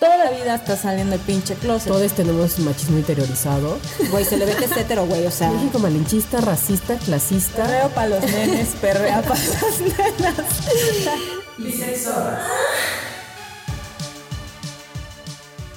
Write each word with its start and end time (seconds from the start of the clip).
toda 0.00 0.16
la 0.24 0.30
vida 0.30 0.54
está 0.56 0.76
saliendo 0.76 1.14
el 1.14 1.20
pinche 1.22 1.54
closet. 1.54 1.88
Todos 1.88 2.12
tenemos 2.12 2.58
un 2.58 2.66
machismo 2.66 2.98
interiorizado. 2.98 3.78
Güey, 4.10 4.24
se 4.24 4.36
le 4.36 4.44
ve 4.46 4.54
que 4.56 4.64
es 4.66 4.76
hetero, 4.76 5.06
güey, 5.06 5.26
o 5.26 5.30
sea. 5.30 5.50
México 5.50 5.78
malinchista, 5.78 6.40
racista, 6.40 6.96
clasista. 6.98 7.64
Perreo 7.64 7.88
para 7.90 8.08
los 8.08 8.22
nenes, 8.22 8.68
perrea 8.80 9.22
para 9.22 9.40
las 9.40 9.80
nenas. 9.80 10.46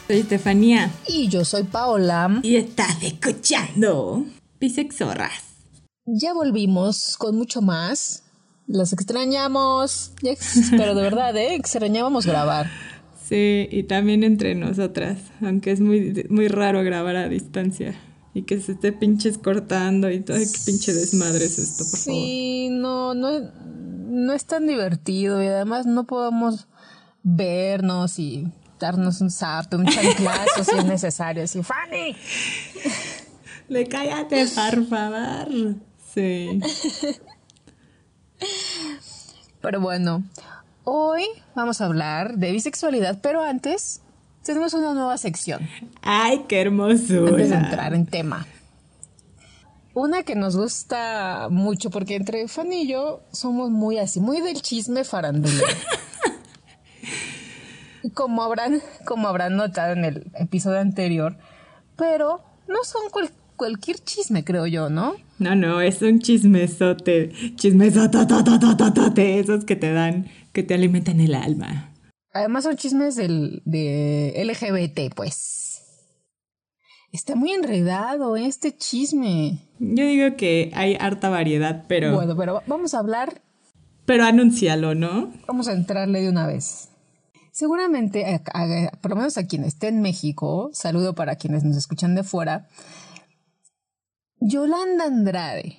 Soy 0.08 0.20
Estefanía 0.20 0.92
Y 1.08 1.28
yo 1.28 1.46
soy 1.46 1.64
Paola. 1.64 2.40
y 2.42 2.56
estás 2.56 3.02
escuchando 3.04 4.26
Bisexorras. 4.60 5.44
Ya 6.06 6.34
volvimos 6.34 7.16
con 7.18 7.38
mucho 7.38 7.62
más. 7.62 8.24
Las 8.68 8.92
extrañamos. 8.94 10.12
Pero 10.72 10.96
de 10.96 11.02
verdad, 11.04 11.36
¿eh? 11.38 11.54
Extrañábamos 11.56 12.26
grabar. 12.26 12.70
Sí, 13.30 13.68
y 13.70 13.84
también 13.84 14.24
entre 14.24 14.56
nosotras, 14.56 15.20
aunque 15.46 15.70
es 15.70 15.82
muy, 15.82 16.26
muy 16.32 16.48
raro 16.48 16.84
grabar 16.84 17.16
a 17.16 17.30
distancia 17.30 17.94
y 18.34 18.42
que 18.42 18.60
se 18.60 18.72
esté 18.72 18.92
pinches 18.92 19.38
cortando 19.38 20.10
y 20.10 20.22
todo, 20.22 20.38
qué 20.38 20.60
pinche 20.66 20.96
desmadre 20.96 21.46
es 21.46 21.60
esto, 21.60 21.84
por 21.84 22.00
favor. 22.00 22.22
Sí, 22.22 22.70
no, 22.72 23.14
no, 23.14 23.52
no 24.10 24.34
es 24.34 24.46
tan 24.46 24.66
divertido 24.66 25.44
y 25.44 25.46
además 25.46 25.86
no 25.86 26.08
podemos 26.08 26.68
vernos 27.22 28.18
y 28.18 28.48
darnos 28.80 29.22
un 29.22 29.30
zap, 29.30 29.76
un 29.76 29.86
chanclazo 29.86 30.64
si 30.64 30.76
es 30.76 30.86
necesario. 30.86 31.44
Así, 31.44 31.62
Fanny. 31.62 32.16
Le 33.68 33.86
cállate, 33.86 34.48
por 34.48 34.88
favor. 34.88 35.76
Sí. 36.16 36.60
Pero 39.62 39.82
bueno, 39.82 40.24
hoy 40.92 41.24
vamos 41.56 41.82
a 41.82 41.86
hablar 41.86 42.38
de 42.38 42.52
bisexualidad, 42.52 43.20
pero 43.22 43.42
antes 43.44 44.02
tenemos 44.44 44.74
una 44.74 44.94
nueva 44.94 45.18
sección. 45.18 45.68
Ay, 46.02 46.46
qué 46.48 46.62
antes 46.62 47.08
de 47.08 47.16
hermosura. 47.18 47.60
entrar 47.60 47.94
en 47.94 48.06
tema. 48.06 48.46
Una 49.94 50.24
que 50.24 50.36
nos 50.36 50.56
gusta 50.56 51.48
mucho, 51.52 51.90
porque 51.90 52.16
entre 52.16 52.48
Fanny 52.48 52.84
y 52.84 52.88
yo 52.88 53.22
somos 53.32 53.70
muy 53.70 53.98
así, 53.98 54.20
muy 54.20 54.40
del 54.42 54.62
chisme 54.62 55.04
farandulero. 55.04 55.68
como 58.14 58.44
habrán, 58.44 58.82
como 59.06 59.28
habrán 59.28 59.58
notado 59.58 59.94
en 59.94 60.06
el 60.06 60.32
episodio 60.36 60.80
anterior, 60.80 61.36
pero 61.98 62.42
no 62.68 62.84
son 62.84 63.10
cual- 63.12 63.32
cualquier 63.58 64.00
chisme, 64.00 64.46
creo 64.46 64.68
yo, 64.68 64.90
¿no? 64.90 65.16
No, 65.38 65.56
no, 65.56 65.82
es 65.82 66.02
un 66.02 66.20
chismesote. 66.20 67.32
Chismesotototototote. 67.56 69.40
Esos 69.40 69.66
que 69.66 69.76
te 69.76 69.92
dan, 69.92 70.28
que 70.54 70.64
te 70.64 70.74
alimentan 70.74 71.20
el 71.20 71.36
alma. 71.36 71.94
Además 72.34 72.64
son 72.64 72.76
chismes 72.78 73.16
del, 73.16 73.62
de 73.66 74.34
LGBT, 74.46 75.14
pues. 75.16 75.82
Está 77.12 77.36
muy 77.36 77.52
enredado 77.52 78.36
este 78.38 78.76
chisme. 78.78 79.68
Yo 79.80 80.06
digo 80.06 80.36
que 80.38 80.72
hay 80.76 80.96
harta 81.00 81.30
variedad, 81.30 81.86
pero, 81.88 82.14
Bueno, 82.14 82.36
pero 82.38 82.62
vamos 82.68 82.94
a 82.94 83.00
hablar 83.00 83.42
pero 84.06 84.26
anúncialo, 84.26 84.96
¿no? 84.96 85.32
Vamos 85.48 85.68
a 85.68 85.74
entrarle 85.74 86.22
de 86.22 86.30
una 86.30 86.48
vez. 86.48 86.90
Seguramente, 87.52 88.26
a- 88.26 88.42
a- 88.54 88.92
por 89.02 89.12
lo 89.12 89.18
menos 89.18 89.38
a 89.38 89.46
quien 89.46 89.64
esté 89.64 89.88
en 89.88 90.02
México, 90.02 90.72
saludo 90.74 91.14
para 91.14 91.36
quienes 91.36 91.64
nos 91.64 91.78
escuchan 91.78 92.16
de 92.16 92.24
fuera, 92.24 92.68
Yolanda 94.40 95.06
Andrade 95.06 95.78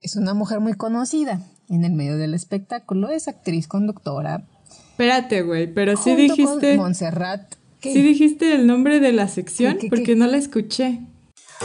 es 0.00 0.16
una 0.16 0.34
mujer 0.34 0.60
muy 0.60 0.74
conocida 0.74 1.40
en 1.68 1.84
el 1.84 1.92
medio 1.92 2.16
del 2.16 2.34
espectáculo, 2.34 3.10
es 3.10 3.28
actriz, 3.28 3.68
conductora. 3.68 4.44
Espérate, 4.90 5.42
güey, 5.42 5.72
pero 5.72 5.96
sí 5.96 6.14
dijiste... 6.14 6.76
Montserrat. 6.76 7.54
¿Qué? 7.80 7.92
¿Sí 7.92 8.02
dijiste 8.02 8.54
el 8.54 8.66
nombre 8.66 9.00
de 9.00 9.12
la 9.12 9.28
sección? 9.28 9.74
¿Qué, 9.74 9.80
qué, 9.80 9.88
Porque 9.88 10.16
no 10.16 10.26
la 10.26 10.38
escuché. 10.38 11.00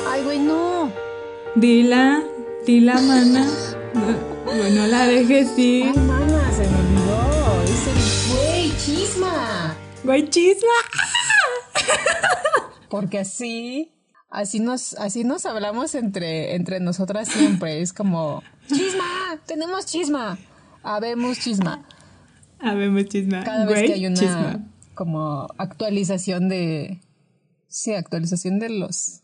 Ay, 0.07 0.23
güey, 0.23 0.39
no. 0.39 0.91
Dila, 1.55 2.23
dila, 2.65 2.99
mana. 3.01 3.47
No, 4.45 4.69
no 4.69 4.87
la 4.87 5.07
dejes 5.07 5.57
ir. 5.57 5.85
Ay, 5.85 5.99
mana, 5.99 6.51
se 6.51 6.67
me 6.67 6.75
olvidó. 6.75 7.63
Es 7.63 7.87
el 7.87 8.35
güey, 8.35 8.77
chisma. 8.77 9.75
Güey, 10.03 10.29
chisma. 10.29 10.69
Porque 12.89 13.19
así, 13.19 13.91
así 14.31 14.59
nos, 14.59 14.93
así 14.95 15.23
nos 15.23 15.45
hablamos 15.45 15.93
entre, 15.93 16.55
entre 16.55 16.79
nosotras 16.79 17.27
siempre. 17.27 17.81
Es 17.81 17.93
como, 17.93 18.41
chisma, 18.67 19.39
tenemos 19.45 19.85
chisma, 19.85 20.37
habemos 20.81 21.39
chisma. 21.39 21.85
Habemos 22.59 23.05
chisma. 23.05 23.43
Cada 23.43 23.65
vez 23.65 23.83
que 23.83 23.93
hay 23.93 24.05
una 24.05 24.15
chisma. 24.15 24.59
como 24.93 25.47
actualización 25.57 26.47
de, 26.49 26.99
sí, 27.67 27.93
actualización 27.93 28.59
de 28.59 28.69
los, 28.69 29.21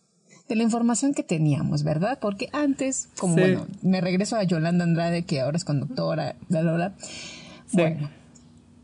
de 0.50 0.56
la 0.56 0.64
información 0.64 1.14
que 1.14 1.22
teníamos, 1.24 1.84
¿verdad? 1.84 2.18
Porque 2.20 2.50
antes, 2.52 3.10
como 3.20 3.36
Sí. 3.36 3.42
bueno, 3.42 3.68
me 3.84 4.02
regreso 4.02 4.36
a 4.38 4.44
Yolanda 4.44 4.84
Andrade, 4.86 5.24
que 5.24 5.42
ahora 5.42 5.58
es 5.58 5.66
conductora, 5.66 6.36
bla, 6.50 6.62
bla, 6.62 6.74
bla. 6.74 6.94
Bueno, 7.74 8.10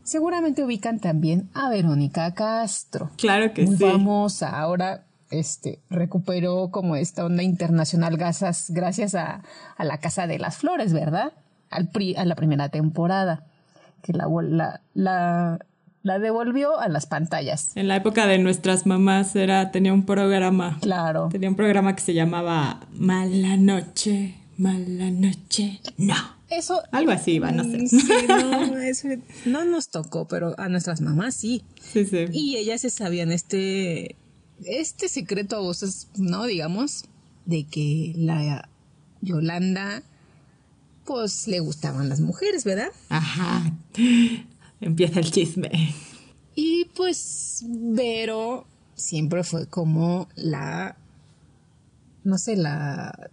seguramente 0.04 0.62
ubican 0.62 1.00
también 1.00 1.48
a 1.54 1.70
Verónica 1.70 2.32
Castro 2.34 3.10
Claro 3.16 3.52
que 3.54 3.64
muy 3.64 3.76
sí. 3.76 3.82
famosa. 3.84 4.50
Ahora 4.50 5.04
este, 5.38 5.80
recuperó 5.90 6.70
como 6.70 6.96
esta 6.96 7.24
onda 7.24 7.42
internacional 7.42 8.16
gasas, 8.16 8.70
gracias 8.70 9.14
a, 9.14 9.42
a 9.76 9.84
la 9.84 9.98
Casa 9.98 10.26
de 10.26 10.38
las 10.38 10.56
Flores, 10.56 10.92
¿verdad? 10.92 11.32
Al 11.70 11.88
pri- 11.88 12.16
a 12.16 12.24
la 12.24 12.34
primera 12.34 12.68
temporada, 12.68 13.44
que 14.02 14.12
la, 14.12 14.26
la, 14.42 14.80
la, 14.94 15.58
la 16.02 16.18
devolvió 16.18 16.78
a 16.78 16.88
las 16.88 17.06
pantallas. 17.06 17.72
En 17.76 17.88
la 17.88 17.96
época 17.96 18.26
de 18.26 18.38
nuestras 18.38 18.86
mamás 18.86 19.34
era, 19.36 19.70
tenía 19.70 19.92
un 19.92 20.04
programa. 20.06 20.78
Claro. 20.80 21.28
Tenía 21.30 21.48
un 21.48 21.56
programa 21.56 21.94
que 21.96 22.02
se 22.02 22.14
llamaba 22.14 22.80
Mala 22.92 23.56
Noche, 23.56 24.36
Mala 24.58 25.10
Noche. 25.10 25.80
No. 25.96 26.14
Eso... 26.50 26.80
Algo 26.92 27.10
así 27.10 27.32
iba, 27.32 27.50
no 27.50 27.64
sé. 27.64 27.78
Mm, 27.78 27.86
Sí, 27.88 28.08
no, 28.28 28.76
eso 28.82 29.08
no 29.46 29.64
nos 29.64 29.88
tocó, 29.88 30.28
pero 30.28 30.54
a 30.58 30.68
nuestras 30.68 31.00
mamás 31.00 31.34
sí. 31.34 31.64
Sí, 31.80 32.04
sí. 32.04 32.26
Y 32.32 32.56
ellas 32.58 32.82
se 32.82 32.90
sabían 32.90 33.32
este, 33.32 34.14
este 34.64 35.08
secreto 35.08 35.56
a 35.56 35.60
voces, 35.60 36.08
¿no? 36.16 36.44
Digamos, 36.44 37.04
de 37.46 37.64
que 37.64 38.12
la 38.16 38.68
Yolanda, 39.20 40.02
pues 41.04 41.46
le 41.48 41.60
gustaban 41.60 42.08
las 42.08 42.20
mujeres, 42.20 42.64
¿verdad? 42.64 42.88
Ajá. 43.08 43.72
Empieza 44.80 45.20
el 45.20 45.30
chisme. 45.30 45.94
Y 46.54 46.86
pues 46.96 47.64
Vero 47.66 48.66
siempre 48.94 49.42
fue 49.44 49.66
como 49.66 50.28
la, 50.36 50.96
no 52.22 52.38
sé, 52.38 52.56
la 52.56 53.30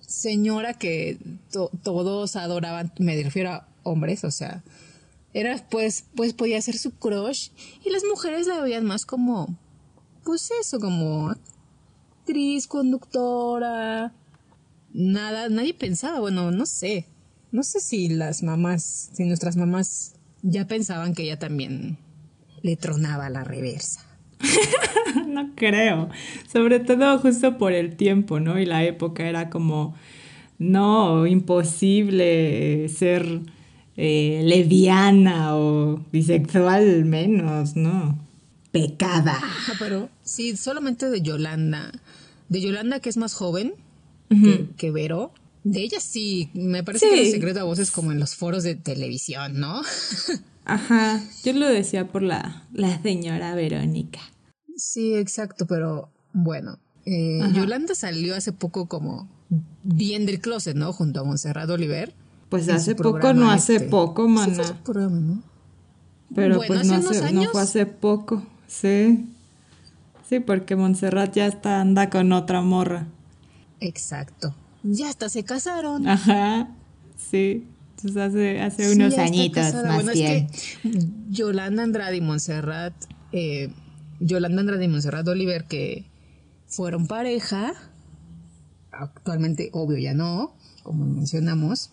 señora 0.00 0.74
que 0.74 1.18
to- 1.52 1.70
todos 1.82 2.36
adoraban, 2.36 2.92
me 2.98 3.20
refiero 3.22 3.50
a 3.52 3.68
hombres, 3.84 4.24
o 4.24 4.30
sea, 4.30 4.62
era 5.34 5.64
pues, 5.70 6.04
pues 6.14 6.32
podía 6.32 6.60
ser 6.62 6.78
su 6.78 6.90
crush 6.92 7.50
y 7.84 7.90
las 7.90 8.02
mujeres 8.08 8.46
la 8.46 8.60
veían 8.60 8.84
más 8.84 9.06
como, 9.06 9.56
pues 10.24 10.50
eso, 10.60 10.80
como 10.80 11.30
actriz, 11.30 12.66
conductora, 12.66 14.12
nada, 14.92 15.48
nadie 15.48 15.74
pensaba, 15.74 16.20
bueno, 16.20 16.50
no 16.50 16.66
sé, 16.66 17.06
no 17.52 17.62
sé 17.62 17.80
si 17.80 18.08
las 18.08 18.42
mamás, 18.42 19.10
si 19.12 19.24
nuestras 19.24 19.56
mamás 19.56 20.14
ya 20.42 20.66
pensaban 20.66 21.14
que 21.14 21.24
ella 21.24 21.38
también 21.38 21.98
le 22.62 22.76
tronaba 22.76 23.28
la 23.30 23.44
reversa. 23.44 24.00
No 25.26 25.50
creo. 25.54 26.08
Sobre 26.52 26.80
todo 26.80 27.18
justo 27.18 27.58
por 27.58 27.72
el 27.72 27.96
tiempo, 27.96 28.40
¿no? 28.40 28.58
Y 28.58 28.66
la 28.66 28.84
época 28.84 29.28
era 29.28 29.50
como, 29.50 29.94
no, 30.58 31.26
imposible 31.26 32.88
ser 32.88 33.40
eh, 33.96 34.42
leviana 34.44 35.56
o 35.56 36.00
bisexual 36.12 37.04
menos, 37.04 37.76
¿no? 37.76 38.18
Pecada. 38.74 39.40
Pero 39.78 40.10
sí, 40.24 40.56
solamente 40.56 41.08
de 41.08 41.22
Yolanda, 41.22 41.92
de 42.48 42.60
Yolanda 42.60 42.98
que 42.98 43.08
es 43.08 43.16
más 43.16 43.32
joven 43.34 43.74
que, 44.28 44.68
que 44.76 44.90
Vero, 44.90 45.32
de 45.62 45.80
ella 45.82 46.00
sí, 46.00 46.50
me 46.54 46.82
parece 46.82 47.08
que 47.08 47.14
Sí. 47.14 47.20
el 47.26 47.30
secreto 47.30 47.60
a 47.60 47.62
voces 47.62 47.92
como 47.92 48.10
en 48.10 48.18
los 48.18 48.34
foros 48.34 48.64
de 48.64 48.74
televisión, 48.74 49.60
¿no? 49.60 49.80
Ajá, 50.64 51.22
yo 51.44 51.52
lo 51.52 51.68
decía 51.68 52.08
por 52.10 52.22
la, 52.22 52.66
la 52.72 53.00
señora 53.00 53.54
Verónica. 53.54 54.18
Sí, 54.76 55.14
exacto, 55.14 55.66
pero 55.68 56.10
bueno, 56.32 56.80
eh, 57.06 57.40
Yolanda 57.54 57.94
salió 57.94 58.34
hace 58.34 58.52
poco 58.52 58.88
como 58.88 59.28
bien 59.84 60.26
del 60.26 60.40
closet, 60.40 60.74
¿no? 60.76 60.92
Junto 60.92 61.20
a 61.20 61.24
Montserrat 61.24 61.70
Oliver. 61.70 62.12
Pues 62.48 62.68
hace 62.68 62.96
poco, 62.96 63.32
no 63.34 63.50
hace 63.52 63.76
este. 63.76 63.88
poco, 63.88 64.26
Sí, 64.44 64.50
fue 64.52 64.64
su 64.64 64.74
programa, 64.78 65.20
¿no? 65.20 65.42
Pero 66.34 66.56
Bueno, 66.56 66.74
pues 66.74 66.86
no, 66.88 66.94
hace 66.94 67.06
unos 67.06 67.16
hace- 67.22 67.32
no 67.32 67.40
años. 67.42 67.52
fue 67.52 67.60
hace 67.62 67.86
poco, 67.86 68.44
sí. 68.66 69.26
Sí, 70.28 70.40
porque 70.40 70.74
Montserrat 70.74 71.34
ya 71.34 71.46
está, 71.46 71.80
anda 71.80 72.08
con 72.08 72.32
otra 72.32 72.62
morra. 72.62 73.06
Exacto. 73.80 74.54
Ya 74.82 75.08
hasta 75.08 75.28
se 75.28 75.44
casaron. 75.44 76.08
Ajá, 76.08 76.68
sí. 77.16 77.66
Entonces 77.96 78.16
hace, 78.22 78.60
hace 78.60 78.88
Sí, 78.88 78.96
unos 78.96 79.18
añitos 79.18 79.74
más 79.74 79.94
Bueno, 79.94 80.12
bien. 80.12 80.48
Es 80.52 80.78
que 80.82 80.98
Yolanda 81.30 81.82
Andrade 81.82 82.16
y 82.16 82.20
Montserrat, 82.20 82.94
eh, 83.32 83.70
Yolanda 84.20 84.60
Andrade 84.60 84.84
y 84.84 84.88
Monserrat 84.88 85.26
Oliver, 85.28 85.64
que 85.64 86.04
fueron 86.66 87.06
pareja, 87.06 87.72
actualmente 88.92 89.70
obvio 89.72 89.98
ya 89.98 90.12
no, 90.14 90.54
como 90.82 91.04
mencionamos, 91.06 91.90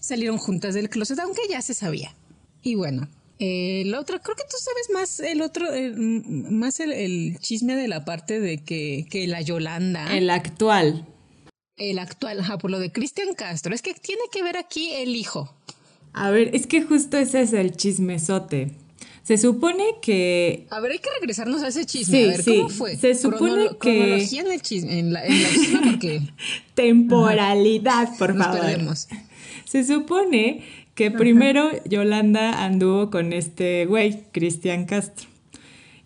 salieron 0.00 0.38
juntas 0.38 0.74
del 0.74 0.88
closet, 0.88 1.18
aunque 1.20 1.42
ya 1.48 1.62
se 1.62 1.74
sabía. 1.74 2.12
Y 2.62 2.74
bueno, 2.74 3.08
el 3.82 3.94
otro, 3.94 4.20
creo 4.20 4.36
que 4.36 4.42
tú 4.44 4.56
sabes 4.58 4.90
más 4.92 5.20
el 5.20 5.42
otro, 5.42 5.72
el- 5.72 5.96
más 5.96 6.80
el, 6.80 6.92
el 6.92 7.38
chisme 7.38 7.74
de 7.76 7.88
la 7.88 8.04
parte 8.04 8.40
de 8.40 8.58
que, 8.62 9.06
que 9.10 9.26
la 9.26 9.40
Yolanda, 9.40 10.10
el, 10.12 10.24
El 10.24 10.30
actual. 10.30 11.06
actual, 12.00 12.40
ajá, 12.40 12.58
por 12.58 12.70
lo 12.70 12.78
de 12.78 12.92
Cristian 12.92 13.34
Castro, 13.34 13.74
es 13.74 13.82
que 13.82 13.94
tiene 13.94 14.22
que 14.32 14.42
ver 14.42 14.56
aquí 14.56 14.90
el 14.94 15.16
hijo. 15.16 15.54
A 16.12 16.30
ver, 16.30 16.54
es 16.54 16.66
que 16.66 16.82
justo 16.82 17.16
ese 17.18 17.40
es 17.42 17.52
el 17.52 17.76
chismesote. 17.76 18.70
Se 19.24 19.38
supone 19.38 19.84
que 20.02 20.66
A 20.70 20.80
ver, 20.80 20.92
hay 20.92 20.98
que 20.98 21.08
regresarnos 21.18 21.62
a 21.62 21.68
ese 21.68 21.86
chisme. 21.86 22.18
Sí, 22.18 22.24
a 22.24 22.28
ver, 22.28 22.42
sí. 22.42 22.56
¿cómo 22.58 22.68
fue? 22.68 22.96
Se 22.96 23.14
supone 23.14 23.68
que- 23.70 23.78
Cronología 23.78 24.42
en 24.42 24.52
el 24.52 24.60
chisme, 24.62 24.98
en 24.98 25.12
la, 25.14 25.24
en 25.26 25.42
la 25.42 25.48
chisme 25.48 25.80
porque 25.90 26.20
temporalidad, 26.74 28.16
por 28.18 28.34
nos 28.34 28.46
favor. 28.46 28.60
perdemos. 28.60 29.08
Se 29.64 29.82
supone 29.84 30.62
que 30.94 31.10
primero 31.10 31.70
Yolanda 31.84 32.64
anduvo 32.64 33.10
con 33.10 33.32
este 33.32 33.86
güey, 33.86 34.24
Cristian 34.32 34.84
Castro. 34.86 35.28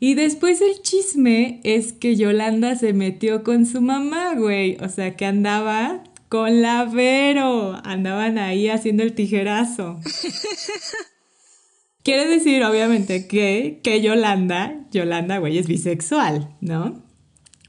Y 0.00 0.14
después 0.14 0.60
el 0.60 0.80
chisme 0.80 1.60
es 1.64 1.92
que 1.92 2.16
Yolanda 2.16 2.76
se 2.76 2.92
metió 2.92 3.42
con 3.42 3.66
su 3.66 3.80
mamá, 3.80 4.34
güey. 4.34 4.76
O 4.80 4.88
sea, 4.88 5.16
que 5.16 5.26
andaba 5.26 6.04
con 6.28 6.62
la 6.62 6.84
Vero. 6.84 7.80
Andaban 7.84 8.38
ahí 8.38 8.68
haciendo 8.68 9.02
el 9.02 9.14
tijerazo. 9.14 10.00
Quiere 12.04 12.26
decir, 12.28 12.62
obviamente, 12.64 13.26
que, 13.26 13.80
que 13.82 14.00
Yolanda, 14.00 14.86
Yolanda, 14.92 15.38
güey, 15.38 15.58
es 15.58 15.66
bisexual, 15.66 16.56
¿no? 16.60 17.02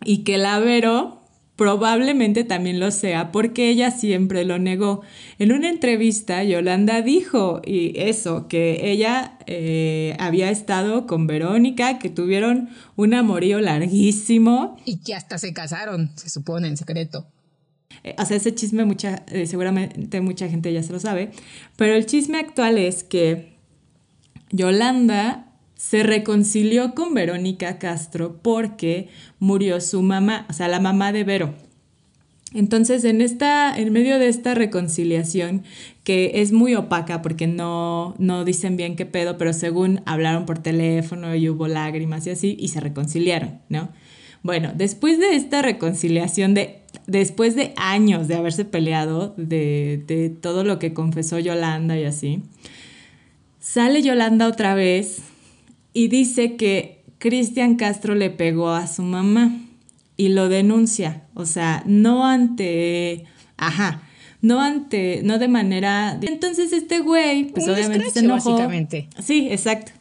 Y 0.05 0.23
que 0.23 0.37
la 0.37 0.59
Vero 0.59 1.18
probablemente 1.59 2.45
también 2.45 2.79
lo 2.79 2.89
sea 2.89 3.33
porque 3.33 3.69
ella 3.69 3.91
siempre 3.91 4.45
lo 4.45 4.59
negó. 4.59 5.01
En 5.39 5.51
una 5.51 5.69
entrevista, 5.69 6.41
Yolanda 6.41 7.01
dijo 7.01 7.61
y 7.65 7.99
eso, 7.99 8.47
que 8.47 8.89
ella 8.89 9.37
eh, 9.45 10.15
había 10.19 10.51
estado 10.51 11.05
con 11.05 11.27
Verónica, 11.27 11.99
que 11.99 12.09
tuvieron 12.09 12.69
un 12.95 13.13
amorío 13.13 13.59
larguísimo. 13.59 14.77
Y 14.85 14.99
que 14.99 15.13
hasta 15.13 15.37
se 15.37 15.51
casaron, 15.51 16.11
se 16.15 16.29
supone, 16.29 16.69
en 16.69 16.77
secreto. 16.77 17.27
Eh, 18.05 18.15
o 18.17 18.23
sea, 18.23 18.37
ese 18.37 18.55
chisme 18.55 18.85
mucha, 18.85 19.25
eh, 19.27 19.45
seguramente 19.45 20.21
mucha 20.21 20.47
gente 20.47 20.71
ya 20.71 20.81
se 20.81 20.93
lo 20.93 20.99
sabe, 21.01 21.31
pero 21.75 21.93
el 21.93 22.05
chisme 22.05 22.39
actual 22.39 22.77
es 22.77 23.03
que 23.03 23.57
Yolanda 24.51 25.48
se 25.79 26.03
reconcilió 26.03 26.93
con 26.93 27.13
Verónica 27.13 27.79
Castro 27.79 28.37
porque 28.41 29.07
murió 29.39 29.79
su 29.79 30.01
mamá, 30.01 30.45
o 30.49 30.53
sea, 30.53 30.67
la 30.67 30.81
mamá 30.81 31.13
de 31.13 31.23
Vero. 31.23 31.55
Entonces, 32.53 33.05
en 33.05 33.21
esta, 33.21 33.73
en 33.77 33.93
medio 33.93 34.19
de 34.19 34.27
esta 34.27 34.55
reconciliación, 34.55 35.63
que 36.03 36.41
es 36.41 36.51
muy 36.51 36.75
opaca 36.75 37.21
porque 37.21 37.47
no, 37.47 38.13
no 38.17 38.43
dicen 38.43 38.75
bien 38.75 38.97
qué 38.97 39.05
pedo, 39.05 39.37
pero 39.37 39.53
según 39.53 40.01
hablaron 40.05 40.45
por 40.45 40.59
teléfono 40.59 41.33
y 41.33 41.47
hubo 41.47 41.69
lágrimas 41.69 42.27
y 42.27 42.31
así, 42.31 42.57
y 42.59 42.67
se 42.67 42.81
reconciliaron, 42.81 43.59
¿no? 43.69 43.87
Bueno, 44.43 44.73
después 44.75 45.17
de 45.17 45.37
esta 45.37 45.61
reconciliación, 45.61 46.55
de, 46.55 46.81
después 47.07 47.55
de 47.55 47.71
años 47.77 48.27
de 48.27 48.35
haberse 48.35 48.65
peleado, 48.65 49.33
de, 49.37 50.03
de 50.07 50.29
todo 50.29 50.65
lo 50.65 50.77
que 50.77 50.93
confesó 50.93 51.39
Yolanda 51.39 51.97
y 51.97 52.03
así, 52.03 52.43
sale 53.61 54.01
Yolanda 54.01 54.45
otra 54.45 54.75
vez 54.75 55.21
y 55.99 56.07
dice 56.07 56.55
que 56.55 57.03
Cristian 57.17 57.75
Castro 57.75 58.15
le 58.15 58.29
pegó 58.29 58.69
a 58.69 58.87
su 58.87 59.01
mamá 59.01 59.51
y 60.15 60.29
lo 60.29 60.47
denuncia, 60.47 61.27
o 61.33 61.45
sea, 61.45 61.83
no 61.85 62.25
ante, 62.25 63.25
ajá, 63.57 64.03
no 64.41 64.61
ante, 64.61 65.19
no 65.25 65.39
de 65.39 65.49
manera, 65.49 66.17
entonces 66.21 66.71
este 66.71 66.99
güey, 66.99 67.51
pues 67.51 67.67
Un 67.67 67.73
obviamente 67.73 68.11
se 68.11 68.19
enojó. 68.19 68.51
básicamente. 68.53 69.09
Sí, 69.21 69.49
exacto. 69.51 69.91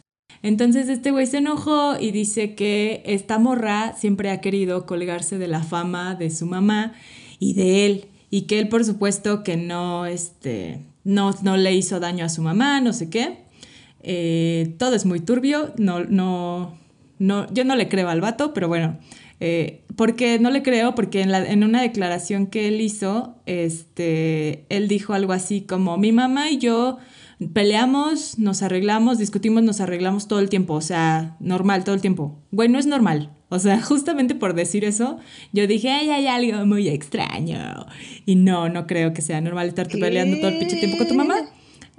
Entonces 0.41 0.89
este 0.89 1.11
güey 1.11 1.27
se 1.27 1.39
enojó 1.39 1.99
y 1.99 2.13
dice 2.13 2.55
que 2.55 3.03
esta 3.05 3.41
morra 3.41 3.97
siempre 3.99 4.31
ha 4.31 4.41
querido 4.41 4.87
colgarse 4.87 5.37
de 5.37 5.49
la 5.49 5.65
fama 5.65 6.15
de 6.15 6.31
su 6.31 6.47
mamá 6.47 6.93
y 7.41 7.55
de 7.55 7.87
él 7.87 8.05
y 8.31 8.43
que 8.43 8.61
él 8.61 8.69
por 8.69 8.85
supuesto 8.85 9.43
que 9.43 9.57
no, 9.57 10.07
este, 10.07 10.79
no, 11.03 11.35
no 11.43 11.57
le 11.57 11.75
hizo 11.75 11.99
daño 11.99 12.25
a 12.25 12.29
su 12.29 12.41
mamá, 12.41 12.81
no 12.81 12.93
sé 12.93 13.11
qué. 13.11 13.48
Eh, 14.11 14.75
todo 14.79 14.95
es 14.95 15.05
muy 15.05 15.21
turbio, 15.21 15.75
no, 15.77 16.03
no, 16.03 16.79
no, 17.19 17.53
yo 17.53 17.65
no 17.65 17.77
le 17.77 17.91
creo 17.91 18.09
al 18.09 18.23
vato, 18.23 18.55
pero 18.55 18.67
bueno, 18.67 18.97
eh, 19.39 19.83
porque 19.97 20.39
no 20.39 20.51
le 20.51 20.63
creo, 20.63 20.95
porque 20.95 21.21
en, 21.21 21.31
la, 21.31 21.45
en 21.47 21.63
una 21.63 21.83
declaración 21.83 22.47
que 22.47 22.69
él 22.69 22.81
hizo, 22.81 23.37
este, 23.45 24.65
él 24.71 24.89
dijo 24.89 25.13
algo 25.13 25.35
así 25.35 25.61
como, 25.61 25.99
mi 25.99 26.13
mamá 26.13 26.51
y 26.51 26.57
yo 26.57 26.97
peleamos, 27.53 28.39
nos 28.39 28.63
arreglamos, 28.63 29.19
discutimos, 29.19 29.63
nos 29.63 29.83
arreglamos 29.83 30.27
todo 30.27 30.41
el 30.41 30.49
tiempo, 30.49 30.73
o 30.73 30.81
sea, 30.81 31.37
normal, 31.39 31.85
todo 31.85 31.95
el 31.95 32.01
tiempo. 32.01 32.39
Güey, 32.51 32.71
no 32.71 32.79
es 32.79 32.87
normal. 32.87 33.33
O 33.51 33.59
sea, 33.59 33.79
justamente 33.83 34.35
por 34.35 34.55
decir 34.55 34.87
eso, 34.87 35.19
yo 35.53 35.67
dije, 35.67 35.91
ay, 35.91 36.09
hay 36.09 36.27
algo 36.29 36.65
muy 36.65 36.89
extraño. 36.89 37.85
Y 38.25 38.37
no, 38.37 38.71
no 38.71 38.87
creo 38.87 39.13
que 39.13 39.21
sea 39.21 39.43
normal 39.43 39.69
estarte 39.69 39.99
peleando 39.99 40.39
todo 40.39 40.49
el 40.49 40.59
pinche 40.59 40.79
tiempo 40.79 40.97
con 40.97 41.09
tu 41.09 41.15
mamá. 41.15 41.37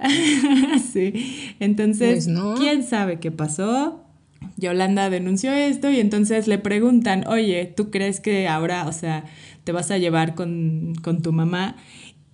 sí. 0.92 1.54
Entonces, 1.60 2.26
Pues 2.26 2.28
no. 2.28 2.54
¿quién 2.54 2.82
sabe 2.82 3.20
qué 3.20 3.30
pasó? 3.30 4.04
Yolanda 4.56 5.10
denunció 5.10 5.52
esto 5.52 5.90
y 5.90 6.00
entonces 6.00 6.46
le 6.46 6.58
preguntan, 6.58 7.26
oye, 7.28 7.66
¿tú 7.76 7.90
crees 7.90 8.20
que 8.20 8.48
ahora, 8.48 8.86
o 8.86 8.92
sea, 8.92 9.24
te 9.64 9.72
vas 9.72 9.90
a 9.90 9.98
llevar 9.98 10.34
con, 10.34 10.94
con 11.02 11.22
tu 11.22 11.32
mamá? 11.32 11.76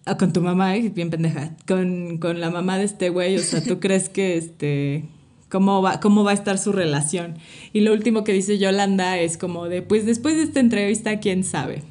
Ah, 0.05 0.17
con 0.17 0.33
tu 0.33 0.41
mamá, 0.41 0.75
bien 0.75 1.11
pendeja, 1.11 1.57
con, 1.67 2.19
con 2.19 2.41
la 2.41 2.51
mamá 2.51 2.79
de 2.79 2.85
este 2.85 3.11
güey, 3.11 3.37
o 3.37 3.41
sea, 3.41 3.63
¿tú 3.63 3.81
crees 3.81 4.09
que 4.09 4.37
este, 4.37 5.05
cómo 5.49 5.83
va, 5.83 5.99
cómo 5.99 6.23
va 6.23 6.31
a 6.31 6.35
estar 6.35 6.59
su 6.59 6.71
relación? 6.71 7.35
Y 7.73 7.81
lo 7.81 7.93
último 7.93 8.23
que 8.23 8.33
dice 8.33 8.59
Yolanda 8.59 9.19
es 9.19 9.37
como 9.37 9.69
de, 9.69 9.83
pues 9.83 10.07
después 10.07 10.37
de 10.37 10.45
esta 10.45 10.61
entrevista, 10.61 11.19
¿quién 11.19 11.43
sabe? 11.43 11.83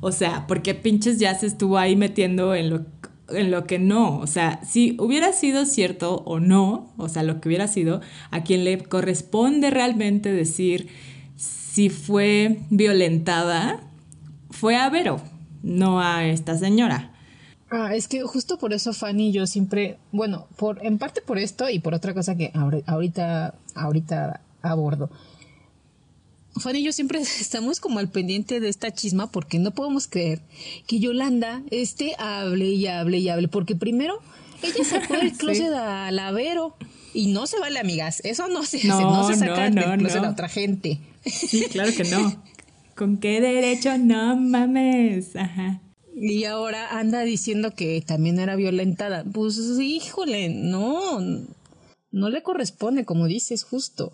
O 0.00 0.10
sea, 0.10 0.46
porque 0.48 0.74
pinches 0.74 1.20
ya 1.20 1.32
se 1.36 1.46
estuvo 1.46 1.78
ahí 1.78 1.94
metiendo 1.94 2.56
en 2.56 2.70
lo, 2.70 2.84
en 3.34 3.50
lo 3.50 3.66
que 3.66 3.78
no. 3.78 4.18
O 4.18 4.26
sea, 4.26 4.60
si 4.64 4.96
hubiera 4.98 5.32
sido 5.32 5.64
cierto 5.66 6.22
o 6.24 6.40
no, 6.40 6.92
o 6.96 7.08
sea, 7.08 7.22
lo 7.22 7.40
que 7.40 7.48
hubiera 7.48 7.68
sido, 7.68 8.00
a 8.30 8.42
quien 8.42 8.64
le 8.64 8.78
corresponde 8.78 9.70
realmente 9.70 10.32
decir 10.32 10.88
si 11.36 11.88
fue 11.88 12.60
violentada, 12.70 13.80
fue 14.50 14.76
a 14.76 14.88
Vero, 14.90 15.20
no 15.62 16.00
a 16.00 16.24
esta 16.26 16.56
señora. 16.56 17.10
Ah, 17.70 17.94
es 17.94 18.06
que 18.06 18.20
justo 18.22 18.58
por 18.58 18.74
eso 18.74 18.92
Fanny 18.92 19.32
yo 19.32 19.46
siempre, 19.46 19.96
bueno, 20.12 20.46
por 20.56 20.84
en 20.84 20.98
parte 20.98 21.22
por 21.22 21.38
esto 21.38 21.70
y 21.70 21.78
por 21.78 21.94
otra 21.94 22.12
cosa 22.12 22.36
que 22.36 22.52
ahori- 22.52 22.82
ahorita 22.86 23.54
ahorita 23.74 24.40
abordo. 24.60 25.08
Fanny 26.60 26.80
y 26.80 26.84
yo 26.84 26.92
siempre 26.92 27.20
estamos 27.40 27.80
como 27.80 27.98
al 27.98 28.08
pendiente 28.08 28.60
de 28.60 28.68
esta 28.68 28.92
chisma 28.92 29.30
porque 29.30 29.58
no 29.58 29.70
podemos 29.72 30.06
creer 30.06 30.40
que 30.86 30.98
Yolanda 30.98 31.62
esté 31.70 32.14
hable 32.18 32.66
y 32.66 32.86
hable 32.86 33.18
y 33.18 33.28
hable 33.28 33.48
porque 33.48 33.74
primero 33.74 34.20
ella 34.62 34.84
sacó 34.84 35.14
Sí. 35.20 35.30
closet 35.32 35.72
a 35.72 36.10
Lavero 36.10 36.76
y 37.14 37.26
no 37.26 37.46
se 37.46 37.58
vale, 37.58 37.78
amigas, 37.78 38.20
eso 38.24 38.48
no 38.48 38.64
se 38.64 38.78
hace, 38.78 38.88
No, 38.88 39.00
no 39.00 39.28
se 39.28 39.34
saca 39.36 39.68
no, 39.70 39.80
del 39.80 39.90
no, 39.90 39.98
closet 39.98 40.24
a 40.24 40.30
otra 40.30 40.48
gente. 40.48 40.98
Sí, 41.24 41.66
claro 41.70 41.92
que 41.94 42.04
no. 42.04 42.42
¿Con 42.96 43.18
qué 43.18 43.40
derecho? 43.40 43.96
No 43.98 44.36
mames. 44.36 45.36
Ajá. 45.36 45.80
Y 46.14 46.44
ahora 46.44 46.98
anda 46.98 47.22
diciendo 47.22 47.74
que 47.74 48.00
también 48.00 48.38
era 48.38 48.56
violentada. 48.56 49.24
Pues 49.24 49.58
híjole, 49.80 50.50
no, 50.50 51.20
no 52.10 52.30
le 52.30 52.42
corresponde, 52.42 53.04
como 53.04 53.26
dices, 53.26 53.64
justo. 53.64 54.12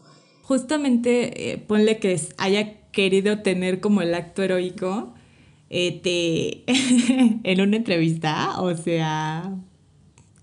Justamente 0.49 1.53
eh, 1.53 1.59
ponle 1.59 1.99
que 1.99 2.19
haya 2.39 2.73
querido 2.91 3.41
tener 3.41 3.81
como 3.81 4.01
el 4.01 4.15
acto 4.15 4.43
heroico 4.43 5.13
eh, 5.69 6.01
te- 6.03 6.65
en 7.45 7.61
una 7.61 7.77
entrevista, 7.77 8.59
o 8.59 8.75
sea, 8.75 9.53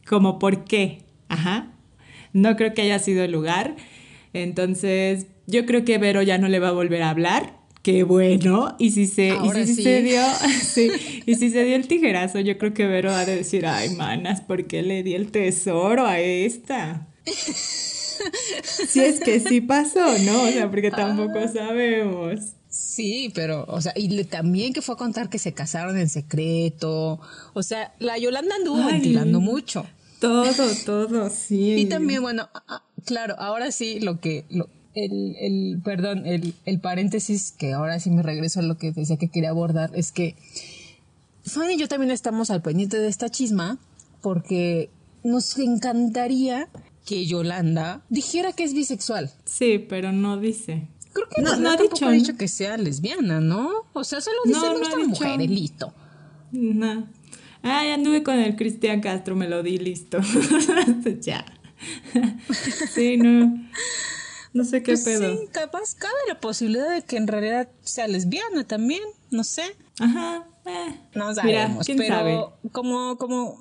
como 0.07 0.38
por 0.38 0.63
qué, 0.63 1.00
ajá. 1.27 1.71
No 2.33 2.55
creo 2.55 2.75
que 2.75 2.83
haya 2.83 3.00
sido 3.00 3.24
el 3.24 3.31
lugar. 3.31 3.75
Entonces, 4.33 5.25
yo 5.47 5.65
creo 5.65 5.83
que 5.85 5.97
Vero 5.97 6.21
ya 6.21 6.38
no 6.38 6.50
le 6.50 6.59
va 6.59 6.67
a 6.67 6.71
volver 6.74 7.01
a 7.01 7.09
hablar. 7.09 7.57
Qué 7.81 8.03
bueno. 8.03 8.75
Y 8.77 8.91
si 8.91 9.07
se, 9.07 9.29
y 9.43 9.50
si 9.65 9.74
sí. 9.74 9.81
se 9.81 10.03
dio, 10.03 10.21
sí, 10.62 10.91
y 11.25 11.33
si 11.33 11.50
se 11.50 11.63
dio 11.63 11.75
el 11.75 11.88
tijerazo, 11.88 12.41
yo 12.41 12.59
creo 12.59 12.75
que 12.75 12.85
Vero 12.85 13.12
ha 13.12 13.25
de 13.25 13.38
decir, 13.38 13.65
ay, 13.65 13.89
manas, 13.89 14.41
¿por 14.41 14.67
qué 14.67 14.83
le 14.83 15.01
di 15.01 15.15
el 15.15 15.31
tesoro 15.31 16.05
a 16.05 16.19
esta? 16.19 17.07
Si 18.88 19.00
es 19.01 19.19
que 19.19 19.39
sí 19.39 19.62
pasó, 19.62 20.17
¿no? 20.19 20.43
O 20.43 20.48
sea, 20.51 20.69
porque 20.69 20.91
tampoco 20.91 21.48
sabemos. 21.51 22.39
Sí, 22.69 23.31
pero, 23.34 23.65
o 23.69 23.79
sea, 23.81 23.93
y 23.95 24.10
le- 24.10 24.25
también 24.25 24.74
que 24.74 24.81
fue 24.81 24.95
a 24.95 24.98
contar 24.98 25.29
que 25.29 25.39
se 25.39 25.53
casaron 25.53 25.98
en 25.98 26.10
secreto. 26.10 27.19
O 27.53 27.63
sea, 27.63 27.93
la 28.00 28.17
Yolanda 28.17 28.55
anduvo 28.55 28.81
Ay. 28.84 28.93
ventilando 28.93 29.39
mucho. 29.39 29.86
Todo, 30.19 30.45
todo, 30.86 31.29
sí. 31.29 31.74
Y 31.77 31.86
también, 31.86 32.22
bueno, 32.22 32.50
ah, 32.53 32.63
ah, 32.67 32.84
claro, 33.05 33.36
ahora 33.39 33.72
sí 33.72 34.00
lo 34.00 34.19
que, 34.19 34.45
lo- 34.50 34.69
el, 34.93 35.36
el 35.39 35.81
perdón, 35.84 36.25
el, 36.25 36.53
el 36.65 36.79
paréntesis, 36.79 37.51
que 37.51 37.74
ahora 37.74 38.00
sí 38.00 38.10
me 38.10 38.24
regreso 38.24 38.60
a 38.60 38.63
lo 38.63 38.77
que 38.77 38.91
decía 38.91 39.17
que 39.17 39.27
quería 39.29 39.50
abordar, 39.50 39.91
es 39.93 40.12
que 40.12 40.36
Fanny 41.45 41.74
y 41.74 41.77
yo 41.77 41.88
también 41.88 42.12
estamos 42.12 42.50
al 42.50 42.62
pendiente 42.62 42.98
de 42.98 43.07
esta 43.07 43.29
chisma, 43.29 43.77
porque 44.22 44.89
nos 45.24 45.57
encantaría 45.60 46.67
que 47.05 47.25
Yolanda 47.25 48.03
dijera 48.09 48.53
que 48.53 48.63
es 48.63 48.74
bisexual. 48.74 49.31
Sí, 49.45 49.79
pero 49.79 50.12
no 50.12 50.38
dice. 50.38 50.88
Creo 51.13 51.27
que 51.29 51.41
No, 51.41 51.51
no, 51.51 51.57
no 51.62 51.69
ha 51.71 51.77
dicho, 51.77 52.05
ha 52.05 52.09
¿no? 52.09 52.15
dicho 52.15 52.35
que 52.35 52.47
sea 52.47 52.77
lesbiana, 52.77 53.39
¿no? 53.39 53.69
O 53.93 54.03
sea, 54.03 54.19
solo 54.21 54.38
dice 54.45 54.59
No, 54.59 54.74
no 54.74 54.79
dicho. 54.79 55.07
mujeres, 55.07 55.50
listo. 55.50 55.93
No. 56.51 57.07
Ay, 57.62 57.91
anduve 57.91 58.21
con 58.24 58.35
el 58.39 58.55
Cristian 58.55 59.01
Castro, 59.01 59.35
me 59.35 59.47
lo 59.47 59.63
di 59.63 59.77
listo. 59.77 60.19
ya. 61.21 61.45
sí, 62.93 63.17
no. 63.17 63.55
No 64.53 64.63
sé 64.63 64.81
qué 64.83 64.93
Pues 64.93 65.03
pedo. 65.03 65.33
sí, 65.38 65.47
capaz 65.51 65.95
cabe 65.95 66.13
la 66.27 66.39
posibilidad 66.39 66.89
de 66.89 67.01
que 67.03 67.17
en 67.17 67.27
realidad 67.27 67.69
sea 67.81 68.07
lesbiana 68.07 68.65
también, 68.65 69.01
no 69.31 69.43
sé. 69.43 69.63
Ajá. 70.00 70.47
eh. 70.65 71.00
No 71.13 71.29
Mira, 71.29 71.35
sabemos, 71.35 71.85
quién 71.85 71.97
pero 71.97 72.15
sabe. 72.15 72.39
como, 72.71 73.17
como, 73.17 73.57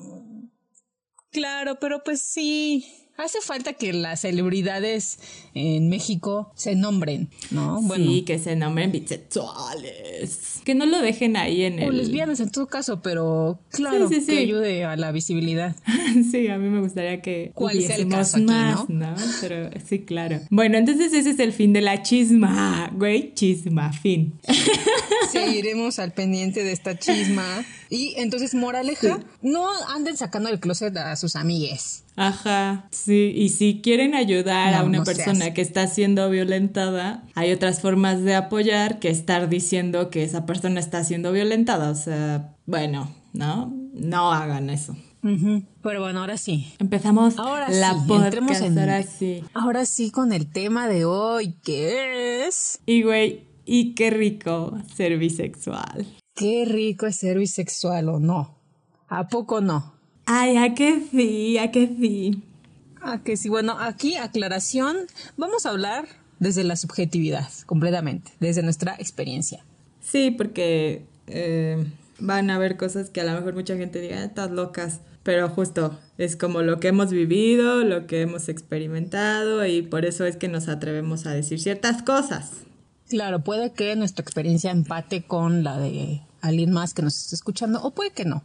claro, 1.30 1.78
pero 1.80 2.04
pues 2.04 2.22
sí, 2.22 2.86
hace 3.16 3.38
falta 3.40 3.72
que 3.74 3.92
las 3.92 4.20
celebridades 4.20 5.18
en 5.54 5.88
México 5.88 6.50
se 6.54 6.74
nombren, 6.74 7.28
¿no? 7.50 7.80
Bueno, 7.82 8.04
Sí, 8.04 8.22
que 8.22 8.38
se 8.38 8.56
nombren 8.56 8.90
bisexuales. 8.92 10.60
Que 10.64 10.74
no 10.74 10.86
lo 10.86 11.00
dejen 11.00 11.36
ahí 11.36 11.62
en 11.62 11.78
o 11.82 11.90
el. 11.90 11.96
lesbianas 11.98 12.40
en 12.40 12.50
todo 12.50 12.66
caso, 12.66 13.02
pero 13.02 13.58
claro, 13.70 14.08
Sí, 14.08 14.16
sí, 14.16 14.20
sí. 14.22 14.26
que 14.32 14.38
ayude 14.38 14.84
a 14.84 14.96
la 14.96 15.12
visibilidad. 15.12 15.76
Sí, 16.30 16.46
a 16.48 16.58
mí 16.58 16.68
me 16.68 16.80
gustaría 16.80 17.20
que 17.20 17.50
¿Cuál 17.54 17.80
sea 17.82 17.96
el 17.96 18.08
caso 18.08 18.36
aquí, 18.36 18.46
más, 18.46 18.88
¿no? 18.88 19.14
Pero 19.40 19.68
sí, 19.84 20.00
claro. 20.00 20.40
Bueno, 20.50 20.78
entonces 20.78 21.12
ese 21.12 21.30
es 21.30 21.38
el 21.40 21.52
fin 21.52 21.72
de 21.72 21.80
la 21.80 22.02
chisma, 22.02 22.90
güey, 22.94 23.34
chisma, 23.34 23.92
fin. 23.92 24.34
Seguiremos 25.30 25.98
al 25.98 26.12
pendiente 26.12 26.62
de 26.64 26.72
esta 26.72 26.98
chisma. 26.98 27.64
Y 27.90 28.14
entonces, 28.16 28.54
moraleja, 28.54 29.20
no 29.42 29.66
anden 29.88 30.16
sacando 30.16 30.48
el 30.48 30.60
closet 30.60 30.96
a 30.96 31.16
sus 31.16 31.36
amigues. 31.36 32.04
Ajá, 32.16 32.88
sí, 32.92 33.32
y 33.34 33.48
si 33.48 33.80
quieren 33.82 34.14
ayudar 34.14 34.74
a 34.74 34.84
una 34.84 34.98
no 34.98 35.04
persona 35.04 35.52
que 35.52 35.62
está 35.62 35.86
siendo 35.88 36.30
violentada, 36.30 37.24
hay 37.34 37.50
otras 37.52 37.80
formas 37.80 38.22
de 38.22 38.34
apoyar 38.36 39.00
que 39.00 39.10
estar 39.10 39.48
diciendo 39.48 40.10
que 40.10 40.22
esa 40.22 40.46
persona 40.46 40.78
está 40.78 41.02
siendo 41.02 41.32
violentada. 41.32 41.90
O 41.90 41.94
sea, 41.96 42.54
bueno, 42.66 43.12
¿no? 43.32 43.72
No 43.94 44.32
hagan 44.32 44.70
eso. 44.70 44.96
Pero 45.82 46.00
bueno, 46.02 46.20
ahora 46.20 46.36
sí. 46.36 46.70
Empezamos 46.78 47.38
Ahora 47.38 47.68
la 47.70 47.94
sí, 47.94 48.00
podcast, 48.06 48.62
en- 48.62 48.78
ahora 48.78 49.02
sí. 49.02 49.42
Ahora 49.54 49.86
sí 49.86 50.10
con 50.10 50.32
el 50.32 50.50
tema 50.52 50.86
de 50.86 51.06
hoy, 51.06 51.54
que 51.64 52.46
es... 52.46 52.78
Y 52.84 53.02
güey, 53.02 53.44
y 53.64 53.94
qué 53.94 54.10
rico 54.10 54.76
ser 54.94 55.18
bisexual. 55.18 56.06
Qué 56.34 56.64
rico 56.64 57.06
es 57.06 57.16
ser 57.16 57.38
bisexual 57.38 58.08
o 58.08 58.18
no. 58.18 58.54
¿A 59.08 59.28
poco 59.28 59.60
no? 59.60 59.94
Ay, 60.26 60.56
a 60.56 60.74
qué 60.74 61.02
sí, 61.10 61.58
a 61.58 61.70
qué 61.70 61.86
sí. 61.86 62.42
Ah, 63.00 63.20
que 63.22 63.36
sí, 63.36 63.48
bueno, 63.48 63.76
aquí 63.78 64.16
aclaración, 64.16 64.96
vamos 65.36 65.66
a 65.66 65.70
hablar 65.70 66.06
desde 66.38 66.64
la 66.64 66.76
subjetividad, 66.76 67.48
completamente, 67.66 68.32
desde 68.40 68.62
nuestra 68.62 68.94
experiencia. 68.98 69.64
Sí, 70.00 70.30
porque 70.30 71.04
eh, 71.26 71.84
van 72.18 72.50
a 72.50 72.56
haber 72.56 72.76
cosas 72.76 73.10
que 73.10 73.20
a 73.20 73.24
lo 73.24 73.32
mejor 73.32 73.54
mucha 73.54 73.76
gente 73.76 74.00
diga, 74.00 74.18
"Ah, 74.18 74.24
estás 74.24 74.50
locas. 74.50 75.00
Pero 75.24 75.48
justo 75.48 75.98
es 76.18 76.36
como 76.36 76.60
lo 76.60 76.80
que 76.80 76.88
hemos 76.88 77.10
vivido, 77.10 77.82
lo 77.82 78.06
que 78.06 78.20
hemos 78.20 78.50
experimentado 78.50 79.64
y 79.64 79.80
por 79.80 80.04
eso 80.04 80.26
es 80.26 80.36
que 80.36 80.48
nos 80.48 80.68
atrevemos 80.68 81.24
a 81.26 81.30
decir 81.30 81.58
ciertas 81.60 82.02
cosas. 82.02 82.63
Claro, 83.08 83.44
puede 83.44 83.72
que 83.72 83.94
nuestra 83.96 84.22
experiencia 84.22 84.70
empate 84.70 85.22
con 85.22 85.62
la 85.62 85.78
de 85.78 86.22
alguien 86.40 86.72
más 86.72 86.94
que 86.94 87.02
nos 87.02 87.16
esté 87.16 87.34
escuchando, 87.34 87.82
o 87.82 87.92
puede 87.92 88.10
que 88.10 88.24
no. 88.24 88.42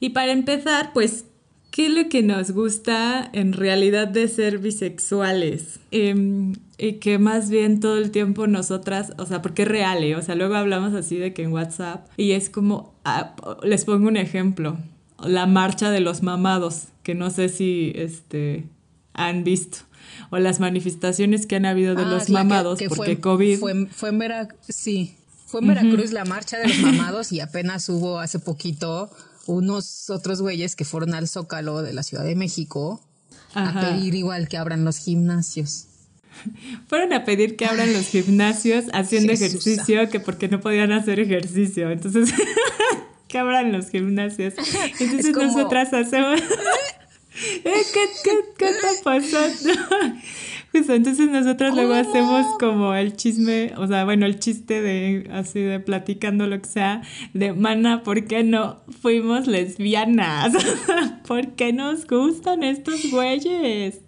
Y 0.00 0.10
para 0.10 0.32
empezar, 0.32 0.92
pues, 0.92 1.24
¿qué 1.70 1.86
es 1.86 1.92
lo 1.92 2.08
que 2.08 2.22
nos 2.22 2.50
gusta 2.50 3.28
en 3.32 3.52
realidad 3.52 4.08
de 4.08 4.28
ser 4.28 4.58
bisexuales? 4.58 5.80
Em, 5.90 6.54
y 6.78 6.94
que 6.94 7.18
más 7.18 7.50
bien 7.50 7.80
todo 7.80 7.98
el 7.98 8.10
tiempo 8.10 8.46
nosotras, 8.46 9.12
o 9.18 9.26
sea, 9.26 9.42
porque 9.42 9.62
es 9.62 9.68
real, 9.68 10.02
¿eh? 10.04 10.16
O 10.16 10.22
sea, 10.22 10.34
luego 10.34 10.54
hablamos 10.54 10.94
así 10.94 11.16
de 11.16 11.32
que 11.32 11.42
en 11.42 11.52
WhatsApp 11.52 12.06
y 12.16 12.32
es 12.32 12.50
como, 12.50 12.94
ah, 13.04 13.34
les 13.62 13.84
pongo 13.84 14.08
un 14.08 14.16
ejemplo, 14.16 14.78
la 15.22 15.46
marcha 15.46 15.90
de 15.90 16.00
los 16.00 16.22
mamados, 16.22 16.88
que 17.02 17.14
no 17.14 17.30
sé 17.30 17.48
si 17.48 17.92
este, 17.94 18.66
han 19.14 19.44
visto, 19.44 19.78
o 20.30 20.38
las 20.38 20.60
manifestaciones 20.60 21.46
que 21.46 21.56
han 21.56 21.66
habido 21.66 21.94
de 21.94 22.02
Ah, 22.02 22.08
los 22.08 22.24
que- 22.26 22.32
mamados, 22.32 22.78
que 22.78 22.88
porque 22.88 23.12
fue, 23.16 23.20
COVID... 23.20 23.58
Fue, 23.58 23.86
fue 23.86 24.08
en 24.10 24.18
Vera- 24.18 24.48
sí, 24.68 25.14
fue 25.46 25.60
en 25.60 25.68
Veracruz 25.68 26.12
la 26.12 26.24
marcha 26.24 26.58
de 26.58 26.68
los 26.68 26.78
mamados 26.78 27.32
y 27.32 27.40
apenas 27.40 27.88
hubo 27.88 28.18
hace 28.18 28.38
poquito 28.38 29.10
unos 29.46 30.08
otros 30.10 30.40
güeyes 30.40 30.76
que 30.76 30.84
fueron 30.84 31.14
al 31.14 31.28
Zócalo 31.28 31.82
de 31.82 31.92
la 31.92 32.02
Ciudad 32.02 32.24
de 32.24 32.36
México 32.36 33.00
Ajá. 33.54 33.80
a 33.90 33.94
pedir 33.94 34.14
igual 34.14 34.48
que 34.48 34.56
abran 34.56 34.84
los 34.84 34.96
gimnasios. 34.98 35.86
Fueron 36.88 37.12
a 37.12 37.24
pedir 37.26 37.56
que 37.56 37.66
abran 37.66 37.92
los 37.92 38.06
gimnasios 38.06 38.86
haciendo 38.94 39.32
Jesús. 39.34 39.66
ejercicio, 39.66 40.08
que 40.08 40.18
porque 40.20 40.48
no 40.48 40.60
podían 40.60 40.90
hacer 40.92 41.20
ejercicio. 41.20 41.90
Entonces, 41.90 42.32
que 43.28 43.38
abran 43.38 43.70
los 43.72 43.90
gimnasios. 43.90 44.54
Entonces 44.98 45.26
Es 45.26 45.32
como- 45.34 45.46
nosotras 45.48 45.92
hacemos... 45.92 46.40
Eh, 47.34 47.62
¿Qué, 47.64 48.00
qué, 48.24 48.30
qué 48.58 48.70
está 48.70 48.88
pasando? 49.02 49.72
Justo, 50.72 50.94
entonces 50.94 51.28
nosotros 51.28 51.74
luego 51.74 51.90
¿Cómo? 51.90 52.08
hacemos 52.08 52.46
como 52.58 52.94
el 52.94 53.14
chisme, 53.14 53.72
o 53.76 53.86
sea, 53.86 54.04
bueno, 54.04 54.24
el 54.24 54.38
chiste 54.38 54.80
de 54.80 55.28
así 55.30 55.60
de 55.60 55.80
platicando 55.80 56.46
lo 56.46 56.60
que 56.62 56.68
sea, 56.68 57.02
de 57.34 57.52
mana, 57.52 58.02
¿por 58.02 58.26
qué 58.26 58.42
no 58.42 58.80
fuimos 59.02 59.46
lesbianas? 59.46 60.54
¿Por 61.26 61.54
qué 61.56 61.74
nos 61.74 62.06
gustan 62.06 62.62
estos 62.62 63.10
güeyes? 63.10 64.00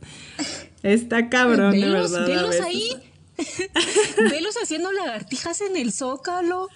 Está 0.83 1.28
cabrón, 1.28 1.73
de 1.73 1.81
velos, 1.81 2.12
verdad. 2.12 2.26
a 2.26 2.35
velos 2.35 2.61
ahí. 2.62 2.90
velos 4.30 4.56
haciendo 4.62 4.92
lagartijas 4.92 5.60
en 5.60 5.76
el 5.76 5.92
Zócalo. 5.92 6.68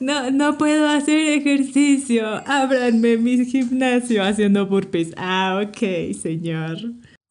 No, 0.00 0.30
no 0.30 0.58
puedo 0.58 0.88
hacer 0.88 1.18
ejercicio. 1.18 2.26
Ábranme 2.46 3.16
mi 3.16 3.44
gimnasio 3.44 4.24
haciendo 4.24 4.66
burpees. 4.66 5.12
Ah, 5.16 5.62
ok, 5.64 6.14
señor. 6.14 6.78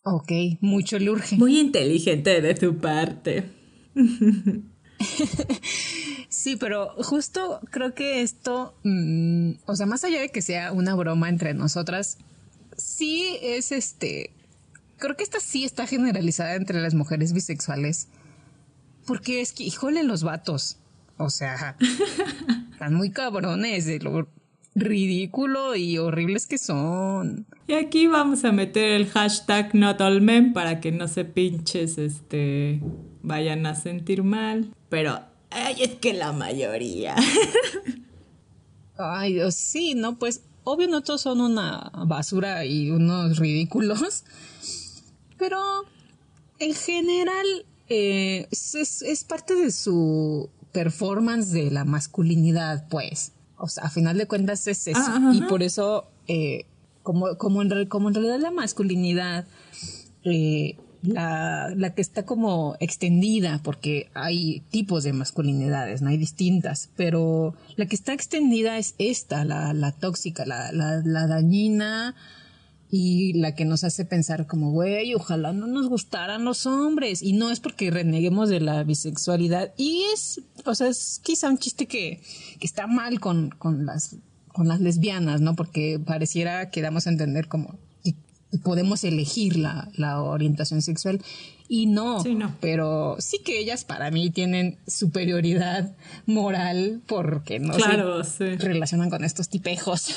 Ok, 0.03 0.31
mucho 0.61 0.99
le 0.99 1.11
urge. 1.11 1.37
Muy 1.37 1.59
inteligente 1.59 2.41
de 2.41 2.55
tu 2.55 2.77
parte. 2.77 3.45
Sí, 6.41 6.55
pero 6.55 6.89
justo 7.03 7.59
creo 7.69 7.93
que 7.93 8.21
esto, 8.21 8.73
mm, 8.83 9.51
o 9.65 9.75
sea, 9.75 9.85
más 9.85 10.03
allá 10.03 10.21
de 10.21 10.29
que 10.29 10.41
sea 10.41 10.71
una 10.71 10.95
broma 10.95 11.29
entre 11.29 11.53
nosotras, 11.53 12.17
sí 12.75 13.37
es 13.43 13.71
este, 13.71 14.31
creo 14.97 15.15
que 15.15 15.23
esta 15.23 15.39
sí 15.39 15.65
está 15.65 15.85
generalizada 15.85 16.55
entre 16.55 16.81
las 16.81 16.95
mujeres 16.95 17.33
bisexuales, 17.33 18.07
porque 19.05 19.41
es 19.41 19.53
que, 19.53 19.63
híjole, 19.63 20.03
los 20.03 20.23
vatos, 20.23 20.77
o 21.17 21.29
sea, 21.29 21.75
están 22.71 22.93
muy 22.93 23.11
cabrones 23.11 23.85
de 23.85 23.99
lo 23.99 24.27
ridículo 24.73 25.75
y 25.75 25.97
horribles 25.97 26.47
que 26.47 26.57
son. 26.57 27.45
Y 27.67 27.73
aquí 27.73 28.07
vamos 28.07 28.43
a 28.45 28.51
meter 28.51 28.91
el 28.91 29.07
hashtag 29.07 29.75
not 29.75 30.01
all 30.01 30.21
men 30.21 30.53
para 30.53 30.79
que 30.79 30.91
no 30.91 31.07
se 31.07 31.25
pinches, 31.25 31.97
este, 31.97 32.81
vayan 33.21 33.65
a 33.65 33.75
sentir 33.75 34.23
mal. 34.23 34.73
Pero, 34.89 35.19
ay, 35.49 35.75
es 35.79 35.95
que 35.95 36.13
la 36.13 36.31
mayoría. 36.31 37.15
Ay, 38.97 39.33
Dios, 39.33 39.55
sí, 39.55 39.95
no, 39.95 40.19
pues 40.19 40.43
obvio 40.63 40.87
no 40.87 41.01
todos 41.01 41.21
son 41.21 41.41
una 41.41 41.91
basura 42.05 42.65
y 42.65 42.91
unos 42.91 43.37
ridículos, 43.39 44.23
pero 45.37 45.57
en 46.59 46.75
general 46.75 47.65
eh, 47.91 48.47
es, 48.51 49.01
es- 49.03 49.23
parte 49.23 49.53
de 49.55 49.71
su 49.71 50.49
performance 50.71 51.51
de 51.51 51.69
la 51.71 51.85
masculinidad, 51.85 52.87
pues. 52.89 53.33
O 53.57 53.67
sea, 53.67 53.83
a 53.83 53.89
final 53.89 54.17
de 54.17 54.25
cuentas 54.27 54.65
es 54.67 54.87
eso. 54.87 54.99
Ajá. 54.99 55.31
Y 55.33 55.41
por 55.41 55.61
eso, 55.63 56.05
eh, 56.27 56.65
como, 57.03 57.37
como, 57.37 57.61
en, 57.61 57.85
como 57.87 58.07
en 58.09 58.15
realidad 58.15 58.39
la 58.39 58.51
masculinidad 58.51 59.45
eh, 60.23 60.77
la, 61.03 61.73
la 61.75 61.93
que 61.95 62.01
está 62.01 62.25
como 62.25 62.75
extendida, 62.79 63.59
porque 63.63 64.09
hay 64.13 64.61
tipos 64.69 65.03
de 65.03 65.13
masculinidades, 65.13 66.01
no 66.01 66.09
hay 66.09 66.17
distintas, 66.17 66.89
pero 66.95 67.55
la 67.75 67.87
que 67.87 67.95
está 67.95 68.13
extendida 68.13 68.77
es 68.77 68.93
esta, 68.99 69.43
la, 69.45 69.73
la 69.73 69.91
tóxica, 69.91 70.45
la, 70.45 70.71
la, 70.71 71.01
la 71.03 71.25
dañina 71.27 72.15
y 72.93 73.33
la 73.33 73.55
que 73.55 73.63
nos 73.63 73.85
hace 73.85 74.03
pensar 74.03 74.47
como, 74.47 74.71
güey, 74.71 75.15
ojalá 75.15 75.53
no 75.53 75.65
nos 75.65 75.87
gustaran 75.87 76.43
los 76.43 76.65
hombres. 76.65 77.23
Y 77.23 77.31
no 77.33 77.49
es 77.49 77.61
porque 77.61 77.89
reneguemos 77.89 78.49
de 78.49 78.59
la 78.59 78.83
bisexualidad. 78.83 79.73
Y 79.77 80.03
es, 80.13 80.41
o 80.65 80.75
sea, 80.75 80.89
es 80.89 81.21
quizá 81.23 81.49
un 81.49 81.57
chiste 81.57 81.87
que, 81.87 82.21
que 82.59 82.67
está 82.67 82.87
mal 82.87 83.19
con, 83.21 83.49
con 83.51 83.85
las 83.85 84.17
con 84.53 84.67
las 84.67 84.81
lesbianas, 84.81 85.39
¿no? 85.39 85.55
Porque 85.55 85.97
pareciera 86.05 86.69
que 86.69 86.81
damos 86.81 87.07
a 87.07 87.09
entender 87.11 87.47
como 87.47 87.79
y- 88.03 88.15
podemos 88.63 89.05
elegir 89.05 89.55
la, 89.55 89.89
la 89.95 90.21
orientación 90.21 90.81
sexual. 90.81 91.21
Y 91.73 91.85
no, 91.85 92.21
Sí, 92.21 92.35
no. 92.35 92.53
pero 92.59 93.15
sí 93.19 93.39
que 93.45 93.57
ellas 93.57 93.85
para 93.85 94.11
mí 94.11 94.29
tienen 94.29 94.77
superioridad 94.87 95.95
moral 96.25 97.01
porque 97.07 97.59
no 97.59 97.73
Claro, 97.75 98.25
se 98.25 98.57
sí. 98.57 98.65
relacionan 98.65 99.09
con 99.09 99.23
estos 99.23 99.47
tipejos. 99.47 100.07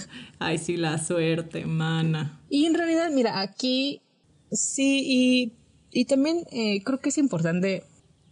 Ay, 0.40 0.58
sí, 0.58 0.76
la 0.76 0.98
suerte, 0.98 1.66
mana. 1.66 2.40
y 2.50 2.64
en 2.66 2.74
realidad, 2.74 3.10
mira, 3.12 3.40
aquí 3.40 4.02
sí, 4.50 5.04
y, 5.06 5.52
y 5.92 6.06
también 6.06 6.38
eh, 6.50 6.82
creo 6.82 6.98
que 6.98 7.10
es 7.10 7.18
importante 7.18 7.84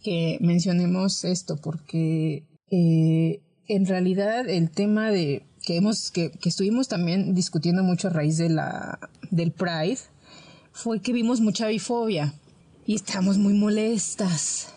que 0.03 0.37
mencionemos 0.41 1.23
esto 1.23 1.55
porque 1.55 2.43
eh, 2.69 3.39
en 3.69 3.85
realidad 3.85 4.49
el 4.49 4.69
tema 4.71 5.09
de 5.09 5.43
que 5.65 5.77
hemos 5.77 6.11
que, 6.11 6.31
que 6.31 6.49
estuvimos 6.49 6.89
también 6.89 7.33
discutiendo 7.33 7.81
mucho 7.83 8.09
a 8.09 8.11
raíz 8.11 8.37
de 8.37 8.49
la 8.49 8.99
del 9.31 9.53
Pride 9.53 9.99
fue 10.73 10.99
que 11.01 11.13
vimos 11.13 11.39
mucha 11.39 11.67
bifobia 11.67 12.33
y 12.85 12.95
estamos 12.95 13.37
muy 13.37 13.53
molestas 13.53 14.67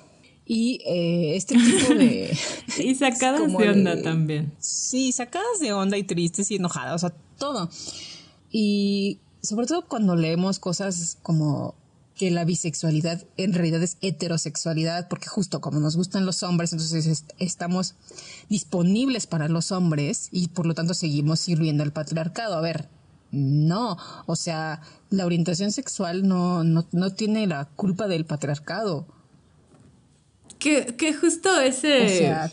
y 0.46 0.80
eh, 0.86 1.36
este 1.36 1.56
tipo 1.56 1.94
de 1.94 2.36
Y 2.78 2.94
sacadas 2.94 3.40
de 3.58 3.68
onda 3.70 4.00
también. 4.02 4.52
Sí, 4.58 5.10
sacadas 5.12 5.58
de 5.60 5.72
onda 5.72 5.96
y 5.98 6.04
tristes 6.04 6.50
y 6.50 6.56
enojadas, 6.56 6.94
o 6.94 6.98
sea, 7.08 7.16
todo. 7.38 7.68
Y 8.50 9.18
sobre 9.42 9.66
todo 9.66 9.86
cuando 9.86 10.14
leemos 10.16 10.58
cosas 10.58 11.18
como 11.22 11.75
que 12.14 12.30
la 12.30 12.44
bisexualidad 12.46 13.25
en 13.36 13.52
realidad 13.52 13.82
es 13.82 13.98
heterosexualidad, 14.00 15.06
porque 15.08 15.26
justo 15.26 15.60
como 15.60 15.80
nos 15.80 15.96
gustan 15.96 16.25
los 16.25 16.42
hombres, 16.42 16.72
entonces 16.72 17.06
est- 17.06 17.30
estamos 17.38 17.94
disponibles 18.48 19.26
para 19.26 19.48
los 19.48 19.70
hombres 19.70 20.28
y 20.32 20.48
por 20.48 20.64
lo 20.64 20.72
tanto 20.75 20.94
seguimos 20.94 21.40
sirviendo 21.40 21.82
al 21.82 21.92
patriarcado. 21.92 22.54
A 22.56 22.60
ver, 22.62 22.88
no, 23.30 23.97
o 24.26 24.37
sea, 24.37 24.80
la 25.11 25.26
orientación 25.26 25.73
sexual 25.73 26.26
no, 26.26 26.64
no, 26.64 26.87
no 26.92 27.11
tiene 27.11 27.47
la 27.47 27.66
culpa 27.76 28.09
del 28.09 28.25
patriarcado. 28.25 29.06
Que, 30.59 30.97
que 30.97 31.12
justo 31.12 31.61
ese 31.61 32.06
O 32.06 32.09
sea, 32.09 32.50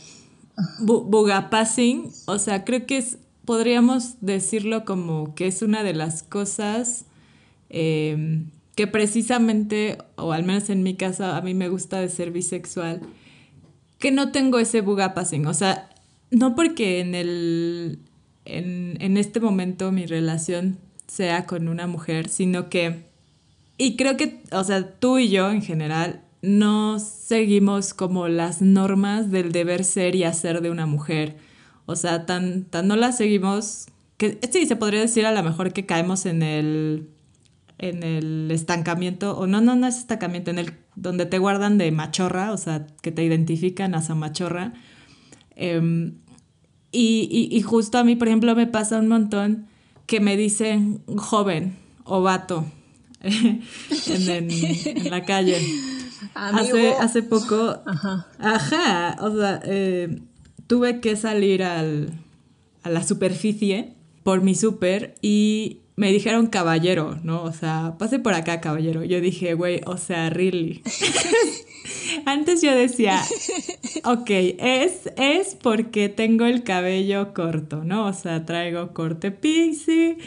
o 2.26 2.40
sea, 2.40 2.66
creo 2.66 2.86
que 2.86 2.98
es, 2.98 3.18
podríamos 3.46 4.16
decirlo 4.22 4.86
como 4.86 5.36
que 5.36 5.48
es 5.48 5.62
una 5.62 5.84
de 5.84 5.94
las 5.94 6.24
cosas 6.24 7.06
eh, 7.70 8.44
que 8.76 8.88
precisamente, 8.88 9.98
o 10.16 10.32
al 10.32 10.44
menos 10.44 10.70
en 10.70 10.84
mi 10.84 10.96
caso, 10.96 11.26
a 11.26 11.42
mí 11.42 11.54
me 11.54 11.70
gusta 11.70 12.00
de 12.00 12.10
ser 12.10 12.32
bisexual, 12.32 13.02
que 14.00 14.12
no 14.12 14.32
tengo 14.32 14.60
ese 14.60 14.82
bugapassing, 14.82 15.46
o 15.48 15.54
sea, 15.54 15.90
no 16.32 16.56
porque 16.56 17.00
en 17.00 17.16
el, 17.16 18.00
en, 18.46 18.98
en 19.00 19.18
este 19.18 19.40
momento 19.40 19.92
mi 19.92 20.06
relación 20.06 20.78
sea 21.08 21.46
con 21.46 21.68
una 21.68 21.88
mujer, 21.88 22.30
sino 22.30 22.70
que 22.70 23.12
y 23.78 23.96
creo 23.96 24.18
que, 24.18 24.42
o 24.52 24.64
sea, 24.64 25.00
tú 25.00 25.18
y 25.18 25.30
yo 25.30 25.50
en 25.50 25.62
general 25.62 26.22
no 26.42 27.00
seguimos 27.00 27.94
como 27.94 28.28
las 28.28 28.62
normas 28.62 29.32
del 29.32 29.52
deber 29.52 29.84
ser 29.84 30.16
y 30.16 30.24
hacer 30.24 30.62
de 30.62 30.70
una 30.70 30.86
mujer. 30.86 31.38
O 31.86 31.96
sea, 31.96 32.26
tan, 32.26 32.66
tan 32.66 32.88
no 32.88 32.96
las 32.96 33.18
seguimos 33.18 33.88
que 34.18 34.40
sí, 34.52 34.68
se 34.68 34.76
podría 34.76 35.02
decir 35.02 35.26
a 35.26 35.32
lo 35.32 35.44
mejor 35.44 35.74
que 35.74 35.86
caemos 35.86 36.26
en 36.26 36.44
el 36.44 37.10
en 37.80 38.04
el 38.04 38.50
estancamiento, 38.52 39.38
o 39.38 39.48
no, 39.48 39.60
no, 39.60 39.76
no 39.76 39.88
es 39.88 39.98
estancamiento, 39.98 40.52
en 40.52 40.60
el 40.60 40.74
donde 40.96 41.26
te 41.26 41.40
guardan 41.40 41.78
de 41.78 41.92
machorra, 41.92 42.54
o 42.54 42.58
sea, 42.58 42.88
que 43.02 43.12
te 43.12 43.24
identifican 43.24 43.96
a 43.96 44.16
machorra. 44.16 44.74
Em, 45.56 46.20
y, 46.94 47.28
y- 47.30 47.56
y 47.58 47.62
justo 47.62 47.98
a 47.98 48.04
mí, 48.06 48.16
por 48.16 48.28
ejemplo, 48.30 48.56
me 48.56 48.68
pasa 48.68 49.00
un 49.00 49.08
montón 49.10 49.66
que 50.06 50.20
me 50.20 50.38
dicen 50.38 51.02
joven 51.18 51.76
o 52.06 52.22
vato 52.22 52.66
en, 53.22 53.62
en- 54.08 54.50
en 54.52 55.10
la 55.10 55.26
calle. 55.26 55.58
Hace, 56.36 56.94
hace 56.94 57.22
poco, 57.24 57.80
Ajá. 57.86 58.28
ajá, 58.40 59.18
o 59.22 59.36
sea, 59.38 59.62
eh, 59.66 60.20
tuve 60.68 61.00
que 61.02 61.16
salir 61.16 61.64
al, 61.64 62.12
a 62.84 62.90
la 62.90 63.04
superficie 63.04 63.94
por 64.24 64.42
mi 64.42 64.56
súper 64.56 65.16
y 65.22 65.80
me 65.96 66.12
dijeron 66.12 66.48
caballero, 66.48 67.20
¿no? 67.24 67.44
O 67.44 67.52
sea, 67.54 67.96
pase 68.00 68.20
por 68.20 68.34
acá, 68.34 68.62
caballero. 68.62 69.04
Yo 69.04 69.20
dije, 69.22 69.54
güey, 69.54 69.82
o 69.86 69.98
sea, 69.98 70.30
really. 70.30 70.82
Antes 72.26 72.62
yo 72.62 72.74
decía, 72.76 73.22
ok, 74.04 74.30
es, 74.30 75.12
es 75.18 75.56
porque 75.56 76.10
tengo 76.10 76.46
el 76.46 76.64
cabello 76.64 77.34
corto, 77.34 77.84
¿no? 77.84 78.08
O 78.08 78.14
sea, 78.14 78.46
traigo 78.46 78.94
corte 78.94 79.32
pixie. 79.32 80.18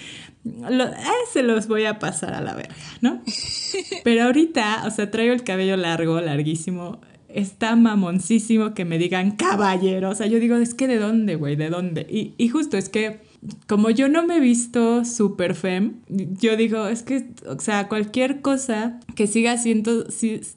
Lo, 0.45 0.85
eh, 0.85 0.95
se 1.33 1.42
los 1.42 1.66
voy 1.66 1.87
a 1.87 1.99
pasar 1.99 2.35
a 2.35 2.40
la 2.40 2.55
verga, 2.55 2.75
¿no? 3.01 3.23
Pero 4.05 4.25
ahorita, 4.25 4.85
o 4.87 4.90
sea, 4.90 5.11
traigo 5.11 5.33
el 5.33 5.45
cabello 5.45 5.77
largo, 5.77 6.21
larguísimo. 6.21 7.01
Está 7.29 7.77
mamoncísimo 7.77 8.73
que 8.73 8.85
me 8.85 8.99
digan 8.99 9.33
caballero. 9.33 10.11
O 10.11 10.14
sea, 10.14 10.27
yo 10.27 10.38
digo, 10.38 10.57
es 10.57 10.75
que 10.75 10.87
de 10.87 10.99
dónde, 10.99 11.35
güey, 11.35 11.57
de 11.57 11.69
dónde. 11.69 12.07
Y, 12.09 12.35
y 12.38 12.49
justo 12.49 12.77
es 12.77 12.88
que, 12.88 13.21
como 13.67 13.91
yo 13.91 14.09
no 14.09 14.27
me 14.27 14.37
he 14.37 14.41
visto 14.41 15.05
super 15.05 15.55
fem, 15.55 15.95
yo 16.09 16.57
digo, 16.57 16.87
es 16.87 17.03
que, 17.03 17.29
o 17.47 17.59
sea, 17.59 17.89
cualquier 17.89 18.41
cosa 18.41 19.01
que 19.15 19.27
siga, 19.27 19.57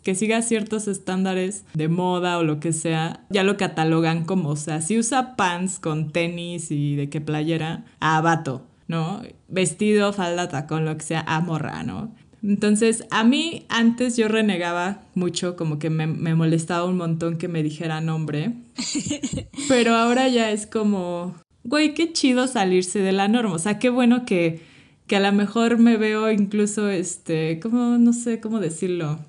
que 0.04 0.16
siga 0.16 0.42
ciertos 0.42 0.88
estándares 0.88 1.66
de 1.74 1.88
moda 1.88 2.38
o 2.38 2.44
lo 2.44 2.60
que 2.60 2.74
sea, 2.74 3.26
ya 3.30 3.44
lo 3.44 3.58
catalogan 3.58 4.26
como, 4.26 4.50
o 4.50 4.56
sea, 4.56 4.82
si 4.82 4.98
usa 4.98 5.36
pants 5.36 5.80
con 5.80 6.12
tenis 6.12 6.72
y 6.72 6.96
de 6.96 7.10
qué 7.10 7.22
playera, 7.22 7.86
a 8.00 8.22
vato. 8.22 8.66
¿no? 8.90 9.22
Vestido, 9.48 10.12
falda, 10.12 10.50
tacón, 10.50 10.84
lo 10.84 10.98
que 10.98 11.04
sea, 11.04 11.24
a 11.28 11.40
morra, 11.40 11.84
¿no? 11.84 12.12
Entonces, 12.42 13.06
a 13.12 13.24
mí 13.24 13.66
antes 13.70 14.18
yo 14.18 14.28
renegaba 14.28 15.02
mucho, 15.14 15.56
como 15.56 15.78
que 15.78 15.90
me, 15.90 16.08
me 16.08 16.36
molestaba 16.36 16.86
un 16.86 16.98
montón 16.98 17.38
que 17.38 17.48
me 17.48 17.64
dijeran 17.64 18.10
hombre, 18.10 18.54
pero 19.68 19.96
ahora 19.96 20.28
ya 20.28 20.52
es 20.52 20.66
como, 20.66 21.36
güey, 21.70 21.94
qué 21.94 22.12
chido 22.12 22.48
salirse 22.48 23.00
de 23.00 23.12
la 23.12 23.28
norma, 23.28 23.54
o 23.54 23.60
sea, 23.60 23.80
qué 23.80 23.90
bueno 23.90 24.26
que, 24.26 24.62
que 25.08 25.16
a 25.16 25.20
lo 25.20 25.32
mejor 25.32 25.78
me 25.78 25.98
veo 25.98 26.32
incluso, 26.32 26.90
este, 26.90 27.60
como, 27.60 27.98
no 27.98 28.14
sé 28.14 28.40
cómo 28.40 28.60
decirlo, 28.60 29.20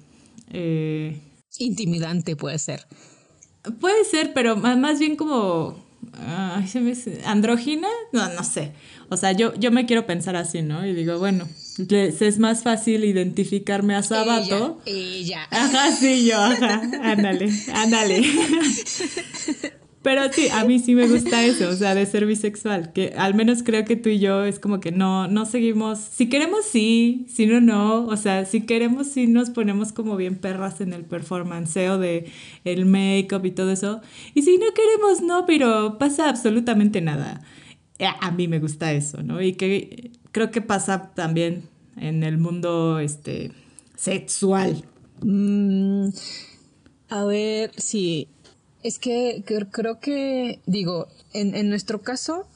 eh, 0.52 1.18
Intimidante 1.58 2.36
puede 2.36 2.58
ser. 2.58 2.86
Puede 3.80 4.04
ser, 4.04 4.32
pero 4.32 4.56
más 4.56 4.98
bien 4.98 5.16
como. 5.16 5.76
ay, 6.26 6.66
se 6.68 6.80
me 6.80 6.92
hace- 6.92 7.20
¿Andrógina? 7.26 7.88
No, 8.12 8.32
no 8.32 8.42
sé. 8.44 8.72
O 9.10 9.16
sea, 9.18 9.32
yo, 9.32 9.52
yo 9.56 9.70
me 9.70 9.84
quiero 9.84 10.06
pensar 10.06 10.36
así, 10.36 10.62
¿no? 10.62 10.86
Y 10.86 10.94
digo, 10.94 11.18
bueno, 11.18 11.46
les 11.88 12.22
es 12.22 12.38
más 12.38 12.62
fácil 12.62 13.04
identificarme 13.04 13.94
a 13.94 14.02
Sabato. 14.02 14.80
Ella. 14.86 15.42
ella. 15.46 15.48
Ajá, 15.50 15.92
sí, 15.92 16.24
yo, 16.26 16.36
ajá. 16.38 16.80
Ándale, 17.02 17.50
ándale. 17.74 18.22
Pero 20.02 20.32
sí, 20.32 20.48
a 20.50 20.64
mí 20.64 20.78
sí 20.78 20.94
me 20.94 21.06
gusta 21.06 21.44
eso, 21.44 21.68
o 21.68 21.74
sea, 21.74 21.94
de 21.94 22.06
ser 22.06 22.24
bisexual, 22.24 22.92
que 22.94 23.12
al 23.18 23.34
menos 23.34 23.62
creo 23.62 23.84
que 23.84 23.96
tú 23.96 24.08
y 24.08 24.18
yo 24.18 24.44
es 24.44 24.58
como 24.58 24.80
que 24.80 24.92
no, 24.92 25.28
no 25.28 25.44
seguimos, 25.44 25.98
si 25.98 26.30
queremos 26.30 26.64
sí, 26.64 27.26
si 27.28 27.46
no, 27.46 27.60
no, 27.60 28.06
o 28.06 28.16
sea, 28.16 28.46
si 28.46 28.62
queremos 28.62 29.08
sí 29.08 29.26
nos 29.26 29.50
ponemos 29.50 29.92
como 29.92 30.16
bien 30.16 30.36
perras 30.36 30.80
en 30.80 30.94
el 30.94 31.04
performanceo 31.04 31.98
de 31.98 32.32
el 32.64 32.86
make-up 32.86 33.44
y 33.44 33.50
todo 33.50 33.72
eso, 33.72 34.00
y 34.34 34.40
si 34.40 34.56
no 34.56 34.66
queremos 34.74 35.20
no, 35.20 35.44
pero 35.44 35.98
pasa 35.98 36.30
absolutamente 36.30 37.02
nada. 37.02 37.42
Eh, 37.98 38.06
A 38.20 38.30
mí 38.30 38.48
me 38.48 38.58
gusta 38.58 38.92
eso, 38.94 39.22
¿no? 39.22 39.42
Y 39.42 39.52
que 39.52 40.12
creo 40.32 40.50
que 40.50 40.62
pasa 40.62 41.12
también 41.14 41.64
en 41.98 42.22
el 42.24 42.38
mundo, 42.38 42.98
este, 43.00 43.52
sexual. 43.96 44.82
Mm, 45.20 46.08
a 47.10 47.24
ver, 47.26 47.72
sí. 47.76 48.28
Es 48.82 48.98
que 48.98 49.42
cre- 49.44 49.68
creo 49.70 50.00
que, 50.00 50.60
digo, 50.66 51.08
en, 51.32 51.54
en 51.54 51.68
nuestro 51.68 52.00
caso, 52.00 52.46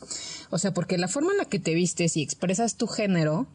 o 0.51 0.59
sea, 0.59 0.73
porque 0.73 0.97
la 0.99 1.09
forma 1.09 1.33
en 1.33 1.39
la 1.39 1.45
que 1.45 1.59
te 1.59 1.75
vistes 1.75 2.17
y 2.17 2.23
expresas 2.23 2.77
tu 2.77 2.87
género 2.87 3.47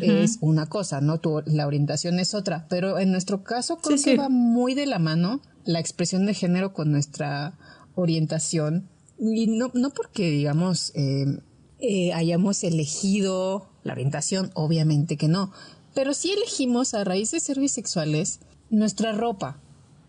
es 0.00 0.38
una 0.40 0.66
cosa, 0.66 1.00
¿no? 1.00 1.20
Tu, 1.20 1.42
la 1.46 1.64
orientación 1.66 2.18
es 2.18 2.34
otra. 2.34 2.66
Pero 2.68 2.98
en 2.98 3.12
nuestro 3.12 3.44
caso 3.44 3.76
creo 3.78 3.96
Sí, 3.98 4.04
que 4.04 4.10
sí. 4.12 4.16
va 4.16 4.28
muy 4.28 4.74
de 4.74 4.84
la 4.86 4.98
mano 4.98 5.40
la 5.64 5.78
expresión 5.78 6.26
de 6.26 6.34
género 6.34 6.72
con 6.72 6.90
nuestra 6.90 7.54
orientación. 7.94 8.88
Y 9.18 9.46
no, 9.46 9.70
no 9.74 9.90
porque, 9.90 10.28
digamos, 10.30 10.90
eh, 10.96 11.38
eh, 11.78 12.12
hayamos 12.14 12.64
elegido 12.64 13.68
la 13.84 13.92
orientación, 13.92 14.50
obviamente 14.54 15.16
que 15.16 15.28
no. 15.28 15.52
Pero 15.94 16.14
sí 16.14 16.32
elegimos 16.32 16.92
a 16.94 17.04
raíz 17.04 17.30
de 17.30 17.40
ser 17.40 17.58
bisexuales 17.60 18.40
nuestra 18.70 19.12
ropa, 19.12 19.60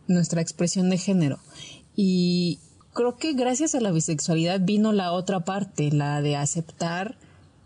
nuestra 0.07 0.41
expresión 0.41 0.89
de 0.89 0.97
género. 0.97 1.37
Y 1.99 2.59
creo 2.93 3.17
que 3.17 3.33
gracias 3.33 3.73
a 3.75 3.81
la 3.81 3.91
bisexualidad 3.91 4.61
vino 4.61 4.93
la 4.93 5.11
otra 5.11 5.39
parte, 5.41 5.91
la 5.91 6.21
de 6.21 6.35
aceptar 6.37 7.17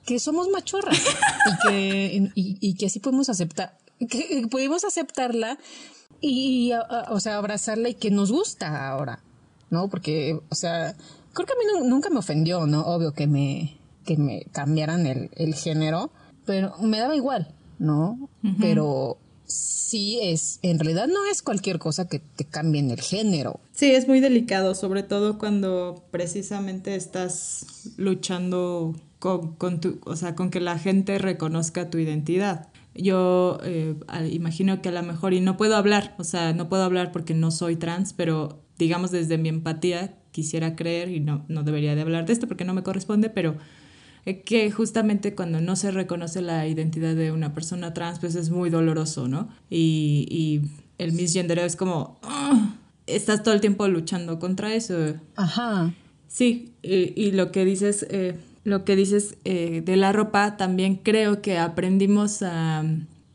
que 0.06 0.20
somos 0.20 0.48
machorras 0.50 0.98
y 0.98 1.68
que, 1.68 2.32
y, 2.34 2.58
y 2.60 2.74
que 2.76 2.86
así 2.88 3.00
podemos 3.00 3.30
aceptar, 3.30 3.78
que 4.10 4.48
podemos 4.50 4.84
aceptarla 4.86 5.60
y, 6.22 6.72
o 7.10 7.20
sea, 7.20 7.38
abrazarla 7.38 7.90
y 7.90 7.94
que 7.96 8.10
nos 8.10 8.32
gusta 8.32 8.88
ahora, 8.90 9.22
¿no? 9.70 9.90
Porque, 9.90 10.40
o 10.50 10.56
sea, 10.56 10.96
creo 11.34 11.46
que 11.46 11.54
a 11.54 11.56
mí 11.58 11.64
nu- 11.82 11.88
nunca 11.90 12.10
me 12.10 12.18
ofendió, 12.20 12.66
¿no? 12.66 12.82
Obvio 12.86 13.14
que 13.14 13.28
me, 13.28 13.78
que 14.06 14.18
me 14.18 14.46
cambiaran 14.54 15.06
el, 15.06 15.30
el 15.36 15.54
género, 15.56 16.12
pero 16.46 16.74
me 16.80 16.98
daba 17.00 17.16
igual, 17.16 17.54
¿no? 17.80 18.30
Pero 18.60 19.18
sí 19.52 20.20
es, 20.22 20.60
en 20.62 20.80
realidad 20.80 21.08
no 21.08 21.26
es 21.30 21.42
cualquier 21.42 21.78
cosa 21.78 22.08
que 22.08 22.20
te 22.20 22.46
cambie 22.46 22.80
en 22.80 22.92
el 22.92 23.02
género. 23.02 23.60
Sí, 23.74 23.92
es 23.92 24.08
muy 24.08 24.22
delicado, 24.22 24.74
sobre 24.74 25.04
todo 25.04 25.38
cuando 25.38 26.06
precisamente 26.12 26.96
estás 26.96 27.92
luchando 27.98 28.96
con, 29.20 29.56
con 29.56 29.82
tu, 29.82 30.00
o 30.06 30.16
sea, 30.16 30.34
con 30.34 30.50
que 30.50 30.62
la 30.62 30.80
gente 30.80 31.18
reconozca 31.18 31.90
tu 31.90 31.98
identidad. 31.98 32.70
Yo 32.96 33.60
eh, 33.64 33.96
imagino 34.32 34.82
que 34.82 34.90
a 34.90 34.94
lo 34.94 35.04
mejor, 35.04 35.34
y 35.34 35.42
no 35.42 35.58
puedo 35.58 35.76
hablar, 35.76 36.16
o 36.18 36.24
sea, 36.24 36.54
no 36.54 36.70
puedo 36.70 36.84
hablar 36.84 37.12
porque 37.12 37.34
no 37.34 37.52
soy 37.52 37.76
trans, 37.76 38.14
pero 38.14 38.62
digamos 38.78 39.12
desde 39.12 39.38
mi 39.38 39.50
empatía 39.50 40.18
quisiera 40.32 40.76
creer, 40.76 41.10
y 41.10 41.20
no, 41.20 41.46
no 41.50 41.64
debería 41.64 41.96
de 41.96 42.02
hablar 42.02 42.26
de 42.26 42.34
esto 42.34 42.48
porque 42.48 42.66
no 42.66 42.74
me 42.74 42.84
corresponde, 42.84 43.30
pero 43.30 43.58
que 44.26 44.72
justamente 44.72 45.34
cuando 45.36 45.62
no 45.62 45.76
se 45.76 45.92
reconoce 45.92 46.42
la 46.42 46.68
identidad 46.68 47.16
de 47.16 47.32
una 47.32 47.54
persona 47.54 47.94
trans, 47.94 48.20
pues 48.20 48.36
es 48.36 48.50
muy 48.50 48.70
doloroso, 48.70 49.28
¿no? 49.28 49.50
Y, 49.70 50.28
y 50.30 50.62
el 50.98 51.14
misgendereo 51.14 51.66
es 51.66 51.76
como, 51.76 52.20
"Ah", 52.24 52.76
estás 53.08 53.44
todo 53.44 53.54
el 53.54 53.62
tiempo 53.62 53.88
luchando 53.88 54.40
contra 54.40 54.74
eso. 54.74 55.16
Ajá. 55.36 55.94
Sí, 56.28 56.74
y, 56.82 57.20
y 57.22 57.32
lo 57.32 57.52
que 57.52 57.66
dices, 57.66 58.06
eh, 58.10 58.36
lo 58.64 58.86
que 58.86 58.96
dices 58.96 59.36
eh, 59.44 59.82
de 59.84 59.96
la 59.98 60.12
ropa, 60.14 60.56
también 60.56 60.96
creo 60.98 61.42
que 61.42 61.58
aprendimos 61.58 62.42
a, 62.44 62.84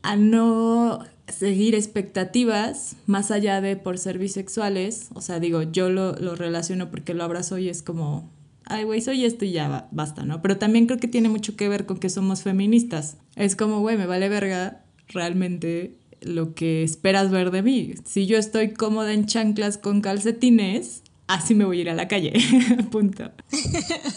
a 0.01 0.15
no 0.15 0.99
seguir 1.27 1.75
expectativas 1.75 2.95
más 3.05 3.31
allá 3.31 3.59
de 3.61 3.75
por 3.75 3.97
ser 3.97 4.17
bisexuales. 4.17 5.09
O 5.13 5.21
sea, 5.21 5.39
digo, 5.39 5.61
yo 5.63 5.89
lo, 5.89 6.13
lo 6.13 6.35
relaciono 6.35 6.89
porque 6.89 7.13
lo 7.13 7.23
abrazo 7.25 7.57
y 7.57 7.67
es 7.69 7.83
como, 7.83 8.29
ay, 8.69 8.83
güey, 8.83 9.01
soy 9.01 9.25
esto 9.25 9.45
y 9.45 9.51
ya 9.51 9.67
ba- 9.67 9.87
basta, 9.91 10.23
¿no? 10.23 10.41
Pero 10.41 10.57
también 10.57 10.87
creo 10.87 10.99
que 10.99 11.07
tiene 11.07 11.29
mucho 11.29 11.55
que 11.55 11.69
ver 11.69 11.85
con 11.85 11.97
que 11.99 12.09
somos 12.09 12.43
feministas. 12.43 13.17
Es 13.35 13.55
como, 13.55 13.79
güey, 13.81 13.97
me 13.97 14.05
vale 14.05 14.29
verga 14.29 14.83
realmente 15.09 15.95
lo 16.21 16.53
que 16.55 16.83
esperas 16.83 17.29
ver 17.31 17.51
de 17.51 17.61
mí. 17.61 17.93
Si 18.05 18.25
yo 18.25 18.37
estoy 18.37 18.73
cómoda 18.73 19.13
en 19.13 19.25
chanclas 19.25 19.77
con 19.77 20.01
calcetines, 20.01 21.03
así 21.27 21.55
me 21.55 21.65
voy 21.65 21.79
a 21.79 21.81
ir 21.81 21.89
a 21.89 21.95
la 21.95 22.07
calle. 22.07 22.33
Punto. 22.91 23.31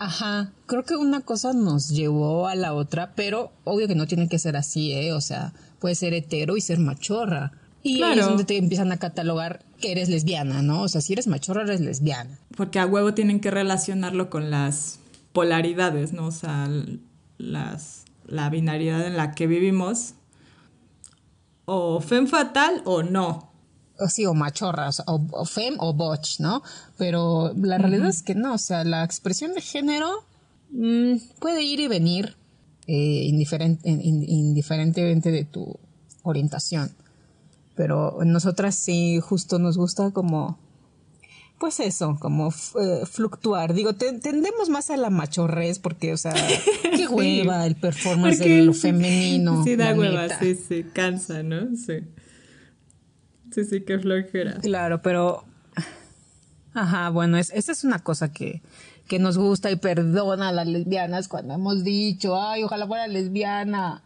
Ajá, 0.00 0.52
creo 0.66 0.84
que 0.84 0.94
una 0.96 1.22
cosa 1.22 1.52
nos 1.52 1.88
llevó 1.88 2.46
a 2.46 2.54
la 2.54 2.72
otra, 2.72 3.14
pero 3.16 3.50
obvio 3.64 3.88
que 3.88 3.96
no 3.96 4.06
tiene 4.06 4.28
que 4.28 4.38
ser 4.38 4.56
así, 4.56 4.92
¿eh? 4.92 5.12
O 5.12 5.20
sea, 5.20 5.52
puede 5.80 5.96
ser 5.96 6.14
hetero 6.14 6.56
y 6.56 6.60
ser 6.60 6.78
machorra. 6.78 7.50
Y 7.82 7.94
ahí 7.94 7.98
Claro. 7.98 8.20
es 8.20 8.26
donde 8.26 8.44
te 8.44 8.56
empiezan 8.56 8.90
a 8.92 8.96
catalogar 8.98 9.64
que 9.80 9.92
eres 9.92 10.08
lesbiana, 10.08 10.62
¿no? 10.62 10.82
O 10.82 10.88
sea, 10.88 11.00
si 11.00 11.12
eres 11.12 11.26
machorra, 11.28 11.62
eres 11.62 11.80
lesbiana. 11.80 12.38
Porque 12.56 12.78
a 12.80 12.86
huevo 12.86 13.14
tienen 13.14 13.40
que 13.40 13.50
relacionarlo 13.50 14.30
con 14.30 14.50
las 14.50 14.98
polaridades, 15.32 16.12
¿no? 16.12 16.26
O 16.26 16.32
sea, 16.32 16.68
las, 17.38 18.04
la 18.26 18.50
binariedad 18.50 19.06
en 19.06 19.16
la 19.16 19.32
que 19.32 19.46
vivimos. 19.46 20.14
O 21.66 22.00
fem 22.00 22.26
fatal 22.26 22.82
o 22.84 23.02
no. 23.02 23.50
O 24.00 24.08
sí, 24.08 24.24
o 24.26 24.34
machorra, 24.34 24.90
o, 25.06 25.20
o- 25.32 25.44
fem 25.44 25.74
o 25.78 25.92
botch, 25.92 26.38
¿no? 26.40 26.62
Pero 26.96 27.52
la 27.56 27.78
realidad 27.78 28.08
es 28.08 28.22
que 28.22 28.34
no, 28.34 28.54
o 28.54 28.58
sea, 28.58 28.84
la 28.84 29.04
expresión 29.04 29.54
de 29.54 29.60
género 29.60 30.24
mm, 30.70 31.14
puede 31.40 31.62
ir 31.62 31.80
y 31.80 31.88
venir 31.88 32.36
eh, 32.86 33.26
indiferen- 33.28 33.78
in- 33.84 34.00
in- 34.00 34.24
indiferentemente 34.28 35.30
de 35.30 35.44
tu 35.44 35.78
orientación. 36.22 36.90
Pero 37.78 38.18
nosotras 38.26 38.74
sí, 38.74 39.20
justo 39.20 39.60
nos 39.60 39.76
gusta 39.78 40.10
como, 40.10 40.58
pues 41.60 41.78
eso, 41.78 42.16
como 42.20 42.48
eh, 42.50 43.06
fluctuar. 43.06 43.72
Digo, 43.72 43.92
te- 43.94 44.18
tendemos 44.18 44.68
más 44.68 44.90
a 44.90 44.96
la 44.96 45.10
machorrez 45.10 45.78
porque, 45.78 46.12
o 46.12 46.16
sea, 46.16 46.34
qué 46.96 47.06
hueva 47.06 47.64
el 47.66 47.76
performance 47.76 48.40
de 48.40 48.62
lo 48.62 48.72
femenino. 48.74 49.62
Sí, 49.62 49.76
da 49.76 49.94
hueva, 49.94 50.22
neta. 50.22 50.40
sí, 50.40 50.56
sí, 50.56 50.82
cansa, 50.92 51.44
¿no? 51.44 51.76
Sí. 51.76 52.00
Sí, 53.52 53.64
sí, 53.64 53.80
qué 53.82 54.00
flojera. 54.00 54.54
Claro, 54.60 55.00
pero. 55.00 55.44
Ajá, 56.74 57.10
bueno, 57.10 57.38
es, 57.38 57.50
esa 57.54 57.72
es 57.72 57.84
una 57.84 58.00
cosa 58.00 58.32
que, 58.32 58.60
que 59.06 59.18
nos 59.20 59.38
gusta 59.38 59.70
y 59.70 59.76
perdona 59.76 60.48
a 60.48 60.52
las 60.52 60.66
lesbianas 60.66 61.28
cuando 61.28 61.54
hemos 61.54 61.82
dicho, 61.84 62.40
ay, 62.40 62.64
ojalá 62.64 62.86
fuera 62.88 63.06
lesbiana. 63.06 64.02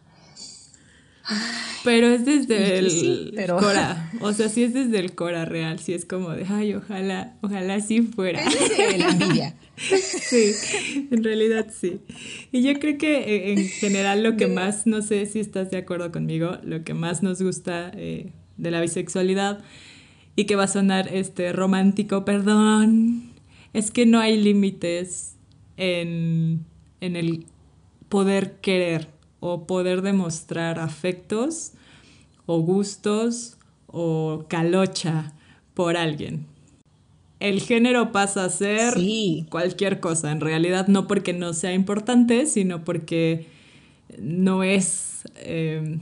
Pero 1.85 2.07
es 2.09 2.25
desde 2.25 2.79
el 2.79 2.85
que 2.85 2.91
sí, 2.91 3.33
pero- 3.35 3.57
Cora. 3.59 4.11
O 4.21 4.33
sea, 4.33 4.49
sí 4.49 4.63
es 4.63 4.73
desde 4.73 4.99
el 5.01 5.15
Cora 5.15 5.45
real. 5.45 5.79
Sí 5.81 5.93
es 5.93 6.05
como 6.05 6.31
de, 6.31 6.45
ay, 6.49 6.75
ojalá, 6.75 7.37
ojalá 7.41 7.81
sí 7.81 8.03
fuera. 8.03 8.41
Es 8.41 8.77
de 8.93 8.99
la 8.99 9.09
envidia. 9.09 9.55
Sí, 9.77 10.53
en 11.11 11.25
realidad 11.25 11.67
sí. 11.77 11.99
Y 12.53 12.63
yo 12.63 12.79
creo 12.79 12.99
que 12.99 13.17
eh, 13.19 13.53
en 13.53 13.67
general 13.67 14.23
lo 14.23 14.37
que 14.37 14.47
más, 14.47 14.87
no 14.87 15.03
sé 15.03 15.27
si 15.27 15.41
estás 15.41 15.71
de 15.73 15.79
acuerdo 15.79 16.13
conmigo, 16.13 16.59
lo 16.63 16.85
que 16.85 16.95
más 16.95 17.23
nos 17.25 17.43
gusta 17.43 17.91
eh, 17.97 18.31
de 18.59 18.71
la 18.71 18.81
bisexualidad 18.81 19.59
y 20.37 20.45
que 20.45 20.55
va 20.57 20.65
a 20.65 20.69
sonar 20.69 21.09
este 21.13 21.53
romántico, 21.53 22.25
perdón, 22.25 23.33
es 23.73 23.91
que 23.91 24.07
no 24.07 24.21
hay 24.21 24.41
límites 24.41 25.35
en, 25.77 26.65
en 27.01 27.17
el 27.17 27.47
poder 28.09 28.59
querer 28.61 29.09
o 29.45 29.67
poder 29.67 30.03
demostrar 30.03 30.79
afectos 30.79 31.73
o 32.47 32.61
gustos 32.61 33.57
o 33.89 34.45
calocha 34.49 35.33
por 35.75 35.97
alguien. 35.97 36.47
El 37.41 37.61
género 37.61 38.13
pasa 38.13 38.45
a 38.45 38.49
ser 38.51 38.95
Sí. 38.95 39.47
cualquier 39.51 39.99
cosa, 39.99 40.31
en 40.31 40.41
realidad 40.41 40.87
no 40.87 41.09
porque 41.09 41.33
no 41.33 41.55
sea 41.55 41.75
importante, 41.75 42.47
sino 42.47 42.85
porque 42.85 43.49
no 44.17 44.63
es 44.63 45.23
eh, 45.37 45.99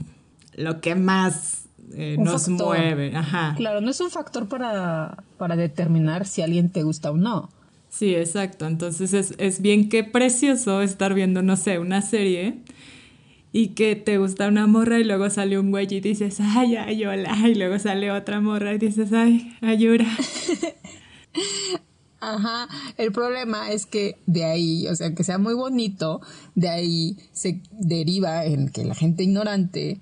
lo 0.55 0.79
que 0.81 0.93
más 0.93 1.65
eh, 1.93 2.17
nos 2.19 2.45
factor. 2.45 2.67
mueve. 2.77 3.15
Ajá. 3.15 3.55
Claro, 3.57 3.81
no 3.81 3.89
es 3.89 3.99
un 4.01 4.11
factor 4.11 4.47
para, 4.47 5.23
para 5.39 5.55
determinar 5.55 6.27
si 6.27 6.43
alguien 6.43 6.69
te 6.69 6.83
gusta 6.83 7.09
o 7.09 7.17
no. 7.17 7.49
Sí, 7.89 8.13
exacto. 8.13 8.67
Entonces 8.67 9.13
es, 9.13 9.33
es 9.39 9.61
bien 9.61 9.89
que 9.89 10.03
precioso 10.03 10.81
estar 10.83 11.15
viendo, 11.15 11.41
no 11.41 11.55
sé, 11.57 11.79
una 11.79 12.01
serie 12.03 12.59
y 13.53 13.69
que 13.69 13.95
te 13.95 14.17
gusta 14.17 14.47
una 14.47 14.67
morra 14.67 14.99
y 14.99 15.03
luego 15.03 15.29
sale 15.29 15.59
un 15.59 15.71
güey 15.71 15.87
y 15.89 15.99
dices, 15.99 16.39
ay, 16.39 16.75
ay, 16.75 17.05
hola, 17.05 17.37
y 17.47 17.55
luego 17.55 17.77
sale 17.79 18.11
otra 18.11 18.39
morra 18.39 18.73
y 18.73 18.77
dices, 18.77 19.11
ay, 19.13 19.53
ayura. 19.61 20.07
Ajá, 22.21 22.67
el 22.97 23.11
problema 23.11 23.71
es 23.71 23.87
que 23.87 24.19
de 24.27 24.45
ahí, 24.45 24.87
o 24.87 24.95
sea, 24.95 25.15
que 25.15 25.23
sea 25.23 25.39
muy 25.39 25.55
bonito, 25.55 26.21
de 26.53 26.69
ahí 26.69 27.17
se 27.31 27.61
deriva 27.71 28.45
en 28.45 28.69
que 28.69 28.85
la 28.85 28.93
gente 28.93 29.23
ignorante 29.23 29.99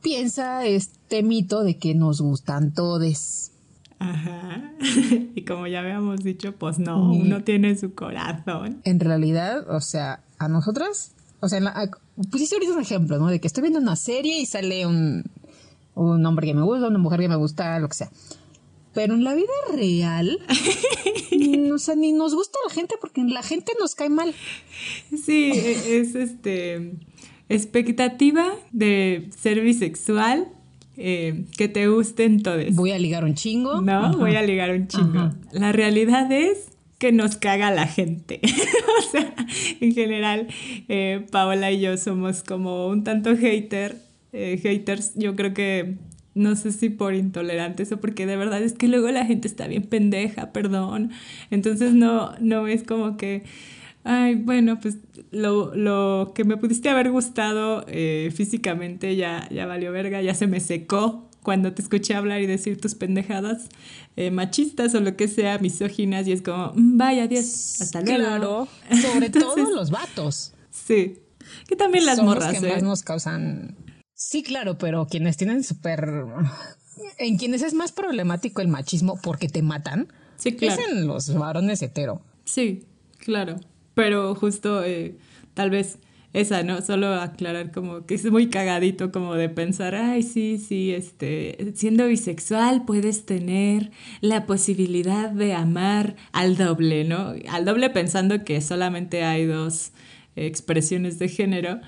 piensa 0.00 0.64
este 0.66 1.24
mito 1.24 1.64
de 1.64 1.76
que 1.76 1.96
nos 1.96 2.20
gustan 2.20 2.72
todes. 2.72 3.52
Ajá. 3.98 4.72
Y 5.34 5.44
como 5.44 5.66
ya 5.66 5.80
habíamos 5.80 6.22
dicho, 6.22 6.54
pues 6.54 6.78
no, 6.78 7.12
uno 7.12 7.42
tiene 7.42 7.76
su 7.76 7.94
corazón. 7.94 8.80
En 8.84 9.00
realidad, 9.00 9.68
o 9.70 9.80
sea, 9.80 10.20
a 10.38 10.48
nosotras, 10.48 11.12
o 11.40 11.48
sea, 11.48 11.60
la- 11.60 11.90
pusiste 12.30 12.56
ahorita 12.56 12.72
un 12.74 12.80
ejemplo, 12.82 13.18
¿no? 13.18 13.28
De 13.28 13.40
que 13.40 13.46
estoy 13.46 13.62
viendo 13.62 13.78
una 13.80 13.96
serie 13.96 14.40
y 14.40 14.46
sale 14.46 14.86
un, 14.86 15.24
un 15.94 16.24
hombre 16.26 16.46
que 16.46 16.54
me 16.54 16.62
gusta, 16.62 16.88
una 16.88 16.98
mujer 16.98 17.20
que 17.20 17.28
me 17.28 17.36
gusta, 17.36 17.78
lo 17.78 17.88
que 17.88 17.94
sea. 17.96 18.10
Pero 18.94 19.14
en 19.14 19.22
la 19.22 19.34
vida 19.34 19.46
real, 19.74 20.38
o 21.74 21.78
sea, 21.78 21.94
ni 21.94 22.12
nos 22.12 22.34
gusta 22.34 22.58
la 22.66 22.74
gente 22.74 22.94
porque 23.00 23.22
la 23.22 23.42
gente 23.42 23.72
nos 23.78 23.94
cae 23.94 24.08
mal. 24.10 24.34
Sí, 25.24 25.50
e- 25.54 26.00
es 26.00 26.14
este 26.14 26.92
expectativa 27.48 28.46
de 28.72 29.30
ser 29.38 29.60
bisexual, 29.60 30.48
eh, 30.96 31.44
que 31.56 31.68
te 31.68 31.86
gusten 31.88 32.42
todos. 32.42 32.74
Voy 32.74 32.90
a 32.90 32.98
ligar 32.98 33.24
un 33.24 33.34
chingo. 33.34 33.80
No, 33.80 34.06
Ajá. 34.06 34.16
voy 34.16 34.34
a 34.36 34.42
ligar 34.42 34.70
un 34.74 34.88
chingo. 34.88 35.30
La 35.52 35.72
realidad 35.72 36.30
es 36.32 36.66
que 36.98 37.12
nos 37.12 37.36
caga 37.36 37.70
la 37.70 37.86
gente. 37.86 38.40
o 38.98 39.10
sea, 39.10 39.34
en 39.80 39.94
general, 39.94 40.48
eh, 40.88 41.24
Paola 41.30 41.70
y 41.70 41.80
yo 41.80 41.96
somos 41.96 42.42
como 42.42 42.88
un 42.88 43.04
tanto 43.04 43.36
hater, 43.36 43.96
eh, 44.32 44.58
haters. 44.62 45.14
Yo 45.14 45.36
creo 45.36 45.54
que 45.54 45.96
no 46.34 46.54
sé 46.54 46.72
si 46.72 46.88
por 46.88 47.14
intolerantes 47.14 47.90
o 47.92 48.00
porque 48.00 48.26
de 48.26 48.36
verdad 48.36 48.62
es 48.62 48.72
que 48.72 48.88
luego 48.88 49.10
la 49.10 49.26
gente 49.26 49.48
está 49.48 49.66
bien 49.66 49.84
pendeja, 49.84 50.52
perdón. 50.52 51.10
Entonces 51.50 51.94
no, 51.94 52.32
no 52.40 52.66
es 52.68 52.84
como 52.84 53.16
que, 53.16 53.42
ay, 54.04 54.36
bueno, 54.36 54.78
pues 54.80 54.98
lo, 55.30 55.74
lo 55.74 56.32
que 56.34 56.44
me 56.44 56.56
pudiste 56.56 56.88
haber 56.88 57.10
gustado 57.10 57.84
eh, 57.88 58.32
físicamente 58.34 59.16
ya, 59.16 59.48
ya 59.50 59.66
valió 59.66 59.92
verga, 59.92 60.22
ya 60.22 60.34
se 60.34 60.46
me 60.46 60.60
secó 60.60 61.28
cuando 61.42 61.72
te 61.72 61.82
escuché 61.82 62.14
hablar 62.14 62.40
y 62.40 62.46
decir 62.46 62.80
tus 62.80 62.94
pendejadas 62.94 63.68
eh, 64.20 64.32
machistas 64.32 64.94
o 64.96 65.00
lo 65.00 65.14
que 65.16 65.28
sea, 65.28 65.58
misóginas, 65.58 66.26
y 66.26 66.32
es 66.32 66.42
como, 66.42 66.72
"Mm, 66.74 66.96
vaya, 66.98 67.22
adiós, 67.24 67.80
hasta 67.80 68.00
luego. 68.00 68.18
Claro, 68.18 68.68
sobre 69.02 69.26
Entonces, 69.26 69.64
todo 69.64 69.70
los 69.76 69.90
vatos. 69.90 70.54
Sí. 70.70 71.18
Que 71.68 71.76
también 71.76 72.04
las 72.04 72.16
Son 72.16 72.26
los 72.26 72.34
morras, 72.34 72.58
que 72.58 72.66
¿eh? 72.66 72.72
más 72.72 72.82
nos 72.82 73.02
causan. 73.04 73.76
Sí, 74.14 74.42
claro, 74.42 74.76
pero 74.76 75.06
quienes 75.06 75.36
tienen 75.36 75.62
súper. 75.62 76.10
En 77.18 77.36
quienes 77.38 77.62
es 77.62 77.74
más 77.74 77.92
problemático 77.92 78.60
el 78.60 78.66
machismo 78.66 79.20
porque 79.22 79.48
te 79.48 79.62
matan, 79.62 80.08
Sí, 80.36 80.56
claro. 80.56 80.82
es 80.82 80.88
en 80.88 81.06
los 81.06 81.32
varones 81.34 81.80
hetero. 81.82 82.20
Sí, 82.44 82.84
claro. 83.18 83.60
Pero 83.94 84.34
justo 84.34 84.82
eh, 84.82 85.16
tal 85.54 85.70
vez 85.70 85.98
esa, 86.32 86.62
¿no? 86.62 86.82
Solo 86.82 87.14
aclarar 87.14 87.72
como 87.72 88.04
que 88.04 88.14
es 88.14 88.30
muy 88.30 88.48
cagadito 88.48 89.10
como 89.10 89.34
de 89.34 89.48
pensar, 89.48 89.94
ay, 89.94 90.22
sí, 90.22 90.58
sí, 90.58 90.92
este, 90.92 91.72
siendo 91.74 92.06
bisexual 92.06 92.84
puedes 92.84 93.24
tener 93.24 93.90
la 94.20 94.46
posibilidad 94.46 95.30
de 95.30 95.54
amar 95.54 96.16
al 96.32 96.56
doble, 96.56 97.04
¿no? 97.04 97.32
Al 97.48 97.64
doble 97.64 97.90
pensando 97.90 98.44
que 98.44 98.60
solamente 98.60 99.24
hay 99.24 99.46
dos 99.46 99.92
expresiones 100.36 101.18
de 101.18 101.28
género, 101.28 101.80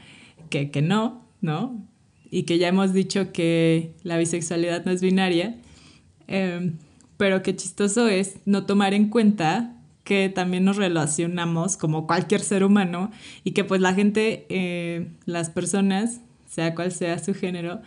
que, 0.48 0.70
que 0.70 0.82
no, 0.82 1.26
¿no? 1.40 1.86
Y 2.30 2.44
que 2.44 2.58
ya 2.58 2.68
hemos 2.68 2.92
dicho 2.92 3.32
que 3.32 3.92
la 4.02 4.16
bisexualidad 4.16 4.84
no 4.84 4.92
es 4.92 5.02
binaria, 5.02 5.58
em, 6.28 6.78
pero 7.16 7.42
qué 7.42 7.54
chistoso 7.54 8.08
es 8.08 8.36
no 8.46 8.64
tomar 8.64 8.94
en 8.94 9.08
cuenta 9.08 9.79
que 10.10 10.28
también 10.28 10.64
nos 10.64 10.76
relacionamos 10.76 11.76
como 11.76 12.08
cualquier 12.08 12.40
ser 12.40 12.64
humano 12.64 13.12
y 13.44 13.52
que 13.52 13.62
pues 13.62 13.80
la 13.80 13.94
gente, 13.94 14.44
eh, 14.48 15.06
las 15.24 15.50
personas, 15.50 16.20
sea 16.46 16.74
cual 16.74 16.90
sea 16.90 17.20
su 17.20 17.32
género, 17.32 17.80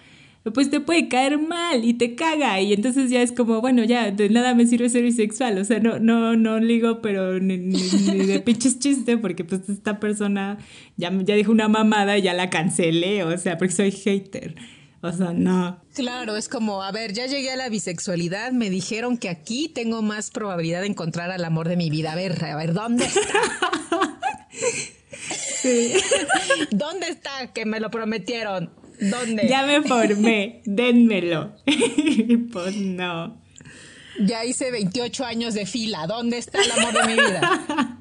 pues 0.54 0.70
te 0.70 0.80
puede 0.80 1.10
caer 1.10 1.38
mal 1.38 1.84
y 1.84 1.96
te 1.96 2.16
caga. 2.16 2.62
Y 2.62 2.72
entonces 2.72 3.12
ya 3.12 3.22
es 3.22 3.34
como, 3.34 3.60
bueno, 3.60 3.84
ya 3.84 4.10
de 4.10 4.30
nada 4.30 4.56
me 4.56 4.66
sirve 4.66 4.88
ser 4.88 5.04
bisexual, 5.04 5.58
o 5.58 5.66
sea, 5.66 5.82
no, 5.82 6.00
no, 6.00 6.38
no 6.38 6.62
ligo, 6.62 7.02
pero 7.02 7.42
ni, 7.42 7.58
de 7.58 8.40
pinches 8.40 8.80
chiste 8.80 9.18
porque 9.18 9.44
pues 9.44 9.68
esta 9.68 10.00
persona 10.00 10.60
ya, 10.96 11.12
ya 11.26 11.36
dijo 11.36 11.52
una 11.52 11.68
mamada 11.68 12.18
y 12.18 12.22
ya 12.22 12.34
la 12.34 12.50
cancelé, 12.50 13.26
o 13.26 13.38
sea, 13.38 13.58
porque 13.58 13.74
soy 13.74 13.92
hater. 13.92 14.56
O 15.04 15.12
sea, 15.12 15.34
no. 15.34 15.82
Claro, 15.94 16.38
es 16.38 16.48
como, 16.48 16.82
a 16.82 16.90
ver, 16.94 17.12
ya 17.12 17.26
llegué 17.26 17.52
a 17.52 17.58
la 17.58 17.68
bisexualidad, 17.68 18.54
me 18.54 18.70
dijeron 18.70 19.18
que 19.18 19.28
aquí 19.28 19.68
tengo 19.68 20.02
más 20.02 20.32
probabilidad 20.32 20.80
de 20.80 20.88
encontrar 20.88 21.30
al 21.30 21.44
amor 21.44 21.68
de 21.68 21.76
mi 21.76 21.90
vida. 21.90 22.14
A 22.14 22.16
ver, 22.16 22.42
a 22.46 22.56
ver, 22.56 22.72
¿dónde 22.72 23.04
está? 23.04 23.20
sí. 25.62 25.92
¿Dónde 26.72 27.10
está 27.10 27.52
que 27.52 27.66
me 27.66 27.82
lo 27.82 27.92
prometieron? 27.92 28.70
¿Dónde? 29.02 29.46
Ya 29.50 29.66
me 29.66 29.82
formé, 29.82 30.62
denmelo. 30.64 31.54
pues 32.54 32.78
no. 32.78 33.42
Ya 34.22 34.46
hice 34.46 34.72
28 34.72 35.26
años 35.26 35.54
de 35.54 35.66
fila, 35.66 36.08
¿dónde 36.08 36.38
está 36.38 36.62
el 36.62 36.72
amor 36.72 36.94
de 36.94 37.08
mi 37.08 37.14
vida? 37.14 38.00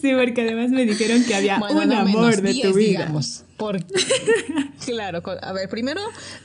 Sí, 0.00 0.12
porque 0.12 0.40
además 0.40 0.70
me 0.70 0.86
dijeron 0.86 1.22
que 1.22 1.36
había 1.36 1.58
un 1.58 1.92
amor 1.92 2.42
de 2.42 2.54
tu 2.54 2.74
vida. 2.74 3.02
Digamos, 3.02 3.44
claro, 4.84 5.22
a 5.42 5.52
ver, 5.52 5.68
primero, 5.68 6.00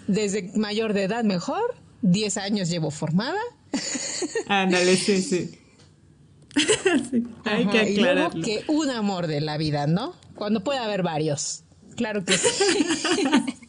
desde 0.08 0.52
mayor 0.56 0.94
de 0.94 1.04
edad 1.04 1.24
mejor, 1.24 1.76
10 2.02 2.38
años 2.38 2.70
llevo 2.70 2.92
formada. 2.92 3.40
Ándale, 4.48 4.96
sí, 4.96 5.22
sí. 5.22 5.58
hay 7.44 7.66
que 7.68 7.80
aclararlo. 7.80 8.40
Y 8.40 8.44
que 8.44 8.64
un 8.68 8.90
amor 8.90 9.28
de 9.28 9.42
la 9.42 9.58
vida, 9.58 9.88
¿no? 9.88 10.16
Cuando 10.36 10.64
puede 10.64 10.80
haber 10.80 11.04
varios. 11.04 11.64
Claro 11.96 12.24
que 12.26 12.38
sí. 12.38 12.50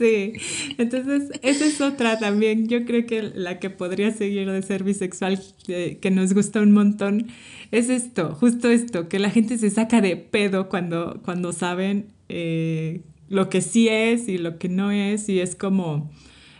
Sí, 0.00 0.32
entonces 0.78 1.28
esa 1.42 1.66
es 1.66 1.78
otra 1.82 2.18
también. 2.18 2.68
Yo 2.68 2.86
creo 2.86 3.04
que 3.04 3.20
la 3.22 3.58
que 3.58 3.68
podría 3.68 4.10
seguir 4.10 4.50
de 4.50 4.62
ser 4.62 4.82
bisexual, 4.82 5.38
que, 5.66 6.10
nos 6.10 6.32
gusta 6.32 6.62
un 6.62 6.72
montón, 6.72 7.26
es 7.70 7.90
esto, 7.90 8.34
justo 8.34 8.70
esto, 8.70 9.10
que 9.10 9.18
la 9.18 9.28
gente 9.28 9.58
se 9.58 9.68
saca 9.68 10.00
de 10.00 10.16
pedo 10.16 10.70
cuando, 10.70 11.20
cuando 11.22 11.52
saben 11.52 12.14
eh, 12.30 13.02
lo 13.28 13.48
que 13.48 13.60
sí 13.60 13.88
es 13.88 14.28
y 14.28 14.38
lo 14.38 14.58
que 14.58 14.68
no 14.68 14.90
es, 14.90 15.28
y 15.28 15.40
es 15.40 15.54
como, 15.54 16.10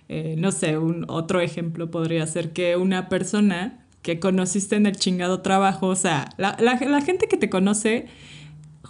eh, 0.09 0.35
no 0.39 0.53
sé, 0.53 0.79
un 0.79 1.05
otro 1.09 1.41
ejemplo 1.41 1.91
podría 1.91 2.27
ser 2.27 2.53
que 2.53 2.77
una 2.77 3.09
persona 3.09 3.87
que 4.03 4.19
conociste 4.19 4.77
en 4.77 4.87
el 4.87 4.97
chingado 4.97 5.41
trabajo, 5.43 5.89
o 5.89 5.97
sea, 5.97 6.31
la, 6.39 6.57
la 6.61 7.01
gente 7.01 7.29
que 7.29 7.37
te 7.37 7.51
conoce 7.51 8.07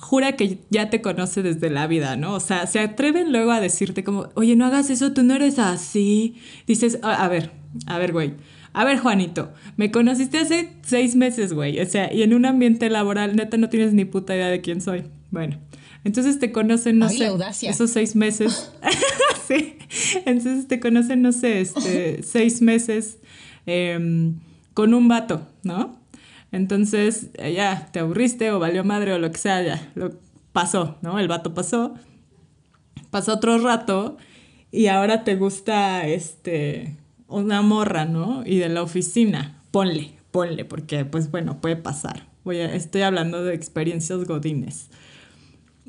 jura 0.01 0.33
que 0.33 0.59
ya 0.71 0.91
te 0.91 1.03
conoce 1.03 1.43
desde 1.43 1.71
la 1.71 1.87
vida, 1.87 2.17
¿no? 2.17 2.35
O 2.35 2.41
sea, 2.41 2.67
se 2.67 2.81
atreven 2.81 3.33
luego 3.33 3.51
a 3.53 3.61
decirte 3.61 4.03
como, 4.03 4.29
oye, 4.35 4.57
no 4.57 4.65
hagas 4.67 4.91
eso, 4.91 5.13
tú 5.13 5.23
no 5.23 5.35
eres 5.35 5.59
así. 5.59 6.37
Dices, 6.67 6.99
a, 7.03 7.29
ver, 7.29 7.51
a 7.87 7.99
ver, 7.99 8.13
güey. 8.13 8.35
A 8.73 8.85
ver, 8.85 8.99
Juanito, 8.99 9.53
me 9.77 9.91
conociste 9.91 10.39
hace 10.39 10.71
seis 10.83 11.17
meses, 11.17 11.53
güey. 11.53 11.81
O 11.81 11.87
sea, 11.87 12.13
y 12.13 12.23
en 12.23 12.35
un 12.35 12.47
ambiente 12.47 12.89
laboral, 12.89 13.37
neta, 13.37 13.57
no 13.57 13.69
tienes 13.69 13.93
ni 13.93 14.05
puta 14.05 14.35
idea 14.35 14.49
de 14.49 14.61
quién 14.61 14.81
soy. 14.81 15.05
Bueno, 15.31 15.59
entonces 16.05 16.39
te 16.39 16.53
conocen, 16.53 16.99
no 16.99 17.09
sé, 17.09 17.31
esos 17.63 17.91
seis 17.91 18.17
meses. 18.17 18.73
sí, 19.49 19.77
entonces 20.25 20.67
te 20.67 20.81
conocen, 20.81 21.23
no 21.23 21.33
sé, 21.33 21.61
este, 21.61 22.23
seis 22.23 22.63
meses 22.63 23.19
em, 23.67 24.39
con 24.75 24.95
un 24.95 25.09
vato, 25.09 25.47
¿no? 25.63 25.99
Entonces, 26.53 27.29
eh, 27.35 27.53
ya, 27.53 27.89
te 27.93 28.01
aburriste 28.01 28.51
o 28.51 28.59
valió 28.59 28.83
madre 28.83 29.13
o 29.13 29.19
lo 29.19 29.31
que 29.31 29.39
sea, 29.39 29.63
ya, 29.63 29.91
lo 29.95 30.13
pasó, 30.53 30.97
¿no? 31.03 31.19
El 31.19 31.29
vato 31.29 31.55
pasó, 31.55 31.95
pasó 33.11 33.35
otro 33.35 33.59
rato 33.59 34.17
y 34.73 34.87
ahora 34.87 35.23
te 35.23 35.37
gusta, 35.37 36.07
este, 36.07 36.97
una 37.29 37.63
morra, 37.63 38.07
¿no? 38.07 38.43
Y 38.47 38.59
de 38.59 38.69
la 38.69 38.83
oficina, 38.83 39.61
ponle, 39.71 40.15
ponle, 40.31 40.65
porque, 40.65 41.05
pues 41.05 41.31
bueno, 41.31 41.61
puede 41.61 41.77
pasar. 41.77 42.27
Voy 42.43 42.59
a, 42.59 42.75
estoy 42.75 43.03
hablando 43.03 43.45
de 43.45 43.55
experiencias 43.55 44.25
godines. 44.25 44.89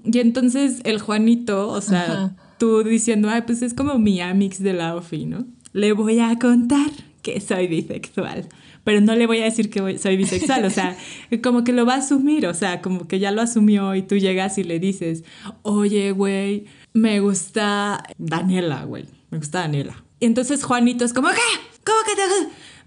Y 0.04 0.20
entonces 0.20 0.82
el 0.84 1.00
Juanito, 1.00 1.70
o 1.70 1.82
sea, 1.82 2.36
tú 2.58 2.84
diciendo, 2.84 3.30
ay, 3.30 3.44
pues 3.46 3.62
es 3.62 3.74
como 3.74 3.98
mi 4.00 4.22
amix 4.22 4.62
de 4.62 4.74
la 4.74 4.96
ofi, 4.96 5.26
¿no? 5.26 5.46
Le 5.74 5.94
voy 5.94 6.20
a 6.20 6.38
contar 6.40 6.92
que 7.22 7.40
soy 7.40 7.68
bisexual 7.68 8.48
pero 8.84 9.02
no 9.02 9.16
le 9.16 9.28
voy 9.28 9.40
a 9.40 9.46
decir 9.46 9.70
que 9.70 9.98
soy 9.98 10.18
bisexual, 10.18 10.66
o 10.66 10.70
sea, 10.70 10.98
como 11.44 11.64
que 11.64 11.74
lo 11.74 11.86
va 11.86 11.96
a 11.96 11.98
asumir, 11.98 12.48
o 12.48 12.54
sea, 12.54 12.82
como 12.82 13.08
que 13.08 13.20
ya 13.20 13.32
lo 13.32 13.42
asumió 13.42 13.96
y 13.96 14.02
tú 14.02 14.18
llegas 14.18 14.58
y 14.58 14.64
le 14.64 14.80
dices, 14.80 15.24
oye, 15.62 16.12
güey, 16.12 16.66
me 16.94 17.20
gusta 17.20 18.04
Daniela, 18.18 18.84
güey, 18.86 19.06
me 19.30 19.38
gusta 19.38 19.60
Daniela. 19.60 20.04
Y 20.20 20.26
entonces 20.26 20.64
Juanito 20.64 21.06
es 21.06 21.14
como, 21.14 21.30
¿qué? 21.30 21.42
¿Cómo 21.84 21.98
que 22.06 22.16
te 22.16 22.22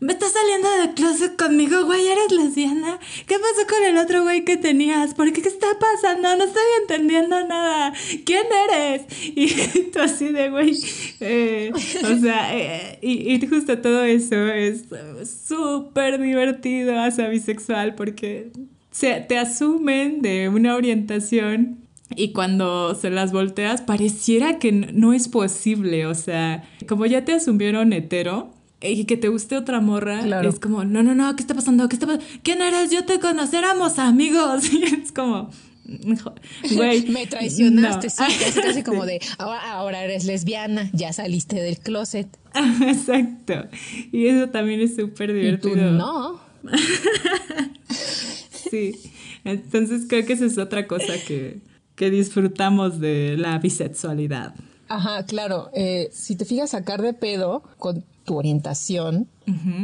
¿Me 0.00 0.12
estás 0.12 0.32
saliendo 0.32 0.68
de 0.80 0.94
clase 0.94 1.36
conmigo, 1.36 1.84
güey? 1.84 2.06
¿Eres 2.06 2.32
lesbiana? 2.32 2.98
¿Qué 3.26 3.36
pasó 3.38 3.66
con 3.68 3.84
el 3.84 3.96
otro 3.96 4.22
güey 4.22 4.44
que 4.44 4.56
tenías? 4.56 5.14
¿Por 5.14 5.32
qué? 5.32 5.42
¿Qué 5.42 5.48
está 5.48 5.68
pasando? 5.78 6.36
No 6.36 6.44
estoy 6.44 6.62
entendiendo 6.82 7.46
nada. 7.46 7.92
¿Quién 8.24 8.44
eres? 8.68 9.02
Y 9.36 9.90
tú 9.90 10.00
así 10.00 10.28
de, 10.28 10.50
güey. 10.50 10.76
Eh, 11.20 11.72
o 11.74 12.20
sea, 12.20 12.56
eh, 12.56 12.98
y, 13.02 13.34
y, 13.34 13.46
justo 13.46 13.78
todo 13.78 14.04
eso 14.04 14.46
es 14.48 14.84
súper 15.46 16.20
divertido 16.20 16.98
hacia 17.00 17.28
bisexual 17.28 17.94
porque 17.94 18.52
se, 18.90 19.20
te 19.20 19.38
asumen 19.38 20.22
de 20.22 20.48
una 20.48 20.76
orientación 20.76 21.84
y 22.16 22.32
cuando 22.32 22.94
se 22.94 23.10
las 23.10 23.32
volteas 23.32 23.82
pareciera 23.82 24.58
que 24.58 24.70
no 24.72 25.12
es 25.12 25.28
posible, 25.28 26.06
o 26.06 26.14
sea, 26.14 26.64
como 26.86 27.06
ya 27.06 27.24
te 27.24 27.32
asumieron 27.32 27.92
hetero, 27.92 28.53
y 28.92 29.04
que 29.04 29.16
te 29.16 29.28
guste 29.28 29.56
otra 29.56 29.80
morra, 29.80 30.42
es 30.42 30.58
como, 30.60 30.84
no, 30.84 31.02
no, 31.02 31.14
no, 31.14 31.34
¿qué 31.36 31.42
está 31.42 31.54
pasando? 31.54 31.88
¿Qué 31.88 31.96
está 31.96 32.06
pasando? 32.06 32.24
¿Quién 32.42 32.60
eres? 32.62 32.90
Yo 32.90 33.04
te 33.04 33.18
conocí, 33.18 33.56
éramos 33.56 33.98
amigos. 33.98 34.64
Y 34.74 34.82
es 34.82 35.12
como, 35.12 35.50
güey. 36.74 37.06
Me 37.08 37.26
traicionaste, 37.26 38.10
sí, 38.10 38.16
casi, 38.18 38.60
casi 38.62 38.82
como 38.82 39.06
de, 39.06 39.20
ahora, 39.38 40.04
eres 40.04 40.24
lesbiana, 40.24 40.90
ya 40.92 41.12
saliste 41.12 41.56
del 41.56 41.78
closet. 41.78 42.28
Exacto. 42.82 43.68
Y 44.12 44.26
eso 44.26 44.48
también 44.48 44.80
es 44.80 44.96
súper 44.96 45.32
divertido. 45.32 45.92
no. 45.92 46.40
sí. 48.70 48.94
Entonces 49.44 50.06
creo 50.08 50.24
que 50.24 50.32
esa 50.32 50.46
es 50.46 50.56
otra 50.56 50.86
cosa 50.86 51.12
que, 51.26 51.60
que 51.94 52.10
disfrutamos 52.10 52.98
de 52.98 53.36
la 53.36 53.58
bisexualidad. 53.58 54.54
Ajá, 54.88 55.24
claro. 55.26 55.70
Eh, 55.74 56.08
si 56.12 56.36
te 56.36 56.44
fijas, 56.44 56.70
sacar 56.70 57.02
de 57.02 57.12
pedo 57.12 57.62
con 57.78 58.04
tu 58.24 58.36
orientación 58.36 59.28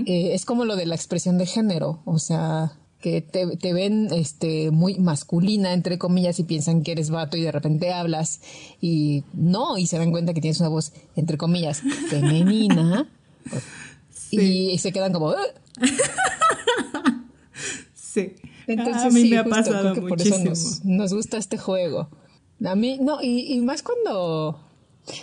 eh, 0.06 0.34
es 0.34 0.44
como 0.44 0.64
lo 0.64 0.76
de 0.76 0.86
la 0.86 0.94
expresión 0.94 1.38
de 1.38 1.46
género. 1.46 2.00
O 2.04 2.18
sea, 2.18 2.72
que 3.00 3.20
te, 3.20 3.72
ven 3.72 4.08
este, 4.12 4.70
muy 4.70 4.98
masculina, 4.98 5.72
entre 5.72 5.98
comillas, 5.98 6.38
y 6.38 6.44
piensan 6.44 6.82
que 6.82 6.92
eres 6.92 7.10
vato 7.10 7.36
y 7.36 7.42
de 7.42 7.52
repente 7.52 7.92
hablas 7.92 8.40
y 8.80 9.24
no, 9.32 9.78
y 9.78 9.86
se 9.86 9.98
dan 9.98 10.10
cuenta 10.10 10.34
que 10.34 10.40
tienes 10.40 10.60
una 10.60 10.68
voz, 10.68 10.92
entre 11.16 11.38
comillas, 11.38 11.82
femenina. 12.08 13.08
Y, 14.30 14.78
se 14.78 14.92
quedan 14.92 15.12
como... 15.12 15.34
sí. 17.94 18.34
Entonces, 18.66 19.02
a 19.02 19.10
mí 19.10 19.24
me 19.24 19.38
ha 19.38 19.44
pasado 19.44 19.94
que 19.94 20.00
por 20.02 20.20
eso 20.20 20.36
nos, 20.84 21.12
gusta 21.12 21.38
este 21.38 21.58
juego. 21.58 22.08
A 22.64 22.74
mí, 22.76 22.98
no, 23.00 23.20
y, 23.20 23.52
y 23.52 23.60
más 23.62 23.82
cuando 23.82 24.60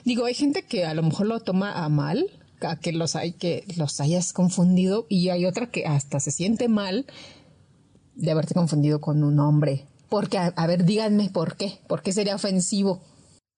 Digo, 0.05 0.25
hay 0.25 0.33
gente 0.33 0.63
que 0.63 0.85
a 0.85 0.93
lo 0.93 1.03
mejor 1.03 1.27
lo 1.27 1.39
toma 1.39 1.83
a 1.83 1.89
mal, 1.89 2.25
a 2.61 2.75
que 2.77 2.91
los 2.91 3.15
hay 3.15 3.33
que 3.33 3.65
los 3.75 3.99
hayas 3.99 4.33
confundido 4.33 5.05
y 5.09 5.29
hay 5.29 5.45
otra 5.45 5.69
que 5.69 5.85
hasta 5.85 6.19
se 6.19 6.31
siente 6.31 6.67
mal 6.67 7.05
de 8.15 8.31
haberte 8.31 8.53
confundido 8.53 8.99
con 8.99 9.23
un 9.23 9.39
hombre. 9.39 9.85
Porque, 10.09 10.37
a, 10.37 10.67
ver, 10.67 10.85
díganme 10.85 11.29
por 11.29 11.55
qué. 11.57 11.79
¿Por 11.87 12.01
qué 12.01 12.13
sería 12.13 12.35
ofensivo? 12.35 13.01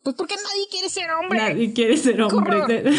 Pues 0.04 0.16
porque 0.16 0.36
nadie 0.36 0.68
quiere 0.72 0.90
ser 0.90 1.12
hombre. 1.12 1.40
Nadie 1.40 1.74
quiere 1.74 1.98
ser 1.98 2.22
hombre. 2.22 2.84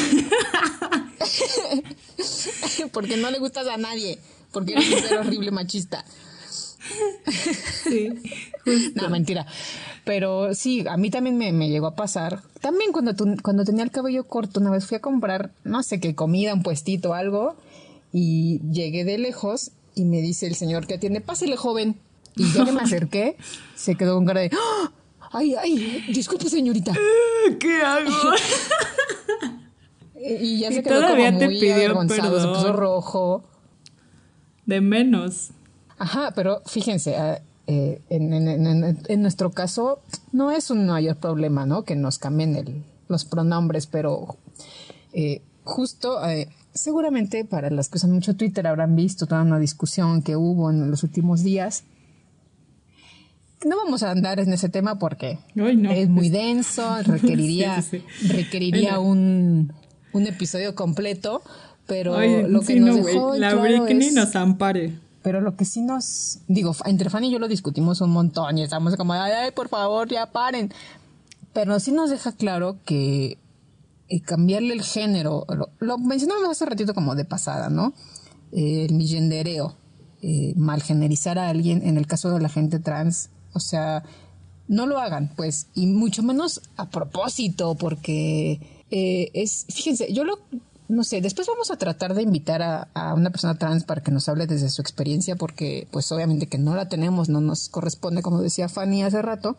porque 2.92 3.16
no 3.16 3.30
le 3.30 3.38
gustas 3.38 3.66
a 3.66 3.76
nadie. 3.76 4.18
Porque 4.52 4.72
eres 4.72 4.92
un 4.92 5.00
ser 5.00 5.18
horrible 5.18 5.50
machista. 5.50 6.04
Sí, 7.84 8.08
justo. 8.64 9.02
No, 9.02 9.10
mentira. 9.10 9.46
Pero 10.04 10.54
sí, 10.54 10.84
a 10.88 10.96
mí 10.96 11.10
también 11.10 11.36
me, 11.38 11.52
me 11.52 11.68
llegó 11.68 11.86
a 11.88 11.94
pasar. 11.96 12.42
También 12.60 12.92
cuando, 12.92 13.14
tu- 13.14 13.36
cuando 13.42 13.64
tenía 13.64 13.84
el 13.84 13.90
cabello 13.90 14.24
corto, 14.24 14.60
una 14.60 14.70
vez 14.70 14.86
fui 14.86 14.96
a 14.96 15.00
comprar, 15.00 15.50
no 15.64 15.82
sé 15.82 16.00
qué, 16.00 16.14
comida, 16.14 16.54
un 16.54 16.62
puestito, 16.62 17.14
algo, 17.14 17.56
y 18.12 18.60
llegué 18.70 19.04
de 19.04 19.18
lejos 19.18 19.70
y 19.94 20.04
me 20.04 20.20
dice 20.22 20.46
el 20.46 20.54
señor 20.54 20.86
que 20.86 20.94
atiende, 20.94 21.20
pásele 21.20 21.56
joven. 21.56 21.96
Y 22.36 22.50
yo 22.52 22.64
que 22.64 22.72
me 22.72 22.80
acerqué, 22.80 23.36
se 23.74 23.94
quedó 23.96 24.14
con 24.14 24.24
cara 24.26 24.40
de, 24.40 24.50
¡Ah! 24.52 24.90
ay, 25.32 25.54
ay, 25.56 26.04
disculpe 26.12 26.48
señorita. 26.48 26.92
¿Qué 27.58 27.82
hago? 27.82 28.10
Y 30.22 30.58
ya 30.60 30.70
Y 30.70 30.74
se 30.74 30.82
quedó 30.82 31.00
todavía 31.00 31.26
como 31.28 31.38
te 31.38 31.44
muy 31.46 31.58
pidió 31.60 31.74
avergonzado, 31.74 32.40
se 32.40 32.46
puso 32.48 32.62
perdón. 32.62 32.76
rojo. 32.76 33.44
De 34.66 34.80
menos. 34.80 35.50
Ajá, 36.00 36.32
pero 36.34 36.62
fíjense, 36.66 37.16
ah, 37.16 37.40
eh, 37.66 38.00
en, 38.10 38.32
en- 38.32 38.66
en- 38.66 38.98
en 39.06 39.22
nuestro 39.22 39.50
caso 39.52 40.00
no 40.32 40.50
es 40.50 40.70
un 40.70 40.86
mayor 40.86 41.16
problema, 41.16 41.66
¿no? 41.66 41.84
Que 41.84 41.94
nos 41.94 42.18
cambien 42.18 42.56
el- 42.56 42.82
los 43.08 43.24
pronombres, 43.24 43.86
pero 43.86 44.36
eh, 45.12 45.42
justo, 45.64 46.26
eh, 46.28 46.48
seguramente 46.74 47.44
para 47.44 47.68
las 47.70 47.88
que 47.88 47.98
usan 47.98 48.12
mucho 48.12 48.34
Twitter 48.34 48.66
habrán 48.66 48.96
visto 48.96 49.26
toda 49.26 49.42
una 49.42 49.58
discusión 49.58 50.22
que 50.22 50.36
hubo 50.36 50.70
en 50.70 50.90
los 50.90 51.02
últimos 51.02 51.42
días. 51.42 51.84
No 53.64 53.76
vamos 53.76 54.02
a 54.02 54.10
andar 54.10 54.40
en 54.40 54.52
ese 54.54 54.68
tema 54.70 54.98
porque 54.98 55.38
Ay, 55.56 55.76
no. 55.76 55.90
es 55.90 56.08
muy 56.08 56.30
denso, 56.30 56.82
requeriría, 57.04 57.82
Sí, 57.82 57.98
sí, 57.98 58.04
sí. 58.20 58.28
requeriría 58.32 58.98
un, 59.00 59.72
un 60.14 60.26
episodio 60.26 60.74
completo, 60.74 61.42
pero 61.86 62.14
Ay, 62.16 62.44
lo 62.48 62.62
que 62.62 62.80
nos 62.80 62.96
no, 62.96 63.04
dejó 63.04 63.34
La 63.36 63.50
claro 63.52 63.62
Britney 63.84 64.08
es- 64.08 64.14
nos 64.14 64.34
ampare. 64.34 64.94
Pero 65.22 65.40
lo 65.40 65.56
que 65.56 65.64
sí 65.64 65.82
nos. 65.82 66.38
Digo, 66.48 66.74
entre 66.84 67.10
Fanny 67.10 67.28
y 67.28 67.32
yo 67.32 67.38
lo 67.38 67.48
discutimos 67.48 68.00
un 68.00 68.10
montón 68.10 68.58
y 68.58 68.62
estamos 68.62 68.96
como, 68.96 69.12
ay, 69.12 69.32
ay, 69.32 69.50
por 69.52 69.68
favor, 69.68 70.08
ya 70.08 70.30
paren. 70.32 70.72
Pero 71.52 71.80
sí 71.80 71.92
nos 71.92 72.10
deja 72.10 72.32
claro 72.32 72.78
que 72.84 73.38
eh, 74.08 74.20
cambiarle 74.20 74.74
el 74.74 74.82
género, 74.82 75.46
lo, 75.78 75.98
mencionábamos 75.98 76.50
hace 76.50 76.64
ratito 76.64 76.94
como 76.94 77.14
de 77.14 77.24
pasada, 77.24 77.68
¿no? 77.70 77.92
Eh, 78.52 78.86
el 78.88 78.94
millendereo, 78.94 79.76
eh, 80.22 80.54
malgenerizar 80.56 81.38
a 81.38 81.48
alguien, 81.48 81.86
en 81.86 81.96
el 81.96 82.06
caso 82.06 82.30
de 82.30 82.40
la 82.40 82.48
gente 82.48 82.78
trans, 82.78 83.30
o 83.52 83.60
sea, 83.60 84.04
no 84.68 84.86
lo 84.86 84.98
hagan, 84.98 85.32
pues, 85.36 85.66
y 85.74 85.86
mucho 85.86 86.22
menos 86.22 86.62
a 86.76 86.88
propósito, 86.88 87.74
porque 87.74 88.84
eh, 88.90 89.30
es, 89.34 89.66
fíjense, 89.68 90.12
yo 90.12 90.24
lo, 90.24 90.38
no 90.90 91.04
sé, 91.04 91.20
después 91.20 91.46
vamos 91.46 91.70
a 91.70 91.76
tratar 91.76 92.14
de 92.14 92.22
invitar 92.22 92.62
a, 92.62 93.14
una 93.14 93.30
persona 93.30 93.56
trans 93.56 93.84
para 93.84 94.02
que 94.02 94.10
nos 94.10 94.28
hable 94.28 94.46
desde 94.46 94.68
su 94.70 94.82
experiencia, 94.82 95.36
porque 95.36 95.86
pues 95.90 96.10
obviamente 96.10 96.48
que 96.48 96.58
no 96.58 96.74
la 96.74 96.88
tenemos, 96.88 97.28
no 97.28 97.40
nos 97.40 97.68
corresponde, 97.68 98.22
como 98.22 98.40
decía 98.40 98.68
Fanny 98.68 99.02
hace 99.02 99.22
rato. 99.22 99.56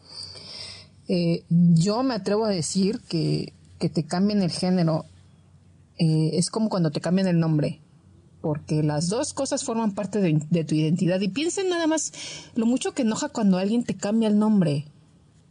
Eh, 1.08 1.44
yo 1.50 2.04
me 2.04 2.16
atrevo 2.16 2.46
a 2.46 2.50
decir 2.50 3.00
que, 3.08 3.54
que 3.80 3.90
te 3.90 4.06
cambien 4.06 4.42
el 4.42 4.52
género 4.52 5.06
eh, 5.98 6.32
es 6.34 6.50
como 6.50 6.70
cuando 6.70 6.92
te 6.92 7.02
cambian 7.02 7.28
el 7.28 7.40
nombre, 7.40 7.80
porque 8.42 8.84
las 8.84 9.08
dos 9.08 9.34
cosas 9.34 9.64
forman 9.64 9.94
parte 9.94 10.20
de, 10.20 10.42
de 10.50 10.64
tu 10.64 10.76
identidad. 10.76 11.22
Y 11.22 11.30
piensen 11.30 11.70
nada 11.70 11.88
más 11.88 12.12
lo 12.56 12.66
mucho 12.66 12.94
que 12.94 13.04
enoja 13.04 13.30
cuando 13.30 13.58
alguien 13.58 13.84
te 13.84 13.96
cambia 13.96 14.28
el 14.28 14.38
nombre, 14.38 14.86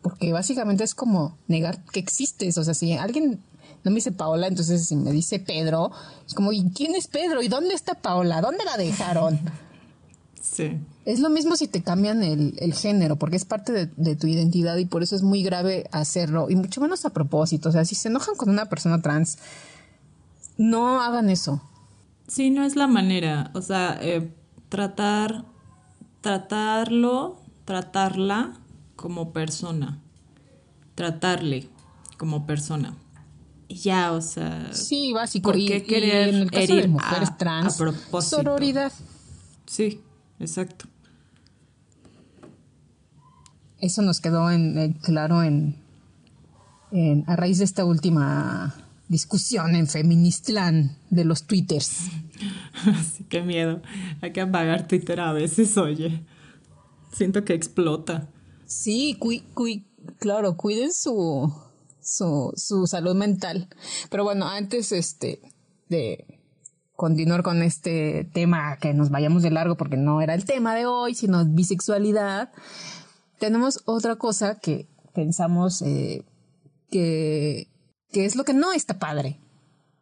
porque 0.03 0.33
básicamente 0.33 0.85
es 0.85 0.95
como 0.95 1.38
negar 1.49 1.83
que 1.87 2.01
existes. 2.01 2.59
O 2.59 2.64
sea, 2.64 2.75
si 2.75 2.93
alguien 2.93 3.40
no 3.85 3.90
me 3.90 3.97
dice 3.97 4.12
Paola, 4.12 4.47
entonces 4.47 4.87
si 4.87 4.97
me 4.97 5.12
dice 5.12 5.38
Pedro, 5.38 5.90
es 6.27 6.35
como, 6.35 6.53
¿y 6.53 6.71
quién 6.71 6.95
es 6.95 7.07
Pedro? 7.07 7.43
¿Y 7.43 7.49
dónde 7.49 7.75
está 7.75 7.95
Paola? 7.95 8.40
¿Dónde 8.40 8.64
la 8.64 8.77
dejaron? 8.77 9.40
Sí. 10.40 10.79
Es 11.05 11.21
lo 11.21 11.31
mismo 11.31 11.57
si 11.57 11.69
te 11.69 11.83
cambian 11.83 12.23
el, 12.23 12.55
el 12.59 12.75
género, 12.75 13.16
porque 13.16 13.37
es 13.37 13.45
parte 13.45 13.73
de, 13.73 13.87
de 13.97 14.16
tu 14.16 14.27
identidad 14.27 14.77
y 14.77 14.85
por 14.85 15.03
eso 15.03 15.16
es 15.16 15.23
muy 15.23 15.43
grave 15.43 15.88
hacerlo, 15.93 16.51
y 16.51 16.57
mucho 16.57 16.81
menos 16.81 17.05
a 17.05 17.11
propósito. 17.11 17.69
O 17.69 17.73
sea, 17.73 17.85
si 17.85 17.95
se 17.95 18.09
enojan 18.09 18.37
con 18.37 18.51
una 18.51 18.66
persona 18.66 19.01
trans, 19.01 19.38
no 20.59 21.01
hagan 21.01 21.31
eso. 21.31 21.62
Sí, 22.29 22.51
no 22.51 22.64
es 22.64 22.77
la 22.77 22.87
manera. 22.87 23.51
O 23.55 23.62
sea, 23.62 23.99
eh, 24.03 24.33
tratar, 24.69 25.45
tratarlo, 26.21 27.40
tratarla 27.64 28.53
como 28.95 29.33
persona. 29.33 29.99
Tratarle 30.95 31.69
como 32.19 32.47
persona. 32.47 32.95
Y 33.72 33.76
ya, 33.76 34.11
o 34.12 34.20
sea. 34.20 34.74
Sí, 34.74 35.12
básico. 35.12 35.50
¿Por 35.50 35.56
y, 35.61 35.66
qué 35.66 35.76
y 35.76 35.83
querer 35.83 36.28
en 36.30 36.35
el 36.35 36.50
caso 36.50 36.66
de 36.74 36.78
herir 36.80 36.88
mujeres 36.90 37.28
a- 37.28 37.37
trans, 37.37 37.74
a 37.74 37.78
propósito? 37.78 38.37
sororidad. 38.38 38.92
Sí, 39.66 40.00
exacto. 40.40 40.87
Eso 43.78 44.02
nos 44.02 44.20
quedó 44.20 44.50
en, 44.50 44.76
en 44.76 44.92
claro 44.94 45.42
en, 45.44 45.76
en- 46.90 47.24
a 47.28 47.37
raíz 47.37 47.59
de 47.59 47.64
esta 47.64 47.85
última 47.85 48.74
discusión 49.09 49.74
en 49.76 49.87
Feministland 49.87 50.96
de 51.11 51.24
los 51.24 51.44
twitters. 51.46 52.09
Así 52.87 53.24
que 53.24 53.42
miedo. 53.42 53.80
Hay 54.20 54.33
que 54.33 54.40
apagar 54.40 54.88
Twitter 54.88 55.20
a 55.20 55.33
veces, 55.33 55.76
oye. 55.78 56.24
Siento 57.12 57.44
que 57.44 57.54
explota. 57.54 58.28
Sí, 58.66 59.16
cui- 59.18 59.44
cui- 59.54 59.85
claro, 60.18 60.56
cuiden 60.56 60.92
su, 60.92 61.52
su, 62.11 62.87
salud 62.87 63.14
mental. 63.14 63.68
Pero 64.11 64.25
bueno, 64.25 64.49
antes 64.49 64.92
este, 64.92 65.40
de 65.88 66.40
continuar 66.96 67.42
con 67.42 67.62
este 67.62 68.29
tema, 68.33 68.77
que 68.79 68.92
nos 68.92 69.11
vayamos 69.11 69.42
de 69.42 69.51
largo 69.51 69.77
porque 69.77 69.96
no 69.96 70.20
era 70.20 70.35
el 70.35 70.44
tema 70.44 70.75
de 70.75 70.87
hoy, 70.87 71.14
sino 71.14 71.44
bisexualidad, 71.44 72.53
tenemos 73.38 73.83
otra 73.87 74.16
cosa 74.16 74.59
que 74.59 74.88
pensamos 75.14 75.83
eh, 75.83 76.27
que, 76.90 77.68
que 78.12 78.25
es 78.27 78.37
lo 78.37 78.44
que 78.44 78.55
no 78.55 78.73
está 78.73 78.99
padre 78.99 79.40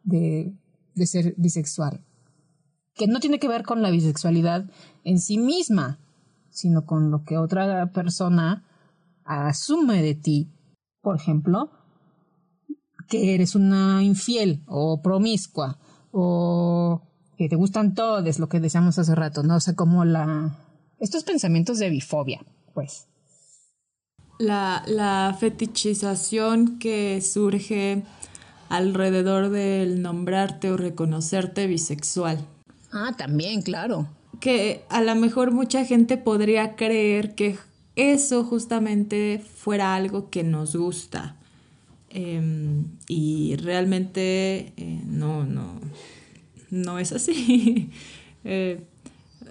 de, 0.03 0.53
de 0.95 1.05
ser 1.05 1.35
bisexual. 1.37 2.03
Que 2.95 3.07
no 3.07 3.19
tiene 3.19 3.39
que 3.39 3.47
ver 3.47 3.63
con 3.63 3.81
la 3.81 3.91
bisexualidad 3.91 4.69
en 5.05 5.19
sí 5.19 5.37
misma, 5.37 5.99
sino 6.49 6.85
con 6.85 7.11
lo 7.11 7.23
que 7.23 7.37
otra 7.37 7.91
persona 7.93 8.65
asume 9.23 10.01
de 10.01 10.15
ti. 10.15 10.51
Por 11.01 11.15
ejemplo, 11.15 11.71
que 13.09 13.33
eres 13.35 13.55
una 13.55 14.03
infiel 14.03 14.61
o 14.67 15.01
promiscua 15.01 15.77
o 16.11 17.01
que 17.37 17.49
te 17.49 17.55
gustan 17.55 17.95
todos, 17.95 18.39
lo 18.39 18.49
que 18.49 18.59
decíamos 18.59 18.99
hace 18.99 19.15
rato, 19.15 19.43
¿no? 19.43 19.55
O 19.55 19.59
sea, 19.59 19.73
como 19.73 20.05
la... 20.05 20.55
Estos 20.99 21.23
pensamientos 21.23 21.79
de 21.79 21.89
bifobia, 21.89 22.45
pues. 22.73 23.07
La, 24.37 24.83
la 24.87 25.35
fetichización 25.39 26.79
que 26.79 27.21
surge 27.21 28.03
alrededor 28.69 29.49
del 29.49 30.01
nombrarte 30.01 30.71
o 30.71 30.77
reconocerte 30.77 31.67
bisexual. 31.67 32.45
Ah, 32.91 33.13
también, 33.17 33.61
claro. 33.61 34.07
que 34.39 34.85
a 34.89 35.01
lo 35.01 35.15
mejor 35.15 35.51
mucha 35.51 35.85
gente 35.85 36.17
podría 36.17 36.75
creer 36.75 37.35
que 37.35 37.57
eso 37.95 38.43
justamente 38.43 39.39
fuera 39.39 39.95
algo 39.95 40.29
que 40.29 40.43
nos 40.43 40.75
gusta. 40.75 41.38
Em, 42.09 42.97
y 43.07 43.55
realmente 43.57 44.73
eh, 44.77 45.01
no, 45.05 45.45
no, 45.45 45.79
no 46.69 46.99
es 46.99 47.11
así. 47.11 47.91
Eh, 48.45 48.87